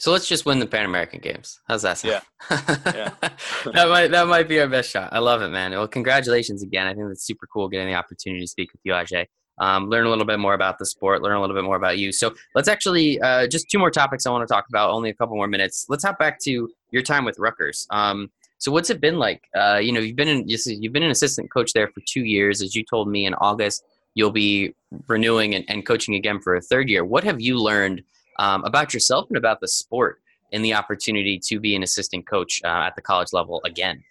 Yeah. 0.00 0.04
So 0.04 0.12
let's 0.12 0.28
just 0.28 0.46
win 0.46 0.58
the 0.58 0.66
Pan 0.66 0.84
American 0.86 1.20
Games. 1.20 1.60
How's 1.68 1.82
that 1.82 1.98
sound? 1.98 2.22
Yeah. 2.50 3.10
that 3.20 3.88
might 3.88 4.08
that 4.08 4.26
might 4.26 4.48
be 4.48 4.60
our 4.60 4.68
best 4.68 4.90
shot. 4.90 5.10
I 5.12 5.18
love 5.18 5.42
it, 5.42 5.48
man. 5.48 5.72
Well, 5.72 5.88
congratulations 5.88 6.62
again. 6.62 6.86
I 6.86 6.94
think 6.94 7.08
that's 7.08 7.24
super 7.26 7.46
cool 7.46 7.68
getting 7.68 7.88
the 7.88 7.94
opportunity 7.94 8.40
to 8.40 8.48
speak 8.48 8.72
with 8.72 8.80
you, 8.84 8.92
Ajay. 8.92 9.26
Um, 9.58 9.90
learn 9.90 10.06
a 10.06 10.08
little 10.08 10.24
bit 10.24 10.38
more 10.38 10.54
about 10.54 10.78
the 10.78 10.86
sport, 10.86 11.20
learn 11.20 11.36
a 11.36 11.40
little 11.40 11.54
bit 11.54 11.64
more 11.64 11.76
about 11.76 11.98
you. 11.98 12.12
So 12.12 12.34
let's 12.54 12.66
actually 12.66 13.20
uh, 13.20 13.46
just 13.46 13.70
two 13.70 13.78
more 13.78 13.90
topics 13.90 14.24
I 14.24 14.30
want 14.30 14.48
to 14.48 14.52
talk 14.52 14.64
about. 14.70 14.90
Only 14.90 15.10
a 15.10 15.14
couple 15.14 15.36
more 15.36 15.48
minutes. 15.48 15.84
Let's 15.90 16.02
hop 16.02 16.18
back 16.18 16.40
to 16.44 16.70
your 16.92 17.02
time 17.02 17.26
with 17.26 17.38
Rutgers. 17.38 17.86
Um, 17.90 18.30
so 18.56 18.72
what's 18.72 18.88
it 18.88 19.00
been 19.02 19.18
like? 19.18 19.42
Uh, 19.54 19.76
you 19.82 19.92
know, 19.92 20.00
you've 20.00 20.16
been 20.16 20.28
in 20.28 20.48
you've 20.48 20.92
been 20.94 21.02
an 21.02 21.10
assistant 21.10 21.52
coach 21.52 21.74
there 21.74 21.88
for 21.88 22.00
two 22.06 22.24
years. 22.24 22.62
As 22.62 22.74
you 22.74 22.84
told 22.84 23.08
me 23.08 23.26
in 23.26 23.34
August, 23.34 23.84
you'll 24.14 24.30
be 24.30 24.74
renewing 25.08 25.54
and, 25.54 25.64
and 25.68 25.84
coaching 25.86 26.14
again 26.14 26.40
for 26.40 26.56
a 26.56 26.60
third 26.60 26.88
year. 26.88 27.04
What 27.04 27.24
have 27.24 27.40
you 27.40 27.58
learned 27.58 28.02
um, 28.40 28.64
about 28.64 28.94
yourself 28.94 29.28
and 29.28 29.36
about 29.36 29.60
the 29.60 29.68
sport 29.68 30.20
and 30.50 30.64
the 30.64 30.72
opportunity 30.72 31.38
to 31.44 31.60
be 31.60 31.76
an 31.76 31.82
assistant 31.82 32.26
coach 32.26 32.60
uh, 32.64 32.88
at 32.88 32.96
the 32.96 33.02
college 33.02 33.32
level 33.32 33.60
again? 33.64 34.02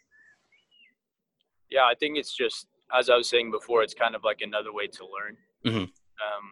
Yeah, 1.70 1.82
I 1.82 1.96
think 2.00 2.18
it's 2.18 2.36
just 2.36 2.68
as 2.96 3.10
I 3.10 3.16
was 3.16 3.28
saying 3.28 3.52
before, 3.52 3.84
it's 3.84 3.94
kind 3.94 4.16
of 4.16 4.24
like 4.24 4.42
another 4.42 4.72
way 4.72 4.88
to 4.88 5.04
learn. 5.06 5.38
Mhm. 5.66 5.84
Um, 5.84 6.46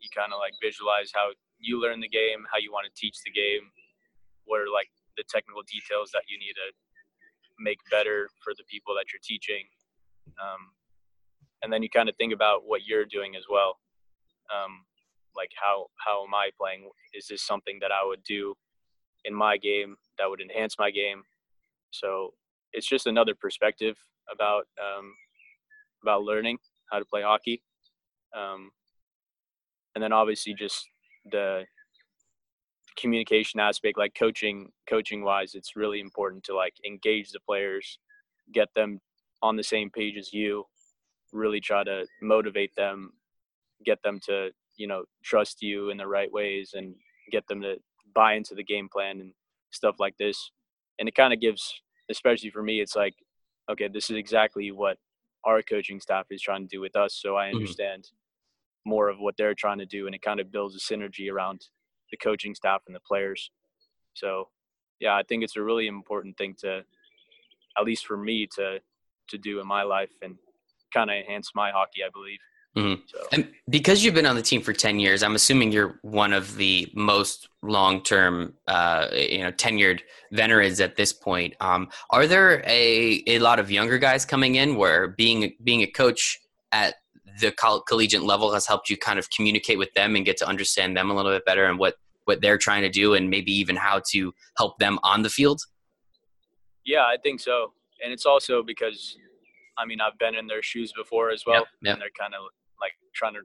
you 0.00 0.08
kind 0.14 0.32
of 0.32 0.38
like 0.38 0.52
visualize 0.60 1.10
how 1.14 1.30
you 1.58 1.80
learn 1.80 2.00
the 2.00 2.08
game, 2.08 2.44
how 2.52 2.58
you 2.58 2.72
want 2.72 2.86
to 2.86 3.00
teach 3.00 3.18
the 3.24 3.30
game, 3.30 3.70
what 4.44 4.60
are 4.60 4.68
like 4.68 4.90
the 5.16 5.24
technical 5.28 5.62
details 5.62 6.10
that 6.12 6.22
you 6.28 6.38
need 6.38 6.54
to 6.54 6.68
make 7.58 7.78
better 7.90 8.28
for 8.42 8.52
the 8.58 8.64
people 8.64 8.94
that 8.94 9.06
you're 9.12 9.22
teaching, 9.22 9.64
um, 10.42 10.74
and 11.62 11.72
then 11.72 11.82
you 11.82 11.88
kind 11.88 12.08
of 12.08 12.16
think 12.16 12.32
about 12.32 12.66
what 12.66 12.82
you're 12.84 13.06
doing 13.06 13.36
as 13.36 13.44
well. 13.48 13.78
Um, 14.52 14.84
like 15.36 15.50
how 15.60 15.86
how 16.04 16.24
am 16.24 16.34
I 16.34 16.50
playing? 16.58 16.88
Is 17.12 17.26
this 17.28 17.42
something 17.42 17.78
that 17.80 17.90
I 17.92 18.04
would 18.06 18.22
do 18.24 18.54
in 19.24 19.34
my 19.34 19.56
game 19.56 19.96
that 20.18 20.28
would 20.28 20.40
enhance 20.40 20.76
my 20.78 20.90
game? 20.90 21.22
So 21.90 22.34
it's 22.72 22.86
just 22.86 23.06
another 23.06 23.34
perspective 23.34 23.96
about 24.32 24.66
um, 24.80 25.12
about 26.02 26.22
learning 26.22 26.58
how 26.90 26.98
to 26.98 27.04
play 27.04 27.22
hockey, 27.22 27.62
um, 28.36 28.70
and 29.94 30.02
then 30.02 30.12
obviously 30.12 30.54
just 30.54 30.86
the 31.30 31.64
communication 32.96 33.60
aspect, 33.60 33.98
like 33.98 34.14
coaching 34.14 34.70
coaching 34.88 35.22
wise, 35.22 35.54
it's 35.54 35.76
really 35.76 36.00
important 36.00 36.44
to 36.44 36.54
like 36.54 36.74
engage 36.86 37.30
the 37.30 37.40
players, 37.40 37.98
get 38.52 38.68
them 38.74 39.00
on 39.42 39.56
the 39.56 39.62
same 39.62 39.90
page 39.90 40.16
as 40.16 40.32
you, 40.32 40.64
really 41.32 41.60
try 41.60 41.84
to 41.84 42.06
motivate 42.22 42.74
them, 42.76 43.12
get 43.84 44.02
them 44.02 44.20
to 44.26 44.50
you 44.76 44.86
know 44.86 45.04
trust 45.22 45.62
you 45.62 45.90
in 45.90 45.96
the 45.96 46.06
right 46.06 46.30
ways, 46.32 46.72
and 46.74 46.94
get 47.30 47.46
them 47.48 47.60
to 47.62 47.76
buy 48.14 48.34
into 48.34 48.54
the 48.54 48.64
game 48.64 48.88
plan 48.88 49.20
and 49.20 49.32
stuff 49.70 49.96
like 49.98 50.16
this. 50.18 50.50
And 50.98 51.08
it 51.08 51.14
kind 51.14 51.32
of 51.32 51.40
gives, 51.40 51.82
especially 52.10 52.50
for 52.50 52.62
me, 52.62 52.80
it's 52.80 52.94
like, 52.94 53.14
okay, 53.70 53.88
this 53.88 54.10
is 54.10 54.16
exactly 54.16 54.70
what 54.70 54.98
our 55.44 55.62
coaching 55.62 56.00
staff 56.00 56.26
is 56.30 56.40
trying 56.40 56.62
to 56.62 56.68
do 56.68 56.80
with 56.80 56.94
us. 56.96 57.14
So 57.14 57.36
I 57.36 57.48
Mhm. 57.48 57.56
understand 57.56 58.10
more 58.84 59.08
of 59.08 59.18
what 59.18 59.36
they're 59.36 59.54
trying 59.54 59.78
to 59.78 59.86
do, 59.86 60.06
and 60.06 60.14
it 60.14 60.22
kind 60.22 60.40
of 60.40 60.52
builds 60.52 60.76
a 60.76 60.78
synergy 60.78 61.30
around 61.32 61.68
the 62.10 62.16
coaching 62.16 62.54
staff 62.54 62.82
and 62.86 62.94
the 62.94 63.00
players. 63.00 63.50
So, 64.14 64.50
yeah, 65.00 65.16
I 65.16 65.22
think 65.22 65.42
it's 65.42 65.56
a 65.56 65.62
really 65.62 65.86
important 65.88 66.36
thing 66.36 66.54
to, 66.60 66.84
at 67.76 67.84
least 67.84 68.06
for 68.06 68.16
me, 68.16 68.46
to 68.56 68.80
to 69.28 69.38
do 69.38 69.58
in 69.58 69.66
my 69.66 69.82
life 69.82 70.12
and 70.20 70.38
kind 70.92 71.10
of 71.10 71.16
enhance 71.16 71.52
my 71.54 71.70
hockey. 71.70 72.04
I 72.04 72.10
believe. 72.10 72.38
Mhm. 72.76 73.02
So 73.06 73.18
And 73.32 73.52
because 73.68 74.04
you've 74.04 74.14
been 74.14 74.26
on 74.26 74.36
the 74.36 74.42
team 74.42 74.60
for 74.60 74.72
10 74.72 74.98
years, 74.98 75.22
I'm 75.22 75.34
assuming 75.34 75.70
you're 75.70 75.98
one 76.02 76.32
of 76.32 76.56
the 76.56 76.90
most 76.94 77.48
long 77.62 78.02
term, 78.02 78.54
uh, 78.66 79.08
you 79.12 79.42
know, 79.42 79.52
tenured 79.52 80.00
veterans 80.32 80.80
at 80.80 80.96
this 80.96 81.12
point. 81.12 81.54
Um, 81.60 81.88
are 82.10 82.26
there 82.26 82.62
a, 82.66 83.22
a 83.26 83.38
lot 83.38 83.58
of 83.60 83.70
younger 83.70 83.98
guys 83.98 84.24
coming 84.24 84.56
in 84.56 84.76
where 84.76 85.08
being, 85.08 85.54
being 85.62 85.82
a 85.82 85.86
coach 85.86 86.40
at 86.72 86.96
the 87.40 87.52
coll- 87.52 87.82
collegiate 87.82 88.22
level 88.22 88.52
has 88.52 88.66
helped 88.66 88.90
you 88.90 88.96
kind 88.96 89.18
of 89.18 89.30
communicate 89.30 89.78
with 89.78 89.92
them 89.94 90.16
and 90.16 90.24
get 90.24 90.36
to 90.38 90.46
understand 90.46 90.96
them 90.96 91.10
a 91.10 91.14
little 91.14 91.32
bit 91.32 91.44
better 91.44 91.66
and 91.66 91.78
what, 91.78 91.94
what 92.24 92.40
they're 92.40 92.58
trying 92.58 92.82
to 92.82 92.88
do 92.88 93.14
and 93.14 93.30
maybe 93.30 93.52
even 93.52 93.76
how 93.76 94.00
to 94.10 94.32
help 94.56 94.78
them 94.78 94.98
on 95.02 95.22
the 95.22 95.30
field? 95.30 95.60
yeah, 96.84 97.02
I 97.02 97.16
think 97.22 97.40
so. 97.40 97.72
And 98.02 98.12
it's 98.12 98.26
also 98.26 98.62
because, 98.62 99.16
I 99.78 99.86
mean, 99.86 100.00
I've 100.00 100.18
been 100.18 100.34
in 100.34 100.46
their 100.46 100.62
shoes 100.62 100.92
before 100.92 101.30
as 101.30 101.44
well, 101.46 101.66
yeah. 101.82 101.92
and 101.92 102.00
they're 102.00 102.08
kind 102.18 102.34
of 102.34 102.50
like 102.84 102.94
trying 103.20 103.34
to 103.40 103.44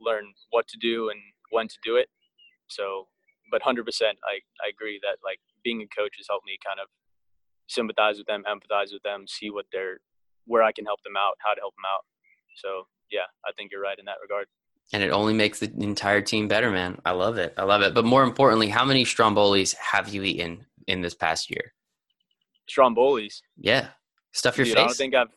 learn 0.00 0.24
what 0.54 0.66
to 0.72 0.76
do 0.90 1.10
and 1.10 1.20
when 1.50 1.68
to 1.68 1.78
do 1.84 1.96
it. 1.96 2.08
So, 2.68 2.84
but 3.52 3.60
hundred 3.62 3.84
percent, 3.84 4.16
I 4.24 4.34
I 4.64 4.66
agree 4.74 4.98
that 5.02 5.16
like 5.28 5.40
being 5.66 5.80
a 5.82 5.88
coach 6.00 6.14
has 6.18 6.26
helped 6.28 6.46
me 6.46 6.56
kind 6.64 6.80
of 6.82 6.88
sympathize 7.68 8.16
with 8.18 8.26
them, 8.26 8.42
empathize 8.54 8.92
with 8.92 9.02
them, 9.02 9.26
see 9.26 9.50
what 9.50 9.66
they're 9.72 9.98
where 10.46 10.62
I 10.62 10.72
can 10.72 10.84
help 10.84 11.00
them 11.02 11.16
out, 11.16 11.34
how 11.44 11.54
to 11.54 11.60
help 11.60 11.74
them 11.76 11.88
out. 11.94 12.04
So 12.56 12.70
yeah, 13.10 13.28
I 13.46 13.50
think 13.56 13.70
you're 13.70 13.82
right 13.88 13.98
in 13.98 14.06
that 14.06 14.20
regard. 14.22 14.46
And 14.92 15.02
it 15.02 15.10
only 15.10 15.32
makes 15.32 15.60
the 15.60 15.70
entire 15.78 16.20
team 16.20 16.48
better, 16.48 16.70
man. 16.70 17.00
I 17.04 17.12
love 17.12 17.38
it. 17.38 17.54
I 17.56 17.64
love 17.64 17.82
it. 17.82 17.94
But 17.94 18.04
more 18.04 18.24
importantly, 18.24 18.68
how 18.68 18.84
many 18.84 19.04
Strombolis 19.04 19.74
have 19.76 20.12
you 20.12 20.22
eaten 20.22 20.66
in 20.86 21.00
this 21.00 21.14
past 21.14 21.50
year? 21.50 21.72
Strombolis. 22.68 23.40
Yeah. 23.56 23.88
Stuff 24.32 24.58
your 24.58 24.66
Dude, 24.66 24.76
I 24.78 24.86
don't 24.86 24.96
think 24.96 25.14
I've 25.14 25.32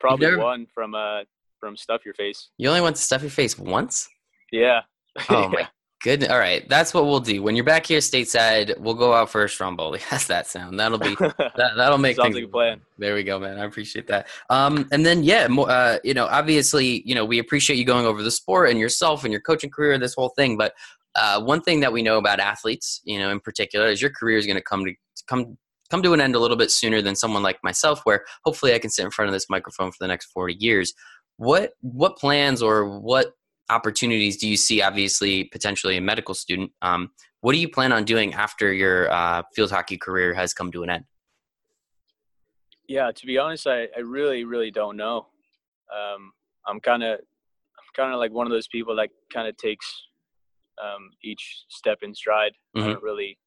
probably 0.00 0.26
never- 0.26 0.42
won 0.42 0.66
from 0.74 0.94
uh 0.94 1.22
from 1.58 1.76
stuff 1.76 2.04
your 2.04 2.14
face. 2.14 2.50
You 2.58 2.68
only 2.68 2.80
went 2.80 2.96
to 2.96 3.02
stuff 3.02 3.22
your 3.22 3.30
face 3.30 3.58
once? 3.58 4.08
Yeah. 4.52 4.82
Oh 5.30 5.48
my 5.48 5.66
goodness. 6.02 6.30
All 6.30 6.38
right. 6.38 6.68
That's 6.68 6.94
what 6.94 7.06
we'll 7.06 7.20
do. 7.20 7.42
When 7.42 7.56
you're 7.56 7.64
back 7.64 7.86
here 7.86 7.98
stateside, 7.98 8.78
we'll 8.78 8.94
go 8.94 9.12
out 9.12 9.30
for 9.30 9.44
a 9.44 9.48
Stromboli. 9.48 9.98
How's 9.98 10.26
that 10.28 10.46
sound? 10.46 10.78
That'll 10.78 10.98
be 10.98 11.14
that, 11.18 11.72
that'll 11.76 11.98
make 11.98 12.16
Sounds 12.16 12.26
things 12.26 12.36
like 12.36 12.44
a 12.44 12.48
plan. 12.48 12.80
There 12.98 13.14
we 13.14 13.24
go, 13.24 13.38
man. 13.38 13.58
I 13.58 13.64
appreciate 13.64 14.06
that. 14.08 14.28
Um, 14.50 14.88
and 14.92 15.04
then 15.04 15.24
yeah, 15.24 15.48
more, 15.48 15.68
uh, 15.68 15.98
you 16.04 16.14
know, 16.14 16.26
obviously, 16.26 17.02
you 17.04 17.14
know, 17.14 17.24
we 17.24 17.38
appreciate 17.38 17.76
you 17.76 17.84
going 17.84 18.06
over 18.06 18.22
the 18.22 18.30
sport 18.30 18.70
and 18.70 18.78
yourself 18.78 19.24
and 19.24 19.32
your 19.32 19.42
coaching 19.42 19.70
career, 19.70 19.98
this 19.98 20.14
whole 20.14 20.30
thing. 20.30 20.56
But 20.56 20.74
uh, 21.14 21.42
one 21.42 21.60
thing 21.62 21.80
that 21.80 21.92
we 21.92 22.02
know 22.02 22.18
about 22.18 22.38
athletes, 22.38 23.00
you 23.04 23.18
know, 23.18 23.30
in 23.30 23.40
particular, 23.40 23.88
is 23.88 24.00
your 24.00 24.10
career 24.10 24.38
is 24.38 24.46
going 24.46 24.56
to 24.56 24.62
come 24.62 24.84
to 24.84 24.94
come 25.26 25.58
come 25.90 26.02
to 26.02 26.12
an 26.12 26.20
end 26.20 26.34
a 26.34 26.38
little 26.38 26.56
bit 26.56 26.70
sooner 26.70 27.00
than 27.00 27.16
someone 27.16 27.42
like 27.42 27.58
myself, 27.64 28.02
where 28.04 28.24
hopefully 28.44 28.74
I 28.74 28.78
can 28.78 28.90
sit 28.90 29.04
in 29.04 29.10
front 29.10 29.30
of 29.30 29.32
this 29.32 29.48
microphone 29.48 29.90
for 29.90 29.96
the 30.00 30.08
next 30.08 30.26
forty 30.26 30.54
years. 30.58 30.92
What 31.38 31.72
what 31.80 32.16
plans 32.18 32.62
or 32.62 33.00
what 33.00 33.32
opportunities 33.70 34.36
do 34.36 34.48
you 34.48 34.56
see? 34.56 34.82
Obviously, 34.82 35.44
potentially 35.44 35.96
a 35.96 36.00
medical 36.00 36.34
student. 36.34 36.72
Um, 36.82 37.10
what 37.40 37.52
do 37.52 37.58
you 37.58 37.68
plan 37.68 37.92
on 37.92 38.04
doing 38.04 38.34
after 38.34 38.72
your 38.72 39.10
uh, 39.10 39.42
field 39.54 39.70
hockey 39.70 39.96
career 39.96 40.34
has 40.34 40.52
come 40.52 40.70
to 40.72 40.82
an 40.82 40.90
end? 40.90 41.04
Yeah, 42.88 43.10
to 43.14 43.26
be 43.26 43.38
honest, 43.38 43.66
I, 43.66 43.86
I 43.96 44.00
really, 44.00 44.44
really 44.44 44.70
don't 44.70 44.96
know. 44.96 45.26
Um, 45.94 46.32
I'm 46.66 46.80
kind 46.80 47.02
of, 47.02 47.20
I'm 47.20 47.88
kind 47.94 48.12
of 48.12 48.18
like 48.18 48.32
one 48.32 48.46
of 48.46 48.50
those 48.50 48.66
people 48.66 48.96
that 48.96 49.10
kind 49.32 49.46
of 49.46 49.56
takes 49.56 49.86
um, 50.82 51.10
each 51.22 51.64
step 51.68 51.98
in 52.02 52.14
stride. 52.14 52.52
Mm-hmm. 52.76 52.88
I 52.88 52.92
don't 52.94 53.02
really. 53.02 53.38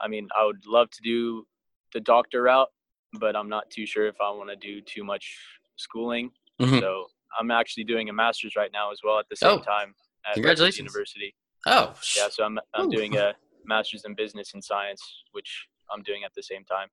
I 0.00 0.06
mean, 0.06 0.28
I 0.38 0.44
would 0.44 0.64
love 0.66 0.90
to 0.90 1.02
do 1.02 1.44
the 1.92 2.00
doctor 2.00 2.42
route, 2.42 2.68
but 3.14 3.34
I'm 3.34 3.48
not 3.48 3.68
too 3.68 3.84
sure 3.84 4.06
if 4.06 4.16
I 4.20 4.30
want 4.30 4.48
to 4.50 4.56
do 4.56 4.80
too 4.80 5.02
much 5.02 5.36
schooling. 5.78 6.30
Mm-hmm. 6.60 6.78
So 6.78 7.06
I'm 7.38 7.50
actually 7.50 7.84
doing 7.84 8.08
a 8.08 8.12
master's 8.12 8.56
right 8.56 8.70
now 8.72 8.90
as 8.92 8.98
well 9.04 9.18
at 9.18 9.26
the 9.30 9.36
same 9.36 9.50
oh, 9.50 9.58
time 9.58 9.94
at 10.26 10.34
congratulations. 10.34 10.78
University. 10.78 11.34
Oh, 11.66 11.94
yeah. 12.16 12.28
So 12.30 12.44
I'm 12.44 12.58
I'm 12.74 12.86
Ooh. 12.86 12.90
doing 12.90 13.16
a 13.16 13.34
master's 13.64 14.04
in 14.04 14.14
business 14.14 14.54
and 14.54 14.62
science, 14.62 15.02
which 15.32 15.68
I'm 15.92 16.02
doing 16.02 16.24
at 16.24 16.32
the 16.34 16.42
same 16.42 16.64
time. 16.64 16.88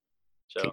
So, 0.48 0.72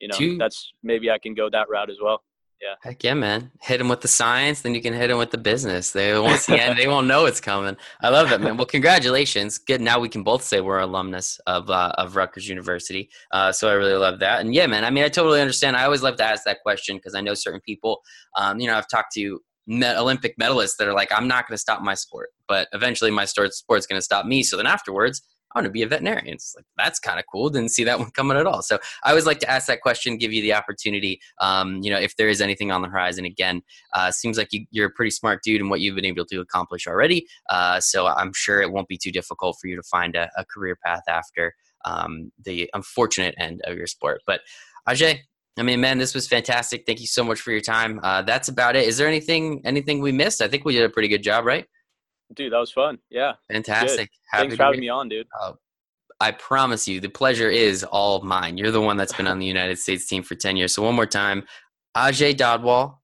you 0.00 0.08
know, 0.08 0.16
Two. 0.16 0.38
that's 0.38 0.72
maybe 0.82 1.10
I 1.10 1.18
can 1.18 1.34
go 1.34 1.50
that 1.50 1.68
route 1.68 1.90
as 1.90 1.98
well. 2.02 2.22
Yeah. 2.64 2.76
Heck 2.80 3.04
yeah, 3.04 3.12
man. 3.12 3.50
Hit 3.60 3.76
them 3.76 3.90
with 3.90 4.00
the 4.00 4.08
science, 4.08 4.62
then 4.62 4.74
you 4.74 4.80
can 4.80 4.94
hit 4.94 5.08
them 5.08 5.18
with 5.18 5.30
the 5.30 5.36
business. 5.36 5.90
They 5.90 6.18
won't 6.18 6.40
see 6.40 6.54
it, 6.54 6.76
they 6.78 6.88
won't 6.88 7.06
know 7.06 7.26
it's 7.26 7.40
coming. 7.40 7.76
I 8.00 8.08
love 8.08 8.30
that, 8.30 8.40
man. 8.40 8.56
Well, 8.56 8.64
congratulations. 8.64 9.58
Good. 9.58 9.82
Now 9.82 10.00
we 10.00 10.08
can 10.08 10.22
both 10.22 10.42
say 10.42 10.62
we're 10.62 10.78
alumnus 10.78 11.38
of 11.46 11.68
uh, 11.68 11.92
of 11.98 12.16
Rutgers 12.16 12.48
University. 12.48 13.10
Uh, 13.32 13.52
so 13.52 13.68
I 13.68 13.74
really 13.74 13.92
love 13.92 14.18
that. 14.20 14.40
And 14.40 14.54
yeah, 14.54 14.66
man. 14.66 14.82
I 14.86 14.90
mean, 14.90 15.04
I 15.04 15.08
totally 15.10 15.42
understand. 15.42 15.76
I 15.76 15.84
always 15.84 16.02
love 16.02 16.16
to 16.16 16.24
ask 16.24 16.44
that 16.44 16.62
question 16.62 16.96
because 16.96 17.14
I 17.14 17.20
know 17.20 17.34
certain 17.34 17.60
people. 17.60 18.00
Um, 18.34 18.58
you 18.60 18.66
know, 18.66 18.78
I've 18.78 18.88
talked 18.88 19.12
to 19.14 19.40
Olympic 19.70 20.38
medalists 20.38 20.76
that 20.78 20.88
are 20.88 20.94
like, 20.94 21.12
I'm 21.12 21.28
not 21.28 21.46
going 21.46 21.54
to 21.54 21.60
stop 21.60 21.82
my 21.82 21.94
sport, 21.94 22.30
but 22.48 22.68
eventually 22.72 23.10
my 23.10 23.26
sport's 23.26 23.62
going 23.68 23.98
to 23.98 24.02
stop 24.02 24.24
me. 24.24 24.42
So 24.42 24.56
then 24.56 24.66
afterwards, 24.66 25.22
I 25.54 25.58
want 25.58 25.66
to 25.66 25.70
be 25.70 25.82
a 25.82 25.86
veterinarian. 25.86 26.34
It's 26.34 26.54
like 26.56 26.64
that's 26.76 26.98
kind 26.98 27.18
of 27.18 27.24
cool. 27.30 27.48
Didn't 27.48 27.70
see 27.70 27.84
that 27.84 27.98
one 27.98 28.10
coming 28.10 28.36
at 28.36 28.46
all. 28.46 28.62
So 28.62 28.78
I 29.04 29.10
always 29.10 29.26
like 29.26 29.38
to 29.40 29.50
ask 29.50 29.66
that 29.68 29.82
question, 29.82 30.16
give 30.16 30.32
you 30.32 30.42
the 30.42 30.52
opportunity. 30.52 31.20
Um, 31.40 31.80
you 31.82 31.90
know, 31.90 31.98
if 31.98 32.16
there 32.16 32.28
is 32.28 32.40
anything 32.40 32.72
on 32.72 32.82
the 32.82 32.88
horizon. 32.88 33.24
Again, 33.24 33.62
uh, 33.92 34.10
seems 34.10 34.36
like 34.36 34.48
you, 34.50 34.82
are 34.82 34.86
a 34.86 34.90
pretty 34.90 35.10
smart 35.10 35.42
dude 35.42 35.60
and 35.60 35.70
what 35.70 35.80
you've 35.80 35.94
been 35.94 36.04
able 36.04 36.26
to 36.26 36.40
accomplish 36.40 36.86
already. 36.86 37.26
Uh, 37.48 37.80
so 37.80 38.06
I'm 38.06 38.32
sure 38.32 38.60
it 38.60 38.72
won't 38.72 38.88
be 38.88 38.98
too 38.98 39.12
difficult 39.12 39.56
for 39.60 39.68
you 39.68 39.76
to 39.76 39.82
find 39.82 40.16
a, 40.16 40.28
a 40.36 40.44
career 40.44 40.76
path 40.84 41.02
after 41.08 41.54
um, 41.84 42.32
the 42.44 42.68
unfortunate 42.74 43.34
end 43.38 43.60
of 43.64 43.76
your 43.76 43.86
sport. 43.86 44.22
But 44.26 44.40
Ajay, 44.88 45.20
I 45.56 45.62
mean, 45.62 45.80
man, 45.80 45.98
this 45.98 46.14
was 46.14 46.26
fantastic. 46.26 46.84
Thank 46.84 47.00
you 47.00 47.06
so 47.06 47.22
much 47.22 47.40
for 47.40 47.52
your 47.52 47.60
time. 47.60 48.00
Uh, 48.02 48.22
that's 48.22 48.48
about 48.48 48.74
it. 48.76 48.88
Is 48.88 48.98
there 48.98 49.06
anything 49.06 49.60
anything 49.64 50.00
we 50.00 50.10
missed? 50.10 50.42
I 50.42 50.48
think 50.48 50.64
we 50.64 50.74
did 50.74 50.84
a 50.84 50.90
pretty 50.90 51.08
good 51.08 51.22
job, 51.22 51.44
right? 51.44 51.66
Dude, 52.34 52.52
that 52.52 52.58
was 52.58 52.72
fun. 52.72 52.98
Yeah. 53.10 53.34
Fantastic. 53.50 54.10
Thanks 54.32 54.56
for 54.56 54.62
having 54.62 54.80
me 54.80 54.88
on, 54.88 55.08
dude. 55.08 55.26
Uh, 55.40 55.52
I 56.20 56.32
promise 56.32 56.86
you, 56.88 57.00
the 57.00 57.08
pleasure 57.08 57.50
is 57.50 57.84
all 57.84 58.22
mine. 58.22 58.56
You're 58.56 58.70
the 58.70 58.80
one 58.80 58.96
that's 58.96 59.12
been 59.12 59.26
on 59.26 59.38
the 59.38 59.46
United 59.46 59.78
States 59.78 60.06
team 60.06 60.22
for 60.22 60.34
10 60.34 60.56
years. 60.56 60.74
So, 60.74 60.82
one 60.82 60.94
more 60.94 61.06
time 61.06 61.44
Ajay 61.96 62.34
Dhadwal. 62.34 62.96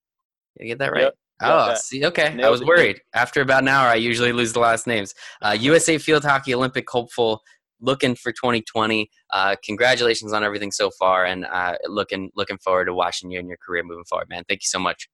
Did 0.57 0.65
I 0.65 0.67
get 0.69 0.79
that 0.79 0.93
right? 0.93 1.03
Yep. 1.03 1.15
Oh, 1.43 1.75
see, 1.75 2.05
okay. 2.05 2.35
Nailed 2.35 2.45
I 2.45 2.51
was 2.51 2.63
worried. 2.63 2.97
It. 2.97 3.03
After 3.15 3.41
about 3.41 3.63
an 3.63 3.69
hour, 3.69 3.89
I 3.89 3.95
usually 3.95 4.33
lose 4.33 4.53
the 4.53 4.61
last 4.61 4.87
names. 4.87 5.15
Uh, 5.41 5.57
USA 5.59 5.97
Field 5.97 6.23
Hockey 6.23 6.55
Olympic 6.55 6.89
hopeful, 6.91 7.41
looking 7.81 8.15
for 8.15 8.31
2020. 8.31 9.11
Uh, 9.33 9.57
congratulations 9.65 10.35
on 10.35 10.45
everything 10.45 10.71
so 10.71 10.91
far, 10.91 11.25
and 11.25 11.47
uh, 11.47 11.77
looking 11.87 12.31
looking 12.37 12.59
forward 12.59 12.87
to 12.87 12.95
watching 12.95 13.31
you 13.31 13.39
and 13.39 13.49
your 13.49 13.57
career 13.57 13.83
moving 13.83 14.05
forward, 14.05 14.29
man. 14.29 14.45
Thank 14.49 14.63
you 14.63 14.69
so 14.69 14.79
much. 14.79 15.09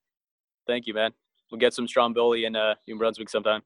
Thank 0.66 0.88
you, 0.88 0.94
man. 0.94 1.12
We'll 1.50 1.60
get 1.60 1.74
some 1.74 1.86
Stromboli 1.86 2.44
in 2.44 2.56
uh, 2.56 2.74
New 2.88 2.98
Brunswick 2.98 3.28
sometime. 3.28 3.62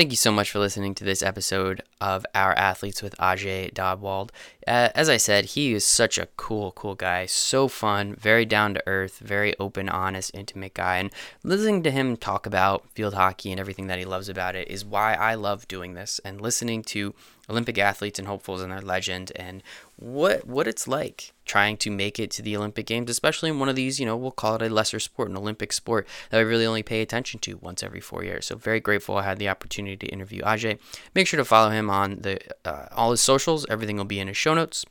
Thank 0.00 0.12
you 0.12 0.16
so 0.16 0.32
much 0.32 0.50
for 0.50 0.60
listening 0.60 0.94
to 0.94 1.04
this 1.04 1.22
episode 1.22 1.82
of 2.00 2.24
Our 2.34 2.54
Athletes 2.54 3.02
with 3.02 3.14
Ajay 3.18 3.70
Dhadwal. 3.70 4.30
Uh, 4.66 4.88
as 4.94 5.10
I 5.10 5.18
said, 5.18 5.44
he 5.44 5.74
is 5.74 5.84
such 5.84 6.16
a 6.16 6.28
cool, 6.38 6.72
cool 6.72 6.94
guy. 6.94 7.26
So 7.26 7.68
fun, 7.68 8.14
very 8.14 8.46
down 8.46 8.72
to 8.72 8.82
earth, 8.86 9.18
very 9.18 9.54
open, 9.58 9.90
honest, 9.90 10.30
intimate 10.32 10.72
guy. 10.72 10.96
And 10.96 11.10
listening 11.44 11.82
to 11.82 11.90
him 11.90 12.16
talk 12.16 12.46
about 12.46 12.88
field 12.88 13.12
hockey 13.12 13.50
and 13.50 13.60
everything 13.60 13.88
that 13.88 13.98
he 13.98 14.06
loves 14.06 14.30
about 14.30 14.56
it 14.56 14.68
is 14.68 14.86
why 14.86 15.12
I 15.12 15.34
love 15.34 15.68
doing 15.68 15.92
this. 15.92 16.18
And 16.24 16.40
listening 16.40 16.82
to 16.84 17.14
Olympic 17.50 17.76
athletes 17.76 18.18
and 18.18 18.26
hopefuls 18.26 18.62
and 18.62 18.72
their 18.72 18.80
legend 18.80 19.32
and 19.36 19.62
what 19.96 20.46
what 20.46 20.66
it's 20.66 20.88
like 20.88 21.34
trying 21.50 21.76
to 21.76 21.90
make 21.90 22.20
it 22.20 22.30
to 22.30 22.42
the 22.42 22.56
Olympic 22.56 22.86
Games, 22.86 23.10
especially 23.10 23.50
in 23.50 23.58
one 23.58 23.68
of 23.68 23.74
these, 23.74 23.98
you 23.98 24.06
know, 24.06 24.16
we'll 24.16 24.30
call 24.30 24.54
it 24.54 24.62
a 24.62 24.68
lesser 24.68 25.00
sport, 25.00 25.28
an 25.28 25.36
Olympic 25.36 25.72
sport 25.72 26.06
that 26.30 26.38
we 26.38 26.44
really 26.44 26.64
only 26.64 26.84
pay 26.84 27.02
attention 27.02 27.40
to 27.40 27.56
once 27.56 27.82
every 27.82 27.98
four 28.00 28.22
years. 28.22 28.46
So 28.46 28.54
very 28.54 28.78
grateful 28.78 29.16
I 29.16 29.24
had 29.24 29.40
the 29.40 29.48
opportunity 29.48 29.96
to 29.96 30.06
interview 30.06 30.42
Ajay. 30.42 30.78
Make 31.12 31.26
sure 31.26 31.38
to 31.38 31.44
follow 31.44 31.70
him 31.70 31.90
on 31.90 32.20
the 32.20 32.38
uh, 32.64 32.86
all 32.92 33.10
his 33.10 33.20
socials. 33.20 33.66
Everything 33.68 33.96
will 33.96 34.04
be 34.04 34.20
in 34.20 34.28
his 34.28 34.36
show 34.36 34.54
notes. 34.54 34.84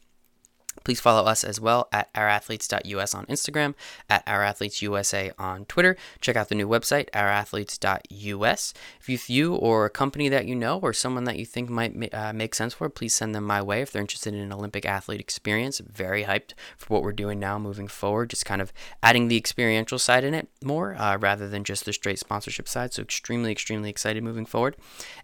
Please 0.90 1.00
follow 1.00 1.26
us 1.26 1.44
as 1.44 1.62
well 1.62 1.88
at 1.92 2.12
ourathletes.us 2.16 3.14
on 3.14 3.28
Instagram, 3.28 3.76
at 4.10 4.26
ourathletesusa 4.26 5.34
on 5.38 5.66
Twitter. 5.66 5.96
Check 6.20 6.36
out 6.36 6.50
the 6.50 6.56
new 6.56 6.68
website, 6.68 7.12
ourathletes.us. 7.12 8.74
If 9.08 9.30
you 9.30 9.54
or 9.54 9.86
a 9.86 9.90
company 9.92 10.30
that 10.30 10.48
you 10.48 10.56
know 10.56 10.80
or 10.80 10.92
someone 10.94 11.26
that 11.26 11.38
you 11.38 11.46
think 11.46 11.70
might 11.70 12.12
uh, 12.12 12.34
make 12.34 12.56
sense 12.56 12.74
for, 12.74 12.90
please 12.90 13.14
send 13.14 13.36
them 13.36 13.44
my 13.44 13.62
way 13.62 13.84
if 13.84 13.92
they're 13.92 14.02
interested 14.02 14.34
in 14.34 14.40
an 14.40 14.52
Olympic 14.52 14.84
athlete 14.84 15.20
experience. 15.20 15.78
Very 15.78 16.24
hyped 16.24 16.54
for 16.76 16.88
what 16.88 17.04
we're 17.04 17.12
doing 17.12 17.40
now 17.40 17.60
moving 17.60 17.88
forward, 17.88 18.32
just 18.32 18.48
kind 18.48 18.60
of 18.60 18.74
adding 19.04 19.28
the 19.28 19.38
experiential 19.38 20.00
side 20.00 20.24
in 20.24 20.34
it 20.34 20.48
more 20.64 20.96
uh, 20.96 21.18
rather 21.18 21.48
than 21.48 21.64
just 21.64 21.86
the 21.86 21.94
straight 21.94 22.18
sponsorship 22.18 22.68
side. 22.68 22.96
So, 22.96 23.04
extremely, 23.04 23.52
extremely 23.52 23.92
excited 23.92 24.24
moving 24.24 24.48
forward. 24.48 24.76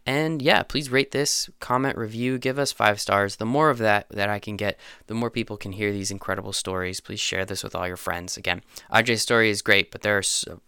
And 0.05 0.43
yeah, 0.43 0.61
please 0.61 0.91
rate 0.91 1.09
this, 1.09 1.49
comment, 1.59 1.97
review, 1.97 2.37
give 2.37 2.59
us 2.59 2.71
five 2.71 3.01
stars. 3.01 3.37
The 3.37 3.45
more 3.45 3.71
of 3.71 3.79
that 3.79 4.07
that 4.09 4.29
I 4.29 4.37
can 4.37 4.57
get, 4.57 4.79
the 5.07 5.15
more 5.15 5.31
people 5.31 5.54
people 5.55 5.71
can 5.71 5.77
hear 5.77 5.93
these 5.93 6.11
incredible 6.11 6.51
stories, 6.51 6.99
please 6.99 7.19
share 7.19 7.45
this 7.45 7.63
with 7.63 7.75
all 7.75 7.87
your 7.87 7.95
friends. 7.95 8.35
Again, 8.35 8.61
Ajay's 8.91 9.21
story 9.21 9.49
is 9.49 9.61
great, 9.61 9.89
but 9.89 10.01
there 10.01 10.17
are, 10.17 10.23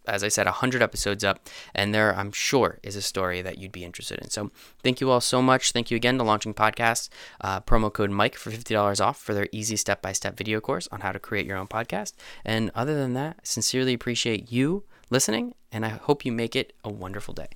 as 0.07 0.23
I 0.23 0.29
said, 0.29 0.45
100 0.45 0.81
episodes 0.81 1.25
up, 1.25 1.39
and 1.75 1.93
there, 1.93 2.15
I'm 2.15 2.31
sure, 2.31 2.79
is 2.83 2.95
a 2.95 3.01
story 3.01 3.41
that 3.41 3.57
you'd 3.57 3.73
be 3.73 3.83
interested 3.83 4.17
in. 4.19 4.29
So 4.29 4.49
thank 4.83 5.01
you 5.01 5.11
all 5.11 5.19
so 5.19 5.41
much. 5.41 5.73
Thank 5.73 5.91
you 5.91 5.97
again 5.97 6.17
to 6.19 6.23
Launching 6.23 6.53
Podcasts. 6.53 7.09
Uh, 7.41 7.59
promo 7.59 7.91
code 7.91 8.11
Mike 8.11 8.37
for 8.37 8.49
$50 8.49 9.01
off 9.01 9.19
for 9.19 9.33
their 9.33 9.49
easy 9.51 9.75
step 9.75 10.01
by 10.01 10.13
step 10.13 10.37
video 10.37 10.61
course 10.61 10.87
on 10.89 11.01
how 11.01 11.11
to 11.11 11.19
create 11.19 11.45
your 11.45 11.57
own 11.57 11.67
podcast. 11.67 12.13
And 12.45 12.71
other 12.73 12.95
than 12.95 13.13
that, 13.15 13.45
sincerely 13.45 13.93
appreciate 13.93 14.53
you 14.53 14.85
listening, 15.09 15.53
and 15.69 15.85
I 15.85 15.89
hope 15.89 16.23
you 16.23 16.31
make 16.31 16.55
it 16.55 16.71
a 16.85 16.89
wonderful 16.89 17.33
day. 17.33 17.49